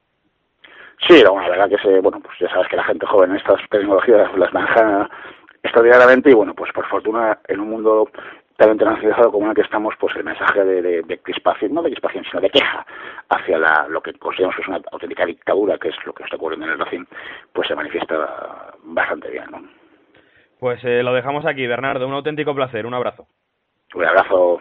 Sí, 1.08 1.21
la 1.21 1.32
verdad 1.32 1.69
que 1.69 1.78
se, 1.78 2.00
bueno, 2.00 2.19
pues 2.21 2.38
ya 2.39 2.50
sabes 2.50 2.67
que 2.69 2.76
la 2.76 2.84
gente 2.84 3.06
joven 3.06 3.36
estas 3.36 3.62
tecnologías 3.69 4.36
las 4.36 4.52
maneja 4.52 5.10
extraordinariamente 5.62 6.32
y 6.32 6.34
bueno, 6.34 6.56
pues 6.56 6.71
por 6.73 6.88
fortuna 6.88 7.39
en 7.47 7.60
un 7.60 7.69
mundo 7.69 8.10
tan 8.58 8.71
internacionalizado 8.71 9.32
como 9.32 9.45
en 9.45 9.50
el 9.52 9.56
que 9.56 9.62
estamos, 9.62 9.93
pues 10.00 10.15
el 10.15 10.23
mensaje 10.23 10.63
de, 10.63 10.82
de, 10.82 11.02
de 11.04 11.19
crispación, 11.19 11.76
no 11.76 11.84
de 11.84 11.91
crispación, 11.91 12.26
sino 12.26 12.41
de 12.41 12.50
queja 12.50 12.84
hacia 13.30 13.60
la, 13.60 13.88
lo 13.88 14.02
que 14.02 14.13
consideramos 14.13 14.56
que 14.56 14.63
es 14.63 14.67
una 14.67 14.82
auténtica 14.91 15.26
dictadura, 15.26 15.78
que 15.78 15.89
es 15.89 15.95
lo 16.06 16.13
que 16.13 16.23
está 16.23 16.38
ocurriendo 16.38 16.65
en 16.65 16.71
el 16.71 16.80
Racing, 16.80 17.06
pues 17.54 17.67
se 17.67 17.76
manifiesta 17.76 18.73
bastante 18.84 19.30
bien, 19.30 19.45
¿no? 19.52 19.76
Pues 20.60 20.84
eh, 20.84 21.04
lo 21.04 21.13
dejamos 21.13 21.46
aquí, 21.46 21.67
Bernardo, 21.67 22.08
un 22.08 22.13
auténtico 22.13 22.56
placer, 22.56 22.86
un 22.86 22.93
abrazo. 22.93 23.28
Un 23.93 24.06
abrazo. 24.06 24.60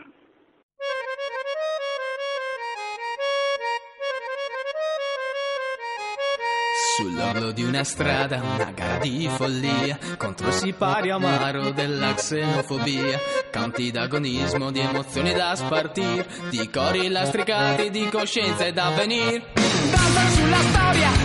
Sull'orlo 6.97 7.53
di 7.53 7.63
una 7.63 7.85
strada, 7.85 8.41
una 8.43 8.73
gara 8.75 8.99
di 8.99 9.29
follia 9.29 9.99
contro 10.17 10.47
il 10.47 10.53
sipario 10.55 11.17
amaro 11.17 11.71
della 11.71 12.15
xenofobia. 12.15 13.19
Canti 13.51 13.91
d'agonismo, 13.91 14.71
di 14.71 14.81
emozioni 14.81 15.35
da 15.35 15.55
spartir, 15.55 16.25
di 16.49 16.71
cori 16.71 17.09
lastricati, 17.09 17.91
di 17.91 18.09
coscienza 18.09 18.65
e 18.65 18.73
d'avvenir. 18.73 19.43
Danzano 19.53 20.29
sulla 20.31 20.57
storia 20.57 21.15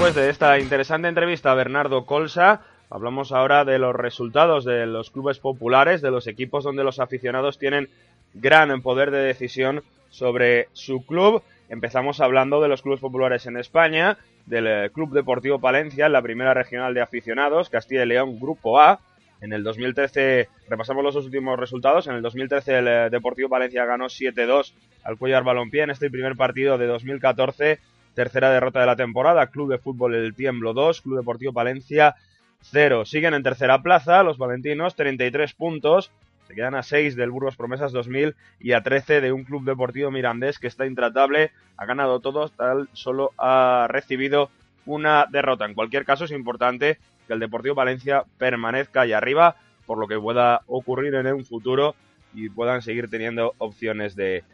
después 0.00 0.14
de 0.14 0.30
esta 0.30 0.58
interesante 0.58 1.08
entrevista 1.08 1.52
a 1.52 1.54
Bernardo 1.54 2.06
Colsa, 2.06 2.62
hablamos 2.88 3.32
ahora 3.32 3.66
de 3.66 3.78
los 3.78 3.94
resultados 3.94 4.64
de 4.64 4.86
los 4.86 5.10
clubes 5.10 5.40
populares, 5.40 6.00
de 6.00 6.10
los 6.10 6.26
equipos 6.26 6.64
donde 6.64 6.84
los 6.84 7.00
aficionados 7.00 7.58
tienen 7.58 7.90
gran 8.32 8.80
poder 8.80 9.10
de 9.10 9.18
decisión 9.18 9.82
sobre 10.08 10.68
su 10.72 11.04
club. 11.04 11.42
Empezamos 11.68 12.20
hablando 12.20 12.62
de 12.62 12.68
los 12.68 12.80
clubes 12.80 13.00
populares 13.00 13.44
en 13.44 13.58
España, 13.58 14.16
del 14.46 14.66
eh, 14.68 14.90
Club 14.90 15.12
Deportivo 15.12 15.58
Palencia, 15.58 16.08
la 16.08 16.22
primera 16.22 16.54
regional 16.54 16.94
de 16.94 17.02
aficionados, 17.02 17.68
Castilla 17.68 18.04
y 18.04 18.06
León, 18.06 18.40
Grupo 18.40 18.80
A. 18.80 19.00
En 19.42 19.52
el 19.52 19.62
2013, 19.62 20.48
repasamos 20.70 21.04
los 21.04 21.16
últimos 21.16 21.60
resultados, 21.60 22.06
en 22.06 22.14
el 22.14 22.22
2013 22.22 22.78
el 22.78 22.88
eh, 22.88 23.10
Deportivo 23.10 23.50
Palencia 23.50 23.84
ganó 23.84 24.06
7-2 24.06 24.72
al 25.04 25.18
Cuellar 25.18 25.44
Balompié 25.44 25.82
en 25.82 25.90
este 25.90 26.08
primer 26.08 26.36
partido 26.36 26.78
de 26.78 26.86
2014, 26.86 27.80
tercera 28.20 28.50
derrota 28.50 28.80
de 28.80 28.86
la 28.86 28.96
temporada, 28.96 29.46
Club 29.46 29.70
de 29.70 29.78
Fútbol 29.78 30.14
El 30.14 30.34
Tiemblo 30.34 30.74
2, 30.74 31.00
Club 31.00 31.16
Deportivo 31.16 31.54
Palencia 31.54 32.16
0. 32.60 33.06
Siguen 33.06 33.32
en 33.32 33.42
tercera 33.42 33.80
plaza 33.82 34.22
los 34.22 34.36
valentinos, 34.36 34.94
33 34.94 35.54
puntos, 35.54 36.10
se 36.46 36.54
quedan 36.54 36.74
a 36.74 36.82
6 36.82 37.16
del 37.16 37.30
Burgos 37.30 37.56
Promesas 37.56 37.92
2000 37.92 38.34
y 38.60 38.72
a 38.72 38.82
13 38.82 39.22
de 39.22 39.32
un 39.32 39.44
club 39.44 39.64
deportivo 39.64 40.10
mirandés 40.10 40.58
que 40.58 40.66
está 40.66 40.84
intratable, 40.84 41.52
ha 41.78 41.86
ganado 41.86 42.20
todos, 42.20 42.52
tal 42.52 42.90
solo 42.92 43.32
ha 43.38 43.86
recibido 43.88 44.50
una 44.84 45.24
derrota. 45.30 45.64
En 45.64 45.72
cualquier 45.72 46.04
caso 46.04 46.26
es 46.26 46.30
importante 46.30 46.98
que 47.26 47.32
el 47.32 47.40
Deportivo 47.40 47.74
Valencia 47.74 48.24
permanezca 48.36 49.00
ahí 49.00 49.14
arriba 49.14 49.56
por 49.86 49.96
lo 49.96 50.06
que 50.06 50.20
pueda 50.20 50.60
ocurrir 50.66 51.14
en 51.14 51.26
un 51.28 51.46
futuro 51.46 51.94
y 52.34 52.50
puedan 52.50 52.82
seguir 52.82 53.08
teniendo 53.08 53.54
opciones 53.56 54.14
de, 54.14 54.44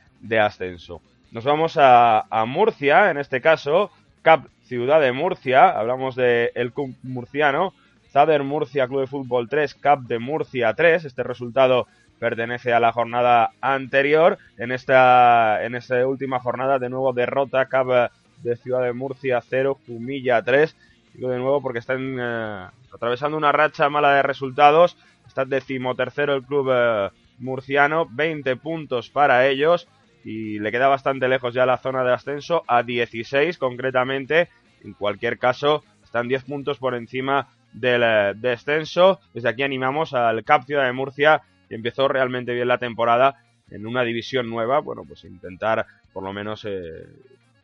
ascenso. 0.41 1.01
Nos 1.33 1.45
vamos 1.45 1.77
a, 1.79 2.45
Murcia, 2.47 3.11
en 3.11 3.19
este 3.19 3.41
caso, 3.41 3.91
Cap 4.23 4.47
Ciudad 4.65 5.01
de 5.01 5.13
Murcia, 5.13 5.69
hablamos 5.69 6.15
del 6.15 6.51
el 6.55 6.73
club 6.73 6.95
murciano, 7.03 7.75
Zader 8.11 8.45
Murcia 8.45 8.87
Club 8.87 9.01
de 9.01 9.07
Fútbol 9.07 9.49
3, 9.49 9.75
Cap 9.75 10.01
de 10.01 10.19
Murcia 10.19 10.73
3. 10.75 11.05
Este 11.05 11.23
resultado 11.23 11.87
pertenece 12.19 12.73
a 12.73 12.81
la 12.81 12.93
jornada 12.93 13.51
anterior. 13.61 14.39
En 14.57 14.73
esta, 14.73 15.65
en 15.65 15.75
esta 15.75 16.07
última 16.07 16.41
jornada, 16.41 16.79
de 16.79 16.89
nuevo 16.89 17.13
derrota 17.13 17.67
Cap 17.67 18.11
de 18.43 18.57
Ciudad 18.57 18.83
de 18.83 18.93
Murcia 18.93 19.43
0, 19.47 19.79
Jumilla 19.87 20.43
3. 20.43 20.77
Digo 21.15 21.29
de 21.29 21.39
nuevo 21.39 21.61
porque 21.61 21.81
están 21.81 22.17
eh, 22.19 22.67
atravesando 22.95 23.37
una 23.37 23.53
racha 23.53 23.89
mala 23.89 24.15
de 24.15 24.23
resultados. 24.23 24.97
Está 25.27 25.45
decimotercero 25.45 26.35
el 26.35 26.45
club 26.45 26.71
eh, 26.73 27.11
murciano, 27.39 28.07
20 28.11 28.57
puntos 28.57 29.11
para 29.11 29.47
ellos 29.47 29.89
y 30.27 30.59
le 30.59 30.73
queda 30.73 30.89
bastante 30.89 31.29
lejos 31.29 31.55
ya 31.55 31.65
la 31.67 31.77
zona 31.77 32.03
de 32.03 32.13
ascenso, 32.13 32.65
a 32.67 32.83
16 32.83 33.59
concretamente. 33.59 34.49
En 34.83 34.93
cualquier 34.93 35.39
caso, 35.39 35.85
están 36.03 36.27
10 36.27 36.43
puntos 36.43 36.79
por 36.79 36.97
encima 36.97 37.47
del 37.73 38.03
eh, 38.03 38.33
descenso. 38.35 39.21
Desde 39.33 39.49
aquí 39.49 39.63
animamos 39.63 40.15
al 40.15 40.43
Cap 40.43 40.65
Ciudad 40.65 40.85
de 40.85 40.93
Murcia, 40.93 41.43
que 41.69 41.77
empezó 41.77 42.09
realmente 42.09 42.55
bien 42.55 42.67
la 42.67 42.79
temporada 42.79 43.37
en 43.71 43.87
una 43.87 44.03
división 44.03 44.51
nueva, 44.51 44.81
bueno, 44.81 45.05
pues 45.07 45.23
intentar 45.23 45.87
por 46.13 46.25
lo 46.25 46.33
menos 46.33 46.65
eh, 46.65 47.07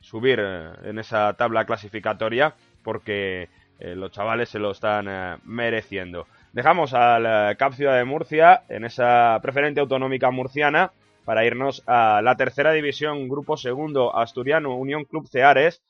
subir 0.00 0.38
eh, 0.40 0.70
en 0.84 1.00
esa 1.00 1.32
tabla 1.32 1.64
clasificatoria, 1.64 2.54
porque 2.84 3.48
los 3.80 4.12
chavales 4.12 4.48
se 4.48 4.60
lo 4.60 4.70
están 4.70 5.40
mereciendo. 5.42 6.28
Dejamos 6.52 6.94
al 6.94 7.56
Cap 7.56 7.72
Ciudad 7.72 7.96
de 7.96 8.04
Murcia 8.04 8.62
en 8.68 8.84
esa 8.84 9.40
preferente 9.42 9.80
autonómica 9.80 10.30
murciana 10.30 10.92
para 11.24 11.44
irnos 11.44 11.82
a 11.86 12.20
la 12.22 12.36
tercera 12.36 12.72
división, 12.72 13.28
grupo 13.28 13.56
segundo 13.56 14.16
asturiano, 14.16 14.76
Unión 14.76 15.04
Club 15.04 15.28
Ceares, 15.28 15.82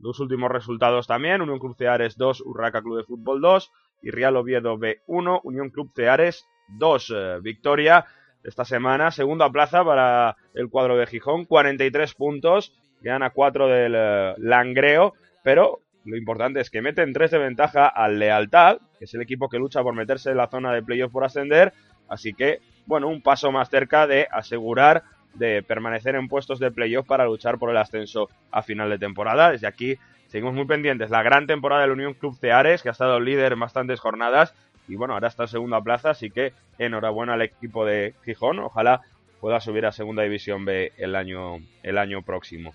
Dos 0.00 0.18
últimos 0.18 0.50
resultados 0.50 1.06
también, 1.06 1.42
Unión 1.42 1.58
Club 1.58 1.76
Ceares 1.76 2.16
2, 2.16 2.40
Urraca 2.40 2.80
Club 2.80 2.96
de 2.96 3.04
Fútbol 3.04 3.42
2 3.42 3.70
y 4.02 4.10
Real 4.10 4.34
Oviedo 4.36 4.78
B1, 4.78 5.40
Unión 5.44 5.68
Club 5.68 5.92
Ceares 5.94 6.46
2. 6.68 7.12
Eh, 7.14 7.38
victoria 7.42 8.06
esta 8.42 8.64
semana, 8.64 9.10
segunda 9.10 9.50
plaza 9.50 9.84
para 9.84 10.38
el 10.54 10.70
cuadro 10.70 10.96
de 10.96 11.06
Gijón, 11.06 11.44
43 11.44 12.14
puntos, 12.14 12.72
gana 13.02 13.28
4 13.28 13.68
del 13.68 13.94
eh, 13.94 14.34
Langreo, 14.38 15.12
pero 15.44 15.80
lo 16.06 16.16
importante 16.16 16.60
es 16.60 16.70
que 16.70 16.80
meten 16.80 17.12
3 17.12 17.32
de 17.32 17.38
ventaja 17.38 17.86
al 17.86 18.18
Lealtad, 18.18 18.78
que 18.98 19.04
es 19.04 19.12
el 19.12 19.20
equipo 19.20 19.50
que 19.50 19.58
lucha 19.58 19.82
por 19.82 19.94
meterse 19.94 20.30
en 20.30 20.38
la 20.38 20.48
zona 20.48 20.72
de 20.72 20.82
playoff 20.82 21.12
por 21.12 21.24
ascender, 21.24 21.74
así 22.08 22.32
que, 22.32 22.60
bueno, 22.86 23.08
un 23.08 23.22
paso 23.22 23.52
más 23.52 23.70
cerca 23.70 24.06
de 24.06 24.28
asegurar 24.30 25.02
de 25.34 25.62
permanecer 25.62 26.16
en 26.16 26.28
puestos 26.28 26.58
de 26.58 26.70
playoff 26.70 27.06
para 27.06 27.24
luchar 27.24 27.58
por 27.58 27.70
el 27.70 27.76
ascenso 27.76 28.28
a 28.50 28.62
final 28.62 28.90
de 28.90 28.98
temporada. 28.98 29.52
Desde 29.52 29.66
aquí 29.66 29.96
seguimos 30.28 30.54
muy 30.54 30.64
pendientes. 30.64 31.10
La 31.10 31.22
gran 31.22 31.46
temporada 31.46 31.82
del 31.82 31.92
Unión 31.92 32.14
Club 32.14 32.36
Ceares, 32.38 32.82
que 32.82 32.88
ha 32.88 32.92
estado 32.92 33.20
líder 33.20 33.52
en 33.52 33.60
bastantes 33.60 34.00
jornadas. 34.00 34.54
Y 34.88 34.96
bueno, 34.96 35.14
ahora 35.14 35.28
está 35.28 35.44
en 35.44 35.48
segunda 35.48 35.80
plaza, 35.80 36.10
así 36.10 36.30
que 36.30 36.52
enhorabuena 36.78 37.34
al 37.34 37.42
equipo 37.42 37.84
de 37.84 38.14
Gijón. 38.24 38.58
Ojalá 38.58 39.02
pueda 39.40 39.60
subir 39.60 39.86
a 39.86 39.92
segunda 39.92 40.22
división 40.22 40.64
B 40.64 40.92
el 40.98 41.14
año, 41.14 41.58
el 41.82 41.98
año 41.98 42.22
próximo. 42.22 42.74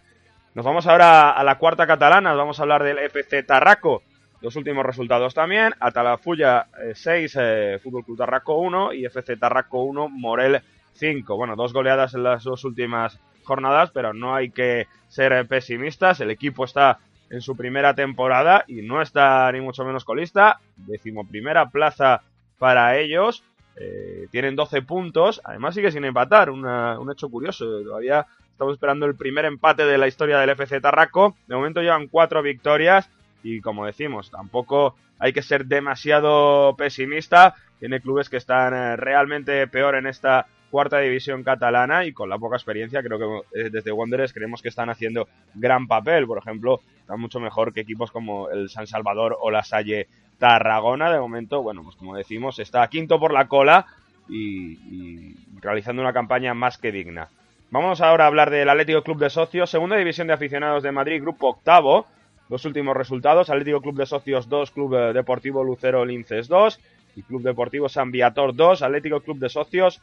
Nos 0.54 0.64
vamos 0.64 0.88
ahora 0.88 1.32
a 1.32 1.44
la 1.44 1.58
cuarta 1.58 1.86
catalana, 1.86 2.34
vamos 2.34 2.60
a 2.60 2.64
hablar 2.64 2.84
del 2.84 3.00
FC 3.00 3.44
Tarraco. 3.44 4.04
Los 4.46 4.58
últimos 4.58 4.86
resultados 4.86 5.34
también, 5.34 5.74
Atalafulla 5.80 6.68
6, 6.94 7.36
eh, 7.36 7.40
eh, 7.42 7.80
Fútbol 7.80 8.06
Club 8.06 8.20
Tarraco 8.20 8.60
1 8.60 8.94
y 8.94 9.04
FC 9.04 9.38
Tarraco 9.38 9.82
1, 9.82 10.08
Morel 10.08 10.62
5. 10.94 11.36
Bueno, 11.36 11.56
dos 11.56 11.74
goleadas 11.74 12.14
en 12.14 12.22
las 12.22 12.44
dos 12.44 12.64
últimas 12.64 13.20
jornadas, 13.44 13.90
pero 13.90 14.14
no 14.14 14.36
hay 14.36 14.52
que 14.52 14.86
ser 15.08 15.48
pesimistas. 15.48 16.20
El 16.22 16.30
equipo 16.30 16.64
está 16.64 17.00
en 17.32 17.42
su 17.42 17.58
primera 17.58 17.96
temporada 17.96 18.64
y 18.68 18.84
no 18.84 19.02
está 19.02 19.52
ni 19.52 19.62
mucho 19.62 19.84
menos 19.84 20.06
colista. 20.06 20.60
Decimoprimera 20.76 21.72
plaza 21.72 22.22
para 22.60 23.00
ellos. 23.00 23.44
Eh, 23.78 24.28
tienen 24.30 24.56
12 24.56 24.84
puntos. 24.84 25.42
Además 25.44 25.74
sigue 25.74 25.90
sin 25.90 26.06
empatar. 26.06 26.52
un 26.52 27.12
hecho 27.12 27.30
curioso. 27.30 27.66
Todavía 27.82 28.28
estamos 28.52 28.74
esperando 28.74 29.08
el 29.08 29.16
primer 29.16 29.46
empate 29.46 29.86
de 29.86 29.98
la 29.98 30.08
historia 30.08 30.38
del 30.38 30.52
FC 30.52 30.82
Tarraco. 30.82 31.36
De 31.48 31.56
momento 31.56 31.82
llevan 31.82 32.10
cuatro 32.10 32.44
victorias. 32.44 33.10
Y 33.46 33.62
como 33.62 33.86
decimos, 33.86 34.32
tampoco 34.32 34.96
hay 35.20 35.32
que 35.32 35.44
ser 35.44 35.68
demasiado 35.68 36.76
pesimista. 36.76 37.54
Tiene 37.80 38.02
clubes 38.02 38.28
que 38.28 38.38
están 38.38 38.74
eh, 38.74 38.96
realmente 38.96 39.68
peor 39.68 39.94
en 39.94 40.08
esta 40.08 40.48
cuarta 40.72 40.98
división 40.98 41.44
catalana 41.44 42.06
y 42.06 42.12
con 42.12 42.28
la 42.28 42.40
poca 42.40 42.56
experiencia 42.56 43.04
creo 43.04 43.20
que 43.20 43.60
eh, 43.60 43.70
desde 43.70 43.92
Wanderers 43.92 44.34
creemos 44.34 44.64
que 44.64 44.70
están 44.70 44.90
haciendo 44.90 45.28
gran 45.54 45.86
papel. 45.86 46.26
Por 46.26 46.40
ejemplo, 46.40 46.82
están 47.00 47.20
mucho 47.20 47.40
mejor 47.40 47.72
que 47.72 47.82
equipos 47.82 48.10
como 48.10 48.50
el 48.50 48.68
San 48.68 48.88
Salvador 48.88 49.38
o 49.40 49.52
la 49.52 49.64
Salle 49.64 50.08
Tarragona. 50.40 51.12
De 51.12 51.20
momento, 51.20 51.62
bueno, 51.62 51.84
pues 51.84 51.96
como 51.98 52.16
decimos, 52.16 52.58
está 52.58 52.88
quinto 52.88 53.20
por 53.20 53.32
la 53.32 53.48
cola 53.48 53.86
y, 54.28 55.36
realizando 55.62 56.02
una 56.02 56.14
campaña 56.14 56.56
más 56.56 56.80
que 56.80 56.92
digna. 56.92 57.30
Vamos 57.70 58.02
ahora 58.02 58.24
a 58.24 58.28
hablar 58.28 58.50
del 58.50 58.70
Atlético 58.70 59.04
Club 59.04 59.20
de 59.20 59.30
Socios, 59.30 59.70
segunda 59.70 59.98
división 59.98 60.26
de 60.26 60.34
aficionados 60.34 60.82
de 60.82 60.92
Madrid, 60.92 61.22
grupo 61.22 61.50
octavo. 61.50 62.08
Los 62.50 62.66
últimos 62.66 62.96
resultados, 62.96 63.50
Atlético 63.50 63.82
Club 63.82 63.98
de 63.98 64.06
Socios 64.06 64.48
2, 64.50 64.72
Club 64.72 65.14
Deportivo 65.14 65.64
Lucero 65.64 66.06
Linces 66.06 66.48
2 66.48 66.80
y 67.16 67.24
Club 67.24 67.42
Deportivo 67.42 67.90
San 67.90 68.12
Viator 68.12 68.56
2, 68.56 68.82
Atlético 68.82 69.22
Club 69.22 69.40
de 69.40 69.50
Socios 69.50 70.02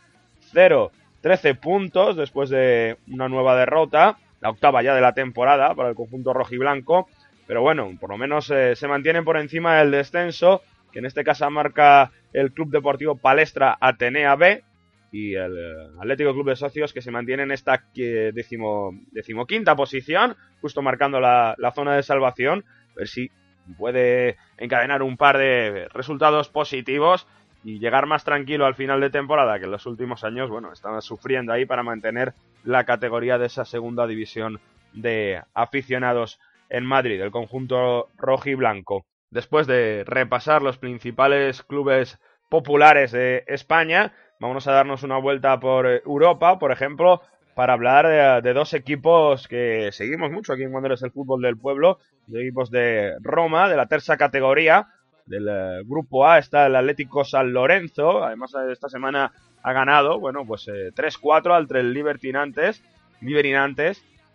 0. 0.53 0.91
13 1.21 1.55
puntos 1.55 2.17
después 2.17 2.51
de 2.51 2.97
una 3.07 3.29
nueva 3.29 3.57
derrota, 3.57 4.19
la 4.41 4.51
octava 4.51 4.83
ya 4.83 4.95
de 4.95 5.01
la 5.01 5.15
temporada 5.15 5.73
para 5.75 5.91
el 5.91 5.95
conjunto 5.95 6.33
rojiblanco. 6.33 7.09
Pero 7.47 7.63
bueno, 7.63 7.91
por 8.01 8.11
lo 8.11 8.19
menos 8.19 8.51
eh, 8.51 8.75
se 8.75 8.89
mantienen 8.89 9.25
por 9.25 9.37
encima 9.37 9.77
del 9.77 9.93
descenso, 9.93 10.63
que 10.91 10.99
en 10.99 11.07
este 11.07 11.23
caso 11.23 11.49
marca 11.49 12.11
el 12.33 12.53
Club 12.53 12.71
Deportivo 12.71 13.15
Palestra 13.15 13.77
Atenea 13.81 14.35
B 14.35 14.65
y 15.13 15.35
el 15.35 15.57
eh, 15.57 15.89
Atlético 16.01 16.33
Club 16.33 16.49
de 16.49 16.57
Socios 16.57 16.93
que 16.93 17.03
se 17.03 17.11
mantiene 17.11 17.45
en 17.45 17.53
esta 17.53 17.85
decimo, 17.95 18.93
decimoquinta 19.13 19.77
posición, 19.77 20.35
justo 20.61 20.81
marcando 20.83 21.21
la, 21.21 21.55
la 21.59 21.71
zona 21.73 21.95
de 21.95 22.03
salvación. 22.03 22.65
A 22.93 22.95
ver 22.97 23.09
si 23.09 23.31
puede 23.79 24.37
encadenar 24.57 25.03
un 25.03 25.17
par 25.17 25.39
de 25.39 25.87
resultados 25.93 26.49
positivos 26.49 27.29
y 27.63 27.79
llegar 27.79 28.07
más 28.07 28.25
tranquilo 28.25 28.67
al 28.67 28.75
final 28.75 29.01
de 29.01 29.11
temporada, 29.11 29.59
que 29.59 29.67
en 29.67 29.71
los 29.71 29.87
últimos 29.87 30.25
años, 30.25 30.51
bueno, 30.51 30.73
estaba 30.73 31.01
sufriendo 31.01 31.53
ahí 31.53 31.67
para 31.67 31.83
mantener 31.83 32.33
la 32.65 32.85
categoría 32.85 33.39
de 33.39 33.47
esa 33.47 33.65
segunda 33.65 34.07
división 34.07 34.61
de 34.95 35.43
aficionados 35.55 36.41
en 36.71 36.85
Madrid, 36.85 37.21
el 37.21 37.31
conjunto 37.31 38.09
rojo 38.17 38.49
y 38.49 38.55
blanco. 38.55 39.05
Después 39.31 39.67
de 39.67 40.05
repasar 40.07 40.63
los 40.63 40.79
principales 40.79 41.63
clubes 41.63 42.19
populares 42.49 43.13
de 43.13 43.45
España, 43.47 44.13
vamos 44.43 44.67
a 44.67 44.73
darnos 44.73 45.05
una 45.05 45.19
vuelta 45.19 45.61
por 45.61 45.87
Europa, 45.87 46.59
por 46.59 46.73
ejemplo, 46.73 47.23
para 47.55 47.75
hablar 47.75 48.43
de, 48.43 48.53
dos 48.53 48.75
equipos 48.75 49.47
que 49.47 49.91
seguimos 49.93 50.33
mucho 50.33 50.53
aquí 50.53 50.65
en 50.65 50.75
Wanderers 50.75 51.03
el 51.03 51.13
fútbol 51.13 51.43
del 51.43 51.57
pueblo, 51.57 51.99
de 52.27 52.43
equipos 52.43 52.71
de 52.71 53.15
Roma, 53.21 53.69
de 53.69 53.77
la 53.77 53.87
tercera 53.87 54.19
categoría, 54.19 54.89
del 55.27 55.47
eh, 55.49 55.83
grupo 55.85 56.27
A 56.27 56.39
está 56.39 56.67
el 56.67 56.75
Atlético 56.75 57.25
San 57.25 57.53
Lorenzo, 57.53 58.25
además 58.25 58.53
eh, 58.55 58.73
esta 58.73 58.89
semana 58.89 59.31
ha 59.63 59.73
ganado, 59.73 60.19
bueno, 60.19 60.45
pues 60.45 60.67
3-4 60.67 61.61
entre 61.61 61.81
el 61.81 61.93
Libertinantes, 61.93 62.83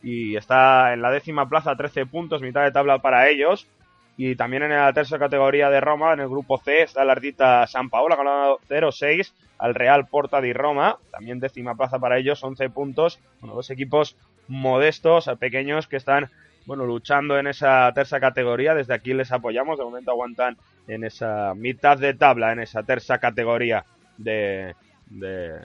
y 0.01 0.37
está 0.37 0.93
en 0.93 1.01
la 1.01 1.11
décima 1.11 1.49
plaza, 1.49 1.75
13 1.75 2.05
puntos, 2.05 2.41
mitad 2.41 2.63
de 2.63 2.71
tabla 2.71 2.99
para 2.99 3.27
ellos. 3.27 3.67
Y 4.17 4.35
también 4.35 4.63
en 4.63 4.71
la 4.71 4.91
tercera 4.93 5.19
categoría 5.19 5.69
de 5.69 5.79
Roma, 5.79 6.13
en 6.13 6.19
el 6.19 6.27
grupo 6.27 6.57
C, 6.57 6.81
está 6.81 7.05
la 7.05 7.11
Ardita 7.11 7.67
San 7.67 7.89
Paolo, 7.89 8.15
ha 8.15 8.17
ganado 8.17 8.59
0-6 8.67 9.31
al 9.59 9.75
Real 9.75 10.07
Porta 10.07 10.41
di 10.41 10.53
Roma. 10.53 10.97
También 11.11 11.39
décima 11.39 11.75
plaza 11.75 11.99
para 11.99 12.17
ellos, 12.17 12.43
11 12.43 12.69
puntos. 12.71 13.19
Bueno, 13.39 13.55
dos 13.55 13.69
equipos 13.69 14.17
modestos, 14.47 15.29
pequeños, 15.39 15.87
que 15.87 15.97
están 15.97 16.29
bueno, 16.65 16.85
luchando 16.85 17.37
en 17.37 17.47
esa 17.47 17.91
tercera 17.93 18.19
categoría. 18.19 18.73
Desde 18.73 18.95
aquí 18.95 19.13
les 19.13 19.31
apoyamos. 19.31 19.77
De 19.77 19.85
momento 19.85 20.11
aguantan 20.11 20.57
en 20.87 21.03
esa 21.03 21.53
mitad 21.55 21.97
de 21.97 22.15
tabla, 22.15 22.51
en 22.51 22.59
esa 22.59 22.81
tercera 22.81 23.19
categoría 23.19 23.85
de, 24.17 24.73
de 25.09 25.59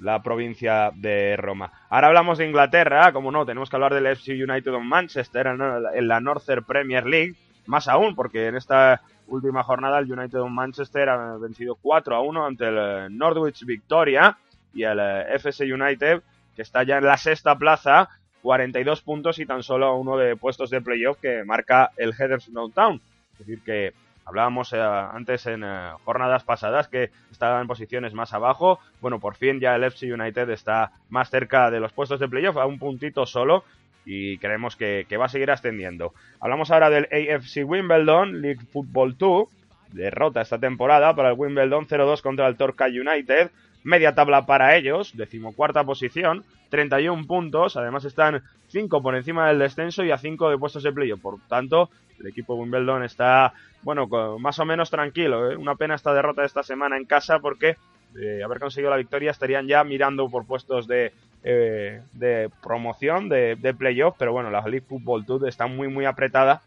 la 0.00 0.22
provincia 0.22 0.90
de 0.94 1.36
Roma. 1.36 1.72
Ahora 1.90 2.08
hablamos 2.08 2.38
de 2.38 2.46
Inglaterra, 2.46 3.12
como 3.12 3.30
no, 3.30 3.44
tenemos 3.44 3.68
que 3.68 3.76
hablar 3.76 3.94
del 3.94 4.06
FC 4.06 4.32
United 4.32 4.72
of 4.72 4.82
Manchester 4.82 5.46
en 5.46 6.08
la 6.08 6.20
Northern 6.20 6.64
Premier 6.64 7.06
League, 7.06 7.34
más 7.68 7.86
aún 7.88 8.14
porque 8.14 8.48
en 8.48 8.56
esta 8.56 9.00
última 9.28 9.62
jornada 9.62 9.98
el 9.98 10.10
United 10.10 10.40
Manchester 10.40 11.08
ha 11.08 11.36
vencido 11.36 11.76
4 11.76 12.16
a 12.16 12.20
1 12.20 12.46
ante 12.46 12.68
el 12.68 12.76
eh, 12.78 13.06
Norwich 13.10 13.64
Victoria 13.64 14.36
y 14.74 14.82
el 14.82 14.98
eh, 14.98 15.34
FC 15.34 15.72
United 15.72 16.22
que 16.56 16.62
está 16.62 16.82
ya 16.82 16.98
en 16.98 17.04
la 17.04 17.16
sexta 17.16 17.56
plaza 17.56 18.08
42 18.42 19.02
puntos 19.02 19.38
y 19.38 19.46
tan 19.46 19.62
solo 19.62 19.96
uno 19.96 20.16
de 20.16 20.36
puestos 20.36 20.70
de 20.70 20.80
playoff 20.80 21.18
que 21.20 21.44
marca 21.44 21.90
el 21.96 22.10
Huddersfield 22.10 22.72
Town. 22.72 23.00
Es 23.32 23.38
decir, 23.38 23.62
que 23.62 23.92
hablábamos 24.24 24.72
eh, 24.72 24.80
antes 24.80 25.46
en 25.46 25.64
eh, 25.64 25.90
jornadas 26.04 26.44
pasadas 26.44 26.88
que 26.88 27.10
estaba 27.30 27.60
en 27.60 27.66
posiciones 27.66 28.12
más 28.14 28.32
abajo. 28.34 28.78
Bueno, 29.00 29.20
por 29.20 29.36
fin 29.36 29.58
ya 29.60 29.74
el 29.74 29.84
FC 29.84 30.12
United 30.12 30.50
está 30.50 30.92
más 31.08 31.30
cerca 31.30 31.70
de 31.70 31.80
los 31.80 31.92
puestos 31.92 32.20
de 32.20 32.28
playoff, 32.28 32.56
a 32.56 32.66
un 32.66 32.78
puntito 32.78 33.24
solo. 33.26 33.64
Y 34.10 34.38
creemos 34.38 34.74
que, 34.74 35.04
va 35.20 35.26
a 35.26 35.28
seguir 35.28 35.50
ascendiendo. 35.50 36.14
Hablamos 36.40 36.70
ahora 36.70 36.88
del 36.88 37.08
AFC 37.12 37.58
Wimbledon, 37.62 38.40
League 38.40 38.64
Football 38.72 39.18
2. 39.18 39.48
Derrota 39.92 40.40
esta 40.40 40.58
temporada 40.58 41.14
para 41.14 41.30
el 41.30 41.38
Wimbledon 41.38 41.86
0-2 41.86 42.22
contra 42.22 42.46
el 42.46 42.56
Torca 42.56 42.86
United 42.86 43.50
media 43.84 44.14
tabla 44.14 44.46
para 44.46 44.76
ellos, 44.76 45.16
decimocuarta 45.16 45.84
posición, 45.84 46.44
31 46.70 47.26
puntos, 47.26 47.76
además 47.76 48.04
están 48.04 48.42
5 48.68 49.02
por 49.02 49.16
encima 49.16 49.48
del 49.48 49.58
descenso 49.58 50.04
y 50.04 50.10
a 50.10 50.18
5 50.18 50.50
de 50.50 50.58
puestos 50.58 50.82
de 50.82 50.92
playoff, 50.92 51.20
por 51.20 51.38
tanto, 51.48 51.90
el 52.18 52.26
equipo 52.26 52.54
Wimbledon 52.54 53.04
está, 53.04 53.54
bueno, 53.82 54.06
más 54.38 54.58
o 54.58 54.64
menos 54.64 54.90
tranquilo, 54.90 55.50
¿eh? 55.50 55.56
una 55.56 55.76
pena 55.76 55.94
esta 55.94 56.12
derrota 56.12 56.42
de 56.42 56.48
esta 56.48 56.62
semana 56.62 56.96
en 56.96 57.04
casa 57.04 57.38
porque 57.38 57.76
de 58.12 58.42
haber 58.42 58.58
conseguido 58.58 58.90
la 58.90 58.96
victoria 58.96 59.30
estarían 59.30 59.66
ya 59.66 59.84
mirando 59.84 60.28
por 60.28 60.46
puestos 60.46 60.86
de, 60.86 61.12
eh, 61.42 62.02
de 62.12 62.50
promoción, 62.62 63.28
de, 63.28 63.56
de 63.56 63.74
playoff, 63.74 64.16
pero 64.18 64.32
bueno, 64.32 64.50
la 64.50 64.62
League 64.62 64.86
Football 64.88 65.26
Tour 65.26 65.48
está 65.48 65.66
muy 65.66 65.88
muy 65.88 66.04
apretada 66.04 66.62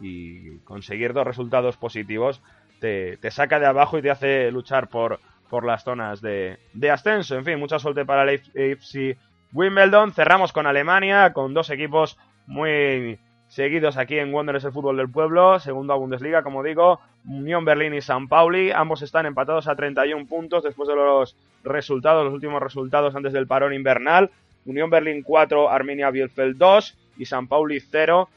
y 0.00 0.58
conseguir 0.58 1.12
dos 1.12 1.26
resultados 1.26 1.76
positivos 1.76 2.42
te, 2.80 3.16
te 3.18 3.30
saca 3.30 3.58
de 3.58 3.66
abajo 3.66 3.98
y 3.98 4.02
te 4.02 4.10
hace 4.10 4.50
luchar 4.50 4.88
por, 4.88 5.20
por 5.48 5.64
las 5.64 5.84
zonas 5.84 6.20
de, 6.20 6.58
de 6.72 6.90
ascenso. 6.90 7.36
En 7.36 7.44
fin, 7.44 7.58
mucha 7.58 7.78
suerte 7.78 8.04
para 8.04 8.30
el 8.30 8.40
AFC 8.40 9.18
Wimbledon. 9.52 10.12
Cerramos 10.12 10.52
con 10.52 10.66
Alemania, 10.66 11.32
con 11.32 11.54
dos 11.54 11.70
equipos 11.70 12.18
muy 12.46 13.18
seguidos 13.56 13.96
aquí 13.96 14.18
en 14.18 14.34
Wanderers 14.34 14.66
el 14.66 14.72
fútbol 14.72 14.98
del 14.98 15.10
pueblo, 15.10 15.58
segunda 15.60 15.94
Bundesliga, 15.94 16.42
como 16.42 16.62
digo, 16.62 17.00
Unión 17.26 17.64
Berlín 17.64 17.94
y 17.94 18.02
San 18.02 18.28
Pauli, 18.28 18.70
ambos 18.70 19.00
están 19.00 19.24
empatados 19.24 19.66
a 19.66 19.74
31 19.74 20.26
puntos 20.26 20.62
después 20.62 20.86
de 20.90 20.94
los 20.94 21.34
resultados, 21.64 22.22
los 22.26 22.34
últimos 22.34 22.62
resultados 22.62 23.16
antes 23.16 23.32
del 23.32 23.46
parón 23.46 23.72
invernal, 23.72 24.30
Unión 24.66 24.90
Berlín 24.90 25.22
4, 25.22 25.70
Arminia 25.70 26.10
Bielefeld 26.10 26.58
2 26.58 26.98
y 27.16 27.24
San 27.24 27.48
Pauli 27.48 27.80
0, 27.80 28.28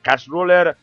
Karlsruher 0.00 0.74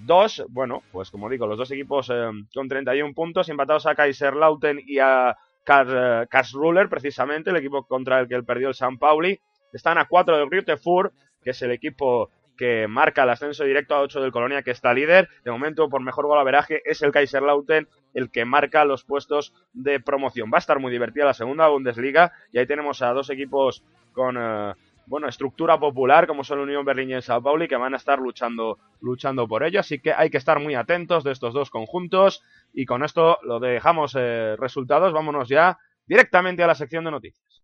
2, 0.00 0.38
eh, 0.38 0.44
bueno, 0.50 0.82
pues 0.92 1.10
como 1.10 1.30
digo, 1.30 1.46
los 1.46 1.56
dos 1.56 1.70
equipos 1.70 2.10
eh, 2.12 2.30
con 2.52 2.68
31 2.68 3.14
puntos, 3.14 3.48
empatados 3.48 3.86
a 3.86 3.94
Kaiserlauten 3.94 4.78
y 4.86 4.98
a 4.98 5.38
Karlsruher, 5.64 6.90
precisamente, 6.90 7.48
el 7.48 7.56
equipo 7.56 7.82
contra 7.82 8.20
el 8.20 8.28
que 8.28 8.42
perdió 8.42 8.68
el 8.68 8.74
San 8.74 8.98
Pauli. 8.98 9.40
Están 9.72 9.96
a 9.96 10.04
4 10.04 10.36
del 10.36 10.50
Grütefurt, 10.50 11.14
que 11.42 11.50
es 11.50 11.62
el 11.62 11.70
equipo 11.70 12.28
que 12.60 12.86
marca 12.88 13.22
el 13.22 13.30
ascenso 13.30 13.64
directo 13.64 13.94
a 13.94 14.02
8 14.02 14.20
del 14.20 14.32
Colonia, 14.32 14.60
que 14.60 14.70
está 14.70 14.92
líder. 14.92 15.30
De 15.46 15.50
momento, 15.50 15.88
por 15.88 16.02
mejor 16.02 16.26
golaveraje, 16.26 16.82
es 16.84 17.00
el 17.00 17.10
Kaiserlauten 17.10 17.88
el 18.12 18.30
que 18.30 18.44
marca 18.44 18.84
los 18.84 19.02
puestos 19.02 19.54
de 19.72 19.98
promoción. 19.98 20.50
Va 20.52 20.58
a 20.58 20.64
estar 20.64 20.78
muy 20.78 20.92
divertida 20.92 21.24
la 21.24 21.32
segunda 21.32 21.68
Bundesliga 21.68 22.32
y 22.52 22.58
ahí 22.58 22.66
tenemos 22.66 23.00
a 23.00 23.14
dos 23.14 23.30
equipos 23.30 23.82
con... 24.12 24.36
Eh, 24.38 24.74
bueno, 25.06 25.26
estructura 25.26 25.80
popular 25.80 26.26
como 26.26 26.44
son 26.44 26.60
Unión 26.60 26.84
Berlín 26.84 27.08
y 27.08 27.14
el 27.14 27.22
Sao 27.22 27.42
Paulo 27.42 27.66
que 27.66 27.76
van 27.76 27.94
a 27.94 27.96
estar 27.96 28.18
luchando, 28.18 28.78
luchando 29.00 29.48
por 29.48 29.64
ello. 29.64 29.80
Así 29.80 29.98
que 29.98 30.12
hay 30.12 30.28
que 30.28 30.36
estar 30.36 30.60
muy 30.60 30.74
atentos 30.74 31.24
de 31.24 31.32
estos 31.32 31.54
dos 31.54 31.70
conjuntos. 31.70 32.42
Y 32.74 32.84
con 32.84 33.02
esto 33.02 33.38
lo 33.42 33.58
dejamos 33.58 34.14
eh, 34.18 34.54
resultados. 34.58 35.14
Vámonos 35.14 35.48
ya 35.48 35.78
directamente 36.06 36.62
a 36.62 36.66
la 36.66 36.74
sección 36.74 37.04
de 37.04 37.10
noticias. 37.10 37.62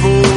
people 0.00 0.29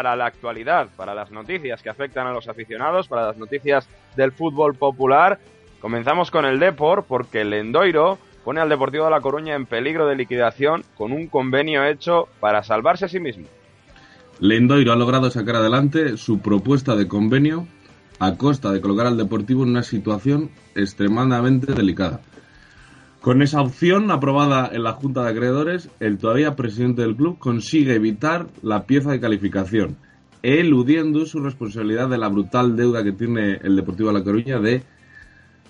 para 0.00 0.16
la 0.16 0.24
actualidad, 0.24 0.88
para 0.96 1.14
las 1.14 1.30
noticias 1.30 1.82
que 1.82 1.90
afectan 1.90 2.26
a 2.26 2.32
los 2.32 2.48
aficionados, 2.48 3.06
para 3.06 3.26
las 3.26 3.36
noticias 3.36 3.86
del 4.16 4.32
fútbol 4.32 4.74
popular. 4.74 5.38
Comenzamos 5.78 6.30
con 6.30 6.46
el 6.46 6.58
Depor 6.58 7.04
porque 7.06 7.42
el 7.42 7.70
pone 8.42 8.60
al 8.62 8.70
Deportivo 8.70 9.04
de 9.04 9.10
La 9.10 9.20
Coruña 9.20 9.54
en 9.54 9.66
peligro 9.66 10.06
de 10.06 10.16
liquidación 10.16 10.84
con 10.96 11.12
un 11.12 11.26
convenio 11.26 11.84
hecho 11.84 12.28
para 12.40 12.62
salvarse 12.62 13.04
a 13.04 13.08
sí 13.08 13.20
mismo. 13.20 13.44
Lendoiro 14.38 14.90
ha 14.94 14.96
logrado 14.96 15.30
sacar 15.30 15.56
adelante 15.56 16.16
su 16.16 16.40
propuesta 16.40 16.96
de 16.96 17.06
convenio 17.06 17.66
a 18.20 18.38
costa 18.38 18.72
de 18.72 18.80
colocar 18.80 19.06
al 19.06 19.18
Deportivo 19.18 19.64
en 19.64 19.68
una 19.68 19.82
situación 19.82 20.50
extremadamente 20.74 21.74
delicada. 21.74 22.22
Con 23.20 23.42
esa 23.42 23.60
opción 23.60 24.10
aprobada 24.10 24.70
en 24.72 24.82
la 24.82 24.92
Junta 24.92 25.22
de 25.22 25.30
Acreedores, 25.30 25.90
el 26.00 26.16
todavía 26.16 26.56
presidente 26.56 27.02
del 27.02 27.16
club 27.16 27.38
consigue 27.38 27.94
evitar 27.94 28.46
la 28.62 28.86
pieza 28.86 29.10
de 29.10 29.20
calificación, 29.20 29.98
eludiendo 30.42 31.26
su 31.26 31.40
responsabilidad 31.40 32.08
de 32.08 32.16
la 32.16 32.28
brutal 32.28 32.76
deuda 32.76 33.04
que 33.04 33.12
tiene 33.12 33.58
el 33.62 33.76
Deportivo 33.76 34.08
de 34.08 34.18
La 34.18 34.24
Coruña 34.24 34.58
de 34.58 34.84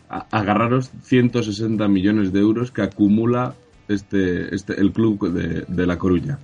agarraros 0.08 0.92
160 1.02 1.88
millones 1.88 2.32
de 2.32 2.38
euros 2.38 2.70
que 2.70 2.82
acumula 2.82 3.54
este, 3.88 4.54
este 4.54 4.80
el 4.80 4.92
club 4.92 5.28
de, 5.32 5.64
de 5.66 5.86
La 5.88 5.98
Coruña. 5.98 6.38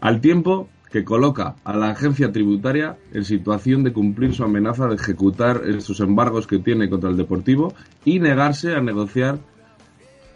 Al 0.00 0.20
tiempo 0.20 0.68
que 0.92 1.02
coloca 1.02 1.56
a 1.64 1.76
la 1.76 1.90
agencia 1.90 2.30
tributaria 2.30 2.96
en 3.12 3.24
situación 3.24 3.82
de 3.82 3.92
cumplir 3.92 4.32
su 4.32 4.44
amenaza 4.44 4.86
de 4.86 4.94
ejecutar 4.94 5.62
esos 5.66 5.98
embargos 5.98 6.46
que 6.46 6.60
tiene 6.60 6.88
contra 6.88 7.10
el 7.10 7.16
Deportivo 7.16 7.74
y 8.04 8.20
negarse 8.20 8.76
a 8.76 8.80
negociar 8.80 9.40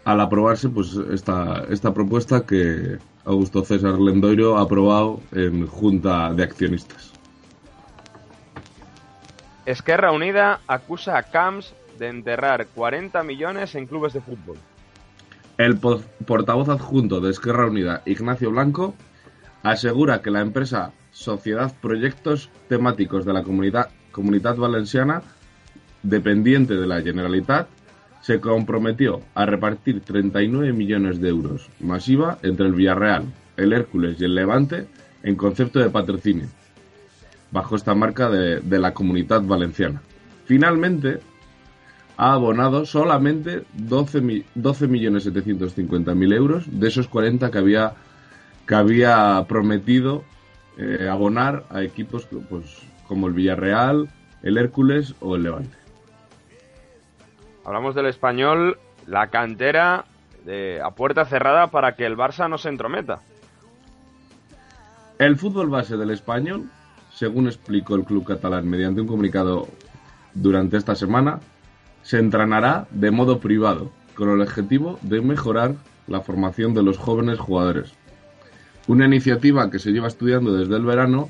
al 0.05 0.21
aprobarse 0.21 0.69
pues 0.69 0.95
esta, 1.11 1.63
esta 1.69 1.93
propuesta 1.93 2.45
que 2.45 2.97
Augusto 3.25 3.63
César 3.63 3.99
Lendoiro 3.99 4.57
ha 4.57 4.61
aprobado 4.61 5.19
en 5.31 5.67
Junta 5.67 6.33
de 6.33 6.43
Accionistas. 6.43 7.13
Esquerra 9.65 10.11
Unida 10.11 10.59
acusa 10.67 11.17
a 11.17 11.23
Camps 11.23 11.73
de 11.99 12.07
enterrar 12.07 12.65
40 12.67 13.21
millones 13.23 13.75
en 13.75 13.85
clubes 13.85 14.13
de 14.13 14.21
fútbol. 14.21 14.57
El 15.57 15.77
portavoz 15.77 16.69
adjunto 16.69 17.21
de 17.21 17.29
Esquerra 17.29 17.67
Unida, 17.67 18.01
Ignacio 18.05 18.49
Blanco, 18.49 18.95
asegura 19.61 20.21
que 20.23 20.31
la 20.31 20.41
empresa 20.41 20.93
Sociedad 21.11 21.71
Proyectos 21.79 22.49
Temáticos 22.67 23.25
de 23.25 23.33
la 23.33 23.43
Comunidad, 23.43 23.89
Comunidad 24.11 24.55
Valenciana 24.55 25.21
dependiente 26.03 26.75
de 26.75 26.87
la 26.87 27.01
Generalitat, 27.01 27.67
se 28.21 28.39
comprometió 28.39 29.21
a 29.33 29.45
repartir 29.45 30.01
39 30.01 30.73
millones 30.73 31.19
de 31.19 31.29
euros 31.29 31.69
masiva 31.79 32.37
entre 32.43 32.67
el 32.67 32.73
Villarreal, 32.73 33.25
el 33.57 33.73
Hércules 33.73 34.17
y 34.19 34.25
el 34.25 34.35
Levante 34.35 34.87
en 35.23 35.35
concepto 35.35 35.79
de 35.79 35.89
patrocinio, 35.89 36.47
bajo 37.51 37.75
esta 37.75 37.93
marca 37.95 38.29
de, 38.29 38.79
la 38.79 38.93
comunidad 38.93 39.41
valenciana. 39.41 40.01
Finalmente, 40.45 41.19
ha 42.17 42.33
abonado 42.33 42.85
solamente 42.85 43.63
12 43.73 44.21
mi- 44.21 44.43
12.750.000 44.55 46.33
euros 46.33 46.65
de 46.67 46.87
esos 46.87 47.07
40 47.07 47.49
que 47.51 47.57
había, 47.57 47.93
que 48.67 48.75
había 48.75 49.43
prometido 49.47 50.23
eh, 50.77 51.07
abonar 51.09 51.65
a 51.69 51.83
equipos 51.83 52.27
pues, 52.49 52.65
como 53.07 53.27
el 53.27 53.33
Villarreal, 53.33 54.09
el 54.43 54.57
Hércules 54.57 55.15
o 55.19 55.35
el 55.35 55.43
Levante. 55.43 55.80
Hablamos 57.63 57.95
del 57.95 58.07
español, 58.07 58.77
la 59.07 59.27
cantera 59.27 60.05
de, 60.45 60.81
a 60.81 60.91
puerta 60.91 61.25
cerrada 61.25 61.67
para 61.67 61.95
que 61.95 62.05
el 62.05 62.17
Barça 62.17 62.49
no 62.49 62.57
se 62.57 62.69
entrometa. 62.69 63.19
El 65.19 65.37
fútbol 65.37 65.69
base 65.69 65.97
del 65.97 66.09
español, 66.09 66.69
según 67.13 67.45
explicó 67.45 67.95
el 67.95 68.03
club 68.03 68.25
catalán 68.25 68.67
mediante 68.67 69.01
un 69.01 69.07
comunicado 69.07 69.67
durante 70.33 70.77
esta 70.77 70.95
semana, 70.95 71.39
se 72.01 72.17
entrenará 72.17 72.87
de 72.89 73.11
modo 73.11 73.39
privado, 73.39 73.91
con 74.15 74.29
el 74.29 74.41
objetivo 74.41 74.97
de 75.03 75.21
mejorar 75.21 75.75
la 76.07 76.21
formación 76.21 76.73
de 76.73 76.83
los 76.83 76.97
jóvenes 76.97 77.39
jugadores. 77.39 77.93
Una 78.87 79.05
iniciativa 79.05 79.69
que 79.69 79.77
se 79.77 79.91
lleva 79.91 80.07
estudiando 80.07 80.53
desde 80.53 80.75
el 80.75 80.83
verano, 80.83 81.29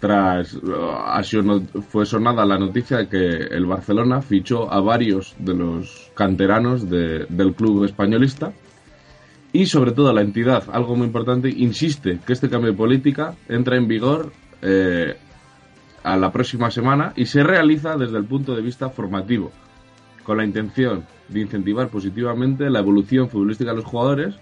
tras 0.00 0.54
uh, 0.54 1.82
fue 1.90 2.06
sonada 2.06 2.44
la 2.46 2.58
noticia 2.58 2.96
de 2.96 3.08
que 3.08 3.26
el 3.54 3.66
Barcelona 3.66 4.22
fichó 4.22 4.72
a 4.72 4.80
varios 4.80 5.34
de 5.38 5.54
los 5.54 6.10
canteranos 6.14 6.88
de- 6.88 7.26
del 7.28 7.52
club 7.54 7.84
españolista 7.84 8.52
y 9.52 9.66
sobre 9.66 9.92
todo 9.92 10.12
la 10.12 10.22
entidad, 10.22 10.64
algo 10.72 10.96
muy 10.96 11.06
importante, 11.06 11.48
insiste 11.50 12.18
que 12.26 12.32
este 12.32 12.48
cambio 12.48 12.70
de 12.72 12.76
política 12.78 13.34
entra 13.48 13.76
en 13.76 13.88
vigor 13.88 14.32
eh, 14.62 15.16
a 16.02 16.16
la 16.16 16.32
próxima 16.32 16.70
semana 16.70 17.12
y 17.16 17.26
se 17.26 17.42
realiza 17.42 17.96
desde 17.96 18.16
el 18.16 18.24
punto 18.24 18.54
de 18.56 18.62
vista 18.62 18.88
formativo, 18.90 19.50
con 20.24 20.38
la 20.38 20.44
intención 20.44 21.04
de 21.28 21.40
incentivar 21.40 21.88
positivamente 21.88 22.70
la 22.70 22.78
evolución 22.78 23.28
futbolística 23.28 23.70
de 23.70 23.76
los 23.76 23.84
jugadores 23.84 24.34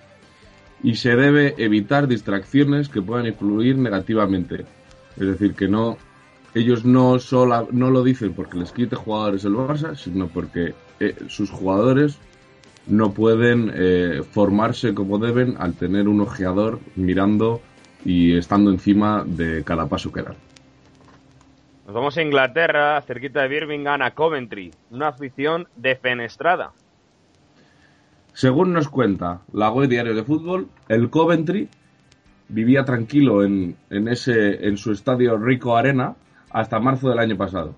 y 0.84 0.94
se 0.94 1.16
debe 1.16 1.54
evitar 1.58 2.06
distracciones 2.06 2.88
que 2.88 3.02
puedan 3.02 3.26
influir 3.26 3.76
negativamente. 3.76 4.64
Es 5.18 5.26
decir, 5.26 5.54
que 5.54 5.68
no 5.68 5.98
ellos 6.54 6.84
no 6.84 7.18
sola, 7.18 7.66
no 7.70 7.90
lo 7.90 8.02
dicen 8.02 8.32
porque 8.32 8.58
les 8.58 8.72
quite 8.72 8.96
jugadores 8.96 9.44
el 9.44 9.54
Barça, 9.54 9.94
sino 9.94 10.28
porque 10.28 10.74
eh, 11.00 11.14
sus 11.28 11.50
jugadores 11.50 12.18
no 12.86 13.12
pueden 13.12 13.70
eh, 13.74 14.22
formarse 14.30 14.94
como 14.94 15.18
deben 15.18 15.56
al 15.58 15.74
tener 15.74 16.08
un 16.08 16.20
ojeador 16.20 16.80
mirando 16.96 17.60
y 18.04 18.36
estando 18.36 18.70
encima 18.70 19.24
de 19.26 19.62
cada 19.64 19.86
paso 19.86 20.12
que 20.12 20.22
dan. 20.22 20.36
Nos 21.86 21.94
vamos 21.94 22.16
a 22.16 22.22
Inglaterra, 22.22 23.00
cerquita 23.02 23.42
de 23.42 23.48
Birmingham, 23.48 24.02
a 24.02 24.10
Coventry, 24.12 24.72
una 24.90 25.08
afición 25.08 25.68
defenestrada. 25.76 26.72
Según 28.32 28.72
nos 28.72 28.88
cuenta 28.88 29.40
la 29.52 29.70
web 29.70 29.88
diario 29.88 30.14
de 30.14 30.22
fútbol, 30.22 30.68
el 30.88 31.10
Coventry 31.10 31.68
vivía 32.48 32.84
tranquilo 32.84 33.44
en, 33.44 33.76
en, 33.90 34.08
ese, 34.08 34.66
en 34.66 34.76
su 34.76 34.92
estadio 34.92 35.36
Rico 35.36 35.76
Arena 35.76 36.16
hasta 36.50 36.80
marzo 36.80 37.10
del 37.10 37.18
año 37.18 37.36
pasado. 37.36 37.74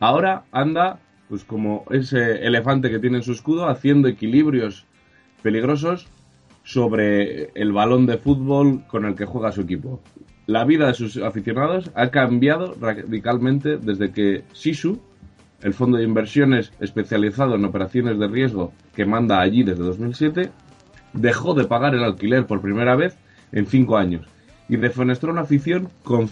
Ahora 0.00 0.44
anda, 0.52 1.00
pues 1.28 1.44
como 1.44 1.84
ese 1.90 2.44
elefante 2.46 2.90
que 2.90 2.98
tiene 2.98 3.18
en 3.18 3.22
su 3.22 3.32
escudo, 3.32 3.68
haciendo 3.68 4.08
equilibrios 4.08 4.86
peligrosos 5.42 6.08
sobre 6.62 7.50
el 7.54 7.72
balón 7.72 8.06
de 8.06 8.18
fútbol 8.18 8.84
con 8.88 9.04
el 9.04 9.14
que 9.14 9.26
juega 9.26 9.52
su 9.52 9.62
equipo. 9.62 10.00
La 10.46 10.64
vida 10.64 10.88
de 10.88 10.94
sus 10.94 11.16
aficionados 11.18 11.90
ha 11.94 12.10
cambiado 12.10 12.74
radicalmente 12.80 13.76
desde 13.76 14.12
que 14.12 14.44
Sisu, 14.52 15.00
el 15.62 15.72
fondo 15.72 15.96
de 15.96 16.04
inversiones 16.04 16.72
especializado 16.80 17.54
en 17.54 17.64
operaciones 17.64 18.18
de 18.18 18.28
riesgo 18.28 18.72
que 18.94 19.06
manda 19.06 19.40
allí 19.40 19.62
desde 19.62 19.84
2007, 19.84 20.50
dejó 21.14 21.54
de 21.54 21.64
pagar 21.64 21.94
el 21.94 22.04
alquiler 22.04 22.46
por 22.46 22.60
primera 22.60 22.96
vez 22.96 23.16
en 23.54 23.66
cinco 23.66 23.96
años 23.96 24.26
y 24.68 24.76
defenestró 24.76 25.32
una 25.32 25.42
afición 25.42 25.88
con 26.02 26.28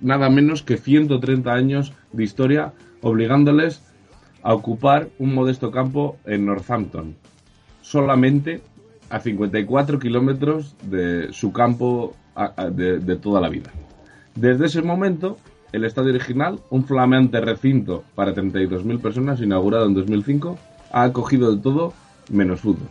nada 0.00 0.28
menos 0.28 0.62
que 0.62 0.76
130 0.76 1.52
años 1.52 1.92
de 2.12 2.24
historia, 2.24 2.72
obligándoles 3.00 3.82
a 4.42 4.54
ocupar 4.54 5.08
un 5.18 5.34
modesto 5.34 5.70
campo 5.70 6.18
en 6.24 6.46
Northampton, 6.46 7.16
solamente 7.80 8.60
a 9.10 9.20
54 9.20 9.98
kilómetros 9.98 10.74
de 10.82 11.32
su 11.32 11.52
campo 11.52 12.14
de 12.72 13.16
toda 13.16 13.40
la 13.40 13.48
vida. 13.48 13.70
Desde 14.34 14.66
ese 14.66 14.82
momento, 14.82 15.38
el 15.72 15.84
estadio 15.84 16.10
original, 16.10 16.60
un 16.70 16.84
flamante 16.84 17.40
recinto 17.40 18.02
para 18.14 18.34
32.000 18.34 19.00
personas, 19.00 19.40
inaugurado 19.40 19.86
en 19.86 19.94
2005, 19.94 20.58
ha 20.92 21.02
acogido 21.02 21.54
de 21.54 21.62
todo 21.62 21.92
menos 22.30 22.60
fútbol. 22.60 22.88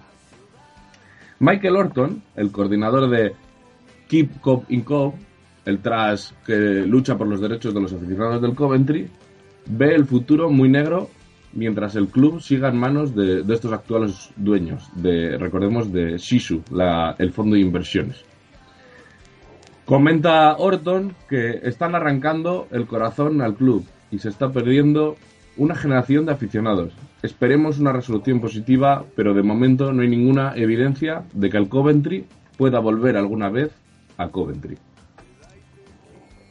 Michael 1.39 1.75
Orton, 1.75 2.23
el 2.36 2.51
coordinador 2.51 3.09
de 3.09 3.36
Keep 4.14 4.41
Cop 4.41 4.70
in 4.70 4.82
Cop, 4.82 5.16
el 5.66 5.80
tras 5.80 6.36
que 6.45 6.86
lucha 6.86 7.18
por 7.18 7.26
los 7.26 7.41
derechos 7.41 7.74
de 7.74 7.82
los 7.82 7.93
aficionados 7.93 8.43
del 8.43 8.53
Coventry, 8.53 9.09
ve 9.66 9.95
el 9.95 10.05
futuro 10.05 10.51
muy 10.51 10.70
negro 10.70 11.09
mientras 11.53 11.95
el 11.95 12.09
club 12.09 12.39
siga 12.39 12.70
en 12.70 12.78
manos 12.78 13.16
de, 13.16 13.43
estos 13.51 13.72
actuales 13.74 14.30
dueños, 14.36 14.88
de 14.93 15.36
recordemos 15.39 15.91
de 15.91 16.20
Shisu, 16.20 16.61
la- 16.72 17.16
el 17.18 17.32
fondo 17.34 17.55
de 17.55 17.61
inversiones. 17.61 18.24
Comenta 19.84 20.57
Orton 20.57 21.16
que 21.28 21.61
están 21.64 21.95
arrancando 21.95 22.68
el 22.70 22.86
corazón 22.86 23.41
al 23.41 23.55
club 23.55 23.84
y 24.11 24.20
se 24.20 24.30
está 24.30 24.51
perdiendo 24.51 25.16
una 25.57 25.74
generación 25.74 26.28
de 26.28 26.34
aficionados. 26.34 26.93
Esperemos 27.24 27.80
una 27.80 27.91
resolución 27.91 28.39
positiva, 28.39 29.05
pero 29.16 29.34
de 29.34 29.41
momento 29.41 29.91
no 29.91 30.03
hay 30.03 30.07
ninguna 30.07 30.53
evidencia 30.55 31.24
de 31.34 31.49
que 31.49 31.57
el 31.57 31.68
Coventry 31.68 32.26
pueda 32.59 32.78
volver 32.78 33.18
alguna 33.18 33.49
vez 33.49 33.72
a 34.18 34.28
Coventry. 34.30 34.78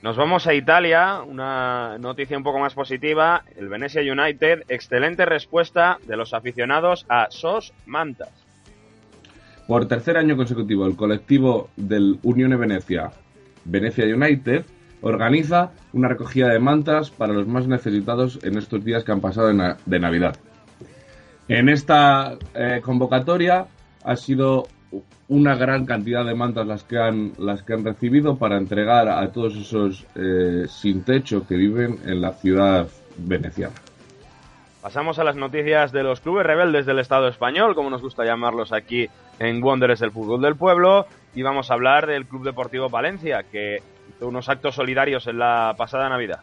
Nos 0.02 0.16
vamos 0.16 0.46
a 0.48 0.54
Italia, 0.54 1.22
una 1.22 1.96
noticia 1.98 2.36
un 2.36 2.42
poco 2.42 2.58
más 2.58 2.74
positiva. 2.74 3.44
El 3.56 3.68
Venezia 3.68 4.02
United, 4.02 4.64
excelente 4.68 5.24
respuesta 5.24 5.98
de 6.06 6.16
los 6.16 6.34
aficionados 6.34 7.06
a 7.08 7.28
SOS 7.30 7.72
Mantas. 7.86 8.30
Por 9.68 9.86
tercer 9.86 10.16
año 10.16 10.36
consecutivo, 10.36 10.86
el 10.86 10.96
colectivo 10.96 11.70
del 11.76 12.18
Unione 12.24 12.56
Venecia, 12.56 13.12
Venecia 13.64 14.04
United, 14.04 14.64
organiza 15.02 15.70
una 15.92 16.08
recogida 16.08 16.48
de 16.48 16.58
mantas 16.58 17.10
para 17.10 17.32
los 17.32 17.46
más 17.46 17.68
necesitados 17.68 18.40
en 18.42 18.58
estos 18.58 18.84
días 18.84 19.04
que 19.04 19.12
han 19.12 19.20
pasado 19.20 19.48
de, 19.48 19.54
na- 19.54 19.76
de 19.86 20.00
Navidad. 20.00 20.36
En 21.46 21.68
esta 21.68 22.36
eh, 22.54 22.80
convocatoria 22.82 23.66
ha 24.04 24.16
sido 24.16 24.66
una 25.28 25.54
gran 25.54 25.86
cantidad 25.86 26.24
de 26.24 26.34
mantas 26.34 26.66
las 26.66 26.84
que 26.84 26.98
han, 26.98 27.32
las 27.38 27.62
que 27.62 27.72
han 27.72 27.84
recibido 27.84 28.36
para 28.36 28.56
entregar 28.58 29.08
a 29.08 29.26
todos 29.32 29.56
esos 29.56 30.06
eh, 30.14 30.66
sin 30.68 31.04
techo 31.04 31.46
que 31.46 31.56
viven 31.56 31.98
en 32.04 32.20
la 32.20 32.32
ciudad 32.32 32.86
veneciana. 33.16 33.74
Pasamos 34.82 35.18
a 35.20 35.24
las 35.24 35.36
noticias 35.36 35.92
de 35.92 36.02
los 36.02 36.20
clubes 36.20 36.44
rebeldes 36.44 36.86
del 36.86 36.98
Estado 36.98 37.28
español, 37.28 37.74
como 37.76 37.88
nos 37.88 38.02
gusta 38.02 38.24
llamarlos 38.24 38.72
aquí 38.72 39.08
en 39.38 39.62
Wanderers 39.62 40.00
del 40.00 40.10
Fútbol 40.10 40.42
del 40.42 40.56
Pueblo, 40.56 41.06
y 41.34 41.42
vamos 41.42 41.70
a 41.70 41.74
hablar 41.74 42.06
del 42.06 42.26
Club 42.26 42.44
Deportivo 42.44 42.88
Valencia, 42.88 43.44
que 43.44 43.78
hizo 44.08 44.26
unos 44.26 44.48
actos 44.48 44.74
solidarios 44.74 45.28
en 45.28 45.38
la 45.38 45.74
pasada 45.78 46.08
Navidad. 46.08 46.40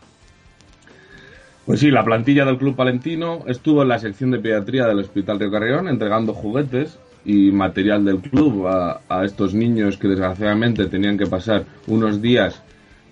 Pues 1.65 1.81
sí, 1.81 1.91
la 1.91 2.03
plantilla 2.03 2.45
del 2.45 2.57
Club 2.57 2.75
Palentino 2.75 3.43
estuvo 3.45 3.83
en 3.83 3.89
la 3.89 3.99
sección 3.99 4.31
de 4.31 4.39
pediatría 4.39 4.87
del 4.87 4.99
Hospital 4.99 5.39
Río 5.39 5.51
Carrión 5.51 5.87
entregando 5.87 6.33
juguetes 6.33 6.97
y 7.25 7.51
material 7.51 8.05
del 8.05 8.19
club 8.19 8.67
a, 8.67 9.25
estos 9.25 9.53
niños 9.53 9.97
que 9.97 10.07
desgraciadamente 10.07 10.85
tenían 10.87 11.17
que 11.17 11.25
pasar 11.25 11.65
unos 11.87 12.21
días 12.21 12.61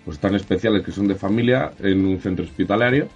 pues 0.05 0.19
tan 0.19 0.35
especiales 0.35 0.83
que 0.83 0.91
son 0.91 1.07
de 1.07 1.15
familia 1.15 1.73
en 1.79 2.05
un 2.05 2.19
centro 2.19 2.45
hospitalario. 2.45 3.09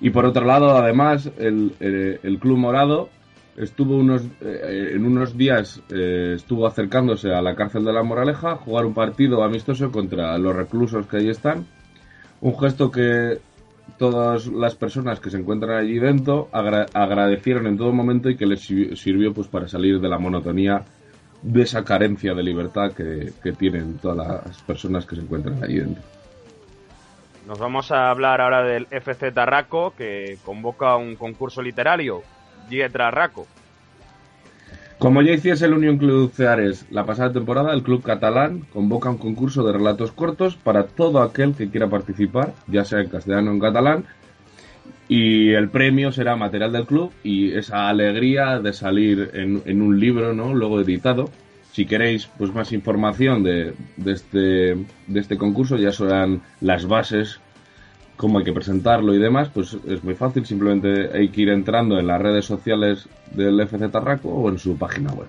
Y 0.00 0.10
por 0.10 0.24
otro 0.24 0.44
lado, 0.44 0.76
además, 0.76 1.30
el, 1.38 1.72
eh, 1.78 2.18
el 2.22 2.38
Club 2.38 2.58
Morado 2.58 3.10
estuvo 3.56 3.96
unos, 3.96 4.22
eh, 4.40 4.92
en 4.94 5.04
unos 5.04 5.36
días 5.36 5.80
eh, 5.90 6.32
estuvo 6.36 6.66
acercándose 6.66 7.32
a 7.32 7.42
la 7.42 7.54
cárcel 7.54 7.84
de 7.84 7.92
la 7.92 8.02
Moraleja 8.02 8.56
jugar 8.56 8.86
un 8.86 8.94
partido 8.94 9.44
amistoso 9.44 9.92
contra 9.92 10.36
los 10.38 10.56
reclusos 10.56 11.06
que 11.06 11.18
ahí 11.18 11.28
están. 11.28 11.66
Un 12.40 12.58
gesto 12.58 12.90
que 12.90 13.38
todas 14.00 14.46
las 14.46 14.74
personas 14.74 15.20
que 15.20 15.28
se 15.30 15.36
encuentran 15.36 15.76
allí 15.76 15.98
dentro 15.98 16.48
agra- 16.52 16.86
agradecieron 16.94 17.66
en 17.66 17.76
todo 17.76 17.92
momento 17.92 18.30
y 18.30 18.36
que 18.36 18.46
les 18.46 18.60
sir- 18.60 18.96
sirvió 18.96 19.34
pues 19.34 19.46
para 19.46 19.68
salir 19.68 20.00
de 20.00 20.08
la 20.08 20.18
monotonía 20.18 20.82
de 21.42 21.62
esa 21.62 21.84
carencia 21.84 22.32
de 22.34 22.42
libertad 22.42 22.92
que, 22.92 23.32
que 23.42 23.52
tienen 23.52 23.98
todas 23.98 24.16
las 24.16 24.58
personas 24.62 25.04
que 25.04 25.16
se 25.16 25.22
encuentran 25.22 25.62
allí 25.62 25.80
dentro. 25.80 26.02
Nos 27.46 27.58
vamos 27.58 27.90
a 27.92 28.10
hablar 28.10 28.40
ahora 28.40 28.62
del 28.62 28.86
FC 28.90 29.32
Tarraco, 29.32 29.92
que 29.96 30.38
convoca 30.44 30.96
un 30.96 31.16
concurso 31.16 31.60
literario, 31.60 32.22
Dietra 32.70 33.10
Raco. 33.10 33.46
Como 35.00 35.22
ya 35.22 35.32
hiciese 35.32 35.64
el 35.64 35.72
Unión 35.72 35.96
Club 35.96 36.30
Ceares 36.30 36.84
la 36.90 37.06
pasada 37.06 37.32
temporada, 37.32 37.72
el 37.72 37.82
club 37.82 38.02
catalán 38.02 38.66
convoca 38.70 39.08
un 39.08 39.16
concurso 39.16 39.64
de 39.64 39.72
relatos 39.72 40.12
cortos 40.12 40.56
para 40.56 40.88
todo 40.88 41.22
aquel 41.22 41.54
que 41.54 41.70
quiera 41.70 41.88
participar, 41.88 42.52
ya 42.66 42.84
sea 42.84 43.00
en 43.00 43.08
castellano 43.08 43.50
o 43.50 43.54
en 43.54 43.60
catalán, 43.60 44.04
y 45.08 45.52
el 45.52 45.70
premio 45.70 46.12
será 46.12 46.36
material 46.36 46.72
del 46.72 46.84
club 46.84 47.12
y 47.24 47.52
esa 47.52 47.88
alegría 47.88 48.58
de 48.58 48.74
salir 48.74 49.30
en, 49.32 49.80
un 49.80 49.98
libro, 49.98 50.34
¿no? 50.34 50.52
Luego 50.52 50.82
editado. 50.82 51.30
Si 51.72 51.86
queréis 51.86 52.26
pues 52.36 52.52
más 52.52 52.70
información 52.70 53.42
de, 53.42 53.72
de 53.96 54.12
este, 54.12 54.38
de 55.06 55.20
este 55.20 55.38
concurso, 55.38 55.78
ya 55.78 55.92
serán 55.92 56.42
las 56.60 56.86
bases, 56.86 57.40
cómo 58.20 58.38
hay 58.38 58.44
que 58.44 58.52
presentarlo 58.52 59.14
y 59.14 59.18
demás, 59.18 59.48
pues 59.48 59.78
es 59.88 60.04
muy 60.04 60.14
fácil, 60.14 60.44
simplemente 60.44 61.08
hay 61.16 61.30
que 61.30 61.40
ir 61.40 61.48
entrando 61.48 61.98
en 61.98 62.06
las 62.06 62.20
redes 62.20 62.44
sociales 62.44 63.08
del 63.30 63.58
FC 63.58 63.88
Tarraco 63.88 64.28
o 64.28 64.50
en 64.50 64.58
su 64.58 64.76
página 64.76 65.10
web. 65.14 65.26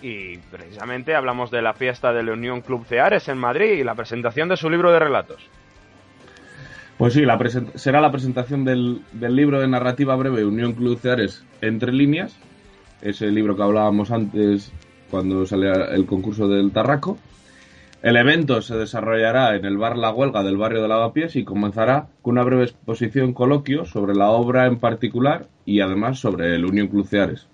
Y 0.00 0.38
precisamente 0.52 1.16
hablamos 1.16 1.50
de 1.50 1.62
la 1.62 1.72
fiesta 1.74 2.12
del 2.12 2.30
Unión 2.30 2.60
Club 2.60 2.84
Ceares 2.84 3.28
en 3.28 3.38
Madrid 3.38 3.72
y 3.72 3.82
la 3.82 3.96
presentación 3.96 4.48
de 4.48 4.56
su 4.56 4.70
libro 4.70 4.92
de 4.92 5.00
relatos. 5.00 5.42
Pues 6.96 7.14
sí, 7.14 7.22
la 7.22 7.36
será 7.74 8.00
la 8.00 8.12
presentación 8.12 8.64
del, 8.64 9.02
del 9.10 9.34
libro 9.34 9.58
de 9.58 9.66
narrativa 9.66 10.14
breve 10.14 10.44
Unión 10.44 10.74
Club 10.74 10.96
Ceares 11.00 11.44
Entre 11.60 11.92
Líneas, 11.92 12.38
ese 13.02 13.32
libro 13.32 13.56
que 13.56 13.64
hablábamos 13.64 14.12
antes 14.12 14.70
cuando 15.10 15.44
salía 15.44 15.72
el 15.90 16.06
concurso 16.06 16.46
del 16.46 16.70
Tarraco. 16.70 17.18
El 18.04 18.18
evento 18.18 18.60
se 18.60 18.76
desarrollará 18.76 19.56
en 19.56 19.64
el 19.64 19.78
bar 19.78 19.96
La 19.96 20.12
Huelga 20.12 20.42
del 20.42 20.58
barrio 20.58 20.82
de 20.82 20.88
Lavapiés 20.88 21.36
y 21.36 21.44
comenzará 21.44 22.08
con 22.20 22.32
una 22.32 22.42
breve 22.44 22.64
exposición 22.64 23.32
coloquio 23.32 23.86
sobre 23.86 24.14
la 24.14 24.28
obra 24.28 24.66
en 24.66 24.78
particular 24.78 25.46
y 25.64 25.80
además 25.80 26.18
sobre 26.18 26.54
el 26.54 26.66
Unión 26.66 26.88
Club 26.88 27.06
Ceares. 27.06 27.46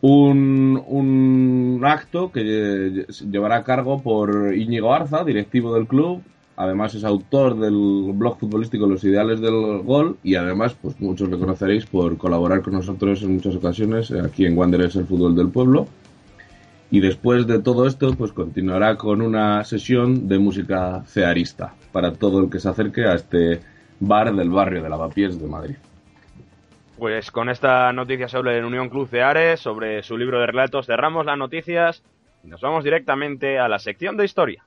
Un, 0.00 1.82
acto 1.84 2.32
que 2.32 2.40
lle- 2.40 3.30
llevará 3.30 3.56
a 3.56 3.62
cargo 3.62 4.00
por 4.00 4.54
Íñigo 4.56 4.94
Arza, 4.94 5.22
directivo 5.22 5.74
del 5.74 5.86
club, 5.86 6.22
además 6.56 6.94
es 6.94 7.04
autor 7.04 7.58
del 7.58 8.12
blog 8.14 8.38
futbolístico 8.38 8.86
Los 8.86 9.04
Ideales 9.04 9.42
del 9.42 9.82
Gol 9.82 10.16
y 10.24 10.36
además 10.36 10.74
pues 10.80 10.98
muchos 10.98 11.28
le 11.28 11.38
conoceréis 11.38 11.84
por 11.84 12.16
colaborar 12.16 12.62
con 12.62 12.72
nosotros 12.72 13.22
en 13.22 13.34
muchas 13.34 13.54
ocasiones 13.54 14.10
aquí 14.12 14.46
en 14.46 14.56
Wanderers 14.56 14.96
el 14.96 15.04
fútbol 15.04 15.36
del 15.36 15.50
pueblo 15.50 15.88
y 16.90 17.00
después 17.00 17.46
de 17.46 17.60
todo 17.60 17.86
esto 17.86 18.14
pues 18.16 18.32
continuará 18.32 18.96
con 18.96 19.22
una 19.22 19.62
sesión 19.64 20.28
de 20.28 20.38
música 20.38 21.02
cearista 21.06 21.74
para 21.92 22.12
todo 22.12 22.40
el 22.40 22.50
que 22.50 22.58
se 22.58 22.68
acerque 22.68 23.06
a 23.06 23.14
este 23.14 23.60
bar 24.00 24.34
del 24.34 24.50
barrio 24.50 24.82
de 24.82 24.88
Lavapiés 24.88 25.40
de 25.40 25.46
Madrid. 25.46 25.76
Pues 26.98 27.30
con 27.30 27.48
esta 27.48 27.92
noticia 27.92 28.28
sobre 28.28 28.58
el 28.58 28.64
Unión 28.64 28.90
Club 28.90 29.08
Ceares, 29.08 29.60
sobre 29.60 30.02
su 30.02 30.18
libro 30.18 30.40
de 30.40 30.46
relatos, 30.46 30.86
cerramos 30.86 31.24
las 31.24 31.38
noticias 31.38 32.02
y 32.44 32.48
nos 32.48 32.60
vamos 32.60 32.84
directamente 32.84 33.58
a 33.58 33.68
la 33.68 33.78
sección 33.78 34.16
de 34.16 34.24
historia. 34.24 34.64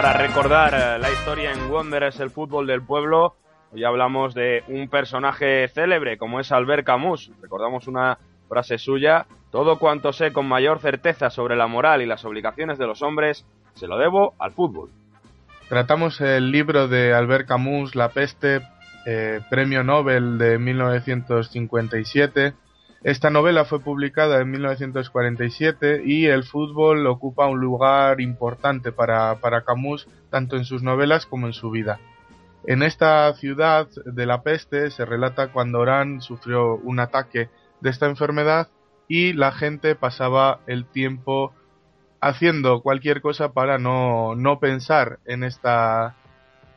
Para 0.00 0.14
recordar 0.14 0.72
eh, 0.72 0.98
la 0.98 1.10
historia 1.10 1.52
en 1.52 1.70
Wanderers, 1.70 2.20
el 2.20 2.30
fútbol 2.30 2.66
del 2.66 2.80
pueblo. 2.80 3.36
Hoy 3.70 3.84
hablamos 3.84 4.32
de 4.32 4.64
un 4.68 4.88
personaje 4.88 5.68
célebre 5.68 6.16
como 6.16 6.40
es 6.40 6.52
Albert 6.52 6.86
Camus. 6.86 7.30
Recordamos 7.42 7.86
una 7.86 8.16
frase 8.48 8.78
suya. 8.78 9.26
Todo 9.50 9.78
cuanto 9.78 10.14
sé 10.14 10.32
con 10.32 10.48
mayor 10.48 10.80
certeza 10.80 11.28
sobre 11.28 11.54
la 11.54 11.66
moral 11.66 12.00
y 12.00 12.06
las 12.06 12.24
obligaciones 12.24 12.78
de 12.78 12.86
los 12.86 13.02
hombres, 13.02 13.44
se 13.74 13.88
lo 13.88 13.98
debo 13.98 14.32
al 14.38 14.52
fútbol. 14.52 14.88
Tratamos 15.68 16.22
el 16.22 16.50
libro 16.50 16.88
de 16.88 17.12
Albert 17.12 17.46
Camus, 17.46 17.94
La 17.94 18.08
peste, 18.08 18.62
eh, 19.04 19.40
premio 19.50 19.84
Nobel 19.84 20.38
de 20.38 20.58
1957. 20.58 22.54
Esta 23.02 23.30
novela 23.30 23.64
fue 23.64 23.80
publicada 23.80 24.42
en 24.42 24.50
1947 24.50 26.02
y 26.04 26.26
el 26.26 26.44
fútbol 26.44 27.06
ocupa 27.06 27.46
un 27.46 27.58
lugar 27.58 28.20
importante 28.20 28.92
para, 28.92 29.36
para 29.36 29.64
Camus, 29.64 30.06
tanto 30.28 30.56
en 30.56 30.66
sus 30.66 30.82
novelas 30.82 31.24
como 31.24 31.46
en 31.46 31.54
su 31.54 31.70
vida. 31.70 31.98
En 32.66 32.82
esta 32.82 33.32
ciudad 33.32 33.88
de 34.04 34.26
la 34.26 34.42
peste 34.42 34.90
se 34.90 35.06
relata 35.06 35.50
cuando 35.50 35.80
Orán 35.80 36.20
sufrió 36.20 36.74
un 36.76 37.00
ataque 37.00 37.48
de 37.80 37.88
esta 37.88 38.04
enfermedad 38.04 38.68
y 39.08 39.32
la 39.32 39.50
gente 39.52 39.94
pasaba 39.94 40.60
el 40.66 40.84
tiempo 40.84 41.54
haciendo 42.20 42.82
cualquier 42.82 43.22
cosa 43.22 43.52
para 43.52 43.78
no, 43.78 44.34
no 44.34 44.60
pensar 44.60 45.20
en 45.24 45.42
esta 45.42 46.16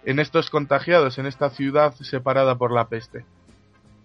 en 0.06 0.20
estos 0.20 0.50
contagiados 0.50 1.18
en 1.18 1.26
esta 1.26 1.50
ciudad 1.50 1.94
separada 1.96 2.58
por 2.58 2.72
la 2.72 2.88
peste. 2.88 3.26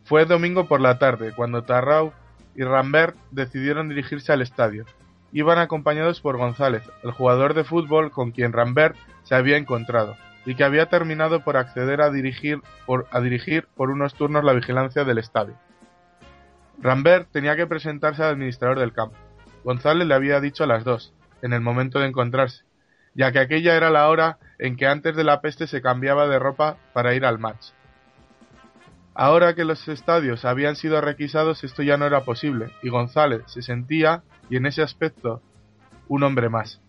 Fue 0.08 0.24
domingo 0.24 0.66
por 0.66 0.80
la 0.80 0.98
tarde 0.98 1.34
cuando 1.36 1.64
Tarrau 1.64 2.14
y 2.56 2.64
Rambert 2.64 3.14
decidieron 3.30 3.90
dirigirse 3.90 4.32
al 4.32 4.40
estadio. 4.40 4.86
Iban 5.32 5.58
acompañados 5.58 6.22
por 6.22 6.38
González, 6.38 6.82
el 7.02 7.10
jugador 7.10 7.52
de 7.52 7.62
fútbol 7.62 8.10
con 8.10 8.30
quien 8.30 8.54
Rambert 8.54 8.96
se 9.24 9.34
había 9.34 9.58
encontrado 9.58 10.16
y 10.46 10.54
que 10.54 10.64
había 10.64 10.86
terminado 10.86 11.44
por 11.44 11.58
acceder 11.58 12.00
a 12.00 12.10
dirigir 12.10 12.62
por, 12.86 13.06
a 13.10 13.20
dirigir 13.20 13.68
por 13.76 13.90
unos 13.90 14.14
turnos 14.14 14.44
la 14.44 14.54
vigilancia 14.54 15.04
del 15.04 15.18
estadio. 15.18 15.56
Rambert 16.80 17.28
tenía 17.30 17.54
que 17.54 17.66
presentarse 17.66 18.22
al 18.22 18.30
administrador 18.30 18.78
del 18.78 18.94
campo. 18.94 19.18
González 19.62 20.08
le 20.08 20.14
había 20.14 20.40
dicho 20.40 20.64
a 20.64 20.68
las 20.68 20.84
dos, 20.84 21.12
en 21.42 21.52
el 21.52 21.60
momento 21.60 21.98
de 21.98 22.06
encontrarse, 22.06 22.64
ya 23.14 23.30
que 23.30 23.40
aquella 23.40 23.76
era 23.76 23.90
la 23.90 24.08
hora 24.08 24.38
en 24.58 24.76
que 24.76 24.86
antes 24.86 25.14
de 25.14 25.24
la 25.24 25.42
peste 25.42 25.66
se 25.66 25.82
cambiaba 25.82 26.28
de 26.28 26.38
ropa 26.38 26.78
para 26.94 27.14
ir 27.14 27.26
al 27.26 27.38
match. 27.38 27.72
Ahora 29.20 29.56
que 29.56 29.64
los 29.64 29.88
estadios 29.88 30.44
habían 30.44 30.76
sido 30.76 31.00
requisados 31.00 31.64
esto 31.64 31.82
ya 31.82 31.96
no 31.96 32.06
era 32.06 32.22
posible, 32.22 32.70
y 32.84 32.88
González 32.88 33.42
se 33.46 33.62
sentía, 33.62 34.22
y 34.48 34.56
en 34.58 34.64
ese 34.64 34.80
aspecto, 34.80 35.42
un 36.06 36.22
hombre 36.22 36.48
más. 36.48 36.80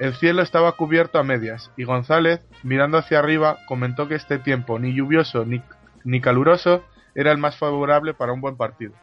El 0.00 0.14
cielo 0.14 0.42
estaba 0.42 0.72
cubierto 0.72 1.20
a 1.20 1.22
medias, 1.22 1.70
y 1.76 1.84
González, 1.84 2.44
mirando 2.64 2.98
hacia 2.98 3.20
arriba, 3.20 3.58
comentó 3.68 4.08
que 4.08 4.16
este 4.16 4.40
tiempo, 4.40 4.80
ni 4.80 4.92
lluvioso 4.92 5.44
ni, 5.44 5.62
ni 6.02 6.20
caluroso, 6.20 6.82
era 7.14 7.30
el 7.30 7.38
más 7.38 7.56
favorable 7.56 8.12
para 8.12 8.32
un 8.32 8.40
buen 8.40 8.56
partido. 8.56 8.94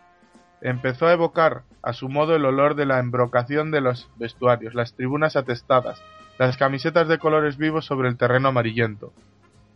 Empezó 0.60 1.08
a 1.08 1.14
evocar 1.14 1.64
a 1.82 1.94
su 1.94 2.10
modo 2.10 2.36
el 2.36 2.44
olor 2.44 2.76
de 2.76 2.86
la 2.86 3.00
embrocación 3.00 3.72
de 3.72 3.80
los 3.80 4.10
vestuarios, 4.18 4.76
las 4.76 4.96
tribunas 4.96 5.38
atestadas, 5.38 6.04
las 6.38 6.58
camisetas 6.58 7.08
de 7.08 7.20
colores 7.20 7.56
vivos 7.56 7.86
sobre 7.86 8.10
el 8.10 8.18
terreno 8.18 8.50
amarillento, 8.50 9.14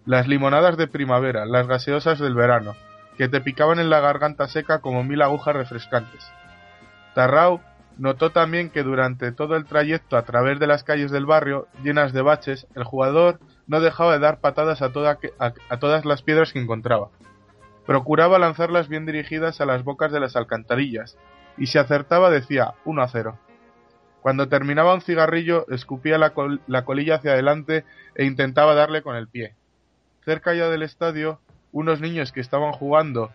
las 0.07 0.25
limonadas 0.25 0.77
de 0.77 0.87
primavera, 0.87 1.45
las 1.45 1.67
gaseosas 1.67 2.17
del 2.17 2.33
verano, 2.33 2.77
que 3.17 3.27
te 3.27 3.41
picaban 3.41 3.77
en 3.77 3.89
la 3.89 3.99
garganta 3.99 4.47
seca 4.47 4.79
como 4.79 5.03
mil 5.03 5.21
agujas 5.21 5.53
refrescantes. 5.53 6.31
Tarrau 7.13 7.59
notó 7.97 8.29
también 8.29 8.69
que 8.69 8.83
durante 8.83 9.33
todo 9.33 9.57
el 9.57 9.65
trayecto 9.65 10.15
a 10.15 10.21
través 10.21 10.59
de 10.59 10.67
las 10.67 10.85
calles 10.85 11.11
del 11.11 11.25
barrio, 11.25 11.67
llenas 11.83 12.13
de 12.13 12.21
baches, 12.21 12.67
el 12.73 12.85
jugador 12.85 13.41
no 13.67 13.81
dejaba 13.81 14.13
de 14.13 14.19
dar 14.19 14.39
patadas 14.39 14.81
a, 14.81 14.93
todas 14.93 16.05
las 16.05 16.21
piedras 16.21 16.53
que 16.53 16.59
encontraba. 16.59 17.09
Procuraba 17.85 18.39
lanzarlas 18.39 18.87
bien 18.87 19.05
dirigidas 19.05 19.59
a 19.59 19.65
las 19.65 19.83
bocas 19.83 20.13
de 20.13 20.21
las 20.21 20.37
alcantarillas, 20.37 21.17
y 21.57 21.65
si 21.65 21.79
acertaba 21.79 22.29
decía 22.29 22.75
1 22.85 23.01
a 23.01 23.07
0. 23.09 23.37
Cuando 24.21 24.47
terminaba 24.47 24.93
un 24.93 25.01
cigarrillo, 25.01 25.65
escupía 25.69 26.17
la, 26.17 26.31
la 26.67 26.85
colilla 26.85 27.15
hacia 27.15 27.33
adelante 27.33 27.83
e 28.15 28.23
intentaba 28.23 28.73
darle 28.73 29.01
con 29.01 29.17
el 29.17 29.27
pie. 29.27 29.55
Cerca 30.27 30.53
ya 30.53 30.67
del 30.67 30.83
estadio, 30.83 31.39
unos 31.71 32.01
niños 32.01 32.33
que 32.33 32.41
estaban 32.41 32.73
jugando 32.73 33.31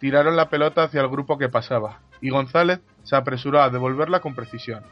tiraron 0.00 0.36
la 0.36 0.48
pelota 0.48 0.84
hacia 0.84 1.02
el 1.02 1.08
grupo 1.08 1.36
que 1.36 1.50
pasaba, 1.50 2.00
y 2.22 2.30
González 2.30 2.80
se 3.02 3.14
apresuró 3.14 3.60
a 3.60 3.68
devolverla 3.68 4.20
con 4.20 4.34
precisión. 4.34 4.84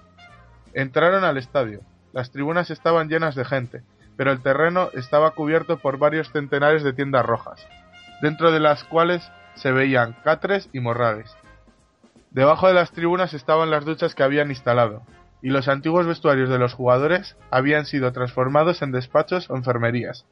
Entraron 0.74 1.24
al 1.24 1.39
estadio. 1.39 1.80
Las 2.12 2.33
tribunas 2.33 2.70
estaban 2.70 3.09
llenas 3.09 3.35
de 3.35 3.47
gente, 3.47 3.83
pero 4.14 4.30
el 4.30 4.43
terreno 4.43 4.91
estaba 4.93 5.30
cubierto 5.30 5.78
por 5.78 5.97
varios 5.97 6.30
centenares 6.33 6.83
de 6.83 6.93
tiendas 6.93 7.24
rojas, 7.24 7.66
dentro 8.20 8.53
de 8.53 8.61
las 8.61 8.85
cuales 8.85 9.26
se 9.55 9.72
veían 9.72 10.14
catres 10.24 10.68
y 10.74 10.80
morrales. 10.80 11.35
Debajo 12.30 12.68
de 12.68 12.74
las 12.74 12.93
tribunas 12.93 13.33
estaban 13.33 13.70
las 13.70 13.87
duchas 13.87 14.14
que 14.14 14.22
habían 14.22 14.51
instalado, 14.51 15.01
y 15.41 15.49
los 15.49 15.68
antiguos 15.68 16.07
vestuarios 16.07 16.51
de 16.51 16.59
los 16.59 16.74
jugadores 16.74 17.39
habían 17.51 17.87
sido 17.87 18.12
transformados 18.12 18.83
en 18.83 18.93
despachos 18.93 19.49
o 19.49 19.57
enfermerías. 19.57 20.26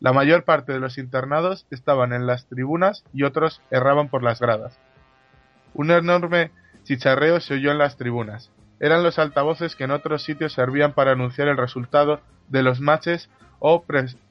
La 0.00 0.12
mayor 0.12 0.44
parte 0.44 0.72
de 0.72 0.80
los 0.80 0.98
internados 0.98 1.66
estaban 1.70 2.12
en 2.12 2.26
las 2.26 2.46
tribunas 2.46 3.04
y 3.12 3.22
otros 3.22 3.62
erraban 3.70 4.08
por 4.08 4.22
las 4.22 4.40
gradas. 4.40 4.78
Un 5.72 5.90
enorme 5.90 6.50
chicharreo 6.84 7.40
se 7.40 7.54
oyó 7.54 7.70
en 7.70 7.78
las 7.78 7.96
tribunas, 7.96 8.50
eran 8.80 9.02
los 9.02 9.18
altavoces 9.18 9.76
que 9.76 9.84
en 9.84 9.92
otros 9.92 10.24
sitios 10.24 10.52
servían 10.52 10.92
para 10.92 11.12
anunciar 11.12 11.48
el 11.48 11.56
resultado 11.56 12.20
de 12.48 12.62
los 12.62 12.80
matches 12.80 13.30
o 13.58 13.84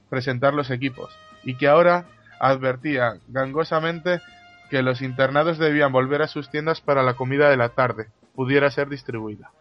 presentar 0.10 0.54
los 0.54 0.70
equipos, 0.70 1.18
y 1.44 1.56
que 1.56 1.68
ahora 1.68 2.06
advertía 2.40 3.16
gangosamente 3.30 4.22
que 4.70 4.84
los 4.84 5.02
internados 5.02 5.58
debían 5.58 5.92
volver 5.92 6.22
a 6.22 6.28
sus 6.28 6.50
tiendas 6.50 6.82
para 6.82 7.04
la 7.04 7.16
comida 7.16 7.50
de 7.50 7.58
la 7.58 7.70
tarde, 7.70 8.10
pudiera 8.36 8.70
ser 8.70 8.90
distribuida. 8.90 9.52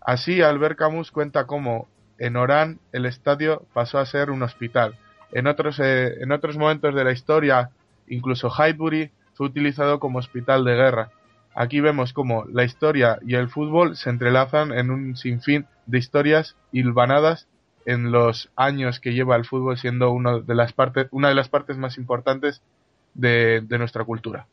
Así, 0.00 0.40
Albert 0.40 0.78
Camus 0.78 1.10
cuenta 1.10 1.46
cómo 1.46 1.88
en 2.18 2.36
Orán 2.36 2.80
el 2.92 3.06
estadio 3.06 3.66
pasó 3.72 3.98
a 3.98 4.06
ser 4.06 4.30
un 4.30 4.42
hospital. 4.42 4.96
En 5.32 5.46
otros, 5.46 5.80
eh, 5.80 6.22
en 6.22 6.32
otros 6.32 6.56
momentos 6.56 6.94
de 6.94 7.04
la 7.04 7.12
historia, 7.12 7.70
incluso 8.08 8.50
Highbury 8.50 9.10
fue 9.34 9.46
utilizado 9.48 10.00
como 10.00 10.18
hospital 10.18 10.64
de 10.64 10.74
guerra. 10.74 11.10
Aquí 11.54 11.80
vemos 11.80 12.12
cómo 12.12 12.44
la 12.52 12.64
historia 12.64 13.18
y 13.26 13.34
el 13.34 13.48
fútbol 13.48 13.96
se 13.96 14.10
entrelazan 14.10 14.72
en 14.72 14.90
un 14.90 15.16
sinfín 15.16 15.66
de 15.86 15.98
historias 15.98 16.56
hilvanadas 16.72 17.48
en 17.86 18.12
los 18.12 18.50
años 18.56 19.00
que 19.00 19.14
lleva 19.14 19.36
el 19.36 19.44
fútbol 19.44 19.78
siendo 19.78 20.10
uno 20.10 20.40
de 20.40 20.54
las 20.54 20.72
partes, 20.72 21.08
una 21.12 21.28
de 21.28 21.34
las 21.34 21.48
partes 21.48 21.76
más 21.78 21.98
importantes 21.98 22.62
de 23.14 23.64
nuestra 23.78 24.04
cultura. 24.04 24.46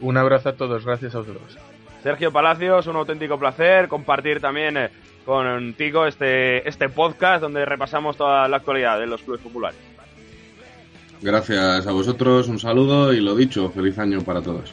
Un 0.00 0.16
abrazo 0.16 0.50
a 0.50 0.52
todos, 0.52 0.84
gracias 0.84 1.14
a 1.14 1.18
vosotros. 1.18 1.58
Sergio 2.02 2.32
Palacios, 2.32 2.86
un 2.86 2.96
auténtico 2.96 3.38
placer 3.38 3.88
compartir 3.88 4.40
también 4.40 4.76
eh, 4.76 4.90
contigo 5.24 6.06
este, 6.06 6.66
este 6.68 6.88
podcast 6.88 7.42
donde 7.42 7.64
repasamos 7.64 8.16
toda 8.16 8.46
la 8.48 8.58
actualidad 8.58 9.00
de 9.00 9.06
los 9.06 9.22
clubes 9.22 9.42
populares. 9.42 9.78
Gracias 11.20 11.86
a 11.86 11.92
vosotros, 11.92 12.46
un 12.46 12.60
saludo 12.60 13.12
y 13.12 13.20
lo 13.20 13.34
dicho, 13.34 13.70
feliz 13.70 13.98
año 13.98 14.20
para 14.22 14.40
todos. 14.40 14.72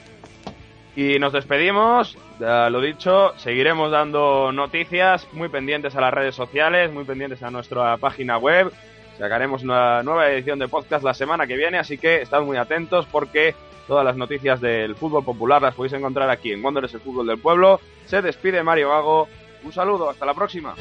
Y 0.95 1.19
nos 1.19 1.33
despedimos, 1.33 2.17
ya 2.39 2.69
lo 2.69 2.79
dicho, 2.79 3.33
seguiremos 3.37 3.91
dando 3.91 4.51
noticias 4.51 5.27
muy 5.33 5.49
pendientes 5.49 5.95
a 5.95 6.01
las 6.01 6.13
redes 6.13 6.35
sociales, 6.35 6.93
muy 6.93 7.03
pendientes 7.03 7.41
a 7.41 7.49
nuestra 7.49 7.97
página 7.97 8.37
web 8.37 8.71
Sacaremos 9.17 9.63
una 9.63 10.03
nueva 10.03 10.29
edición 10.29 10.59
de 10.59 10.67
podcast 10.67 11.03
la 11.03 11.13
semana 11.13 11.47
que 11.47 11.55
viene, 11.55 11.77
así 11.77 11.97
que 11.97 12.21
estad 12.21 12.41
muy 12.41 12.57
atentos 12.57 13.05
porque 13.09 13.55
todas 13.87 14.03
las 14.03 14.17
noticias 14.17 14.59
del 14.59 14.95
fútbol 14.95 15.23
popular 15.23 15.61
las 15.61 15.75
podéis 15.75 15.93
encontrar 15.93 16.29
aquí 16.29 16.51
en 16.51 16.63
Wanderers 16.63 16.93
el 16.95 16.99
Fútbol 16.99 17.27
del 17.27 17.39
Pueblo. 17.39 17.79
Se 18.05 18.21
despide 18.21 18.63
Mario 18.63 18.89
Gago. 18.89 19.27
Un 19.63 19.71
saludo, 19.71 20.09
hasta 20.09 20.25
la 20.25 20.33
próxima. 20.33 20.75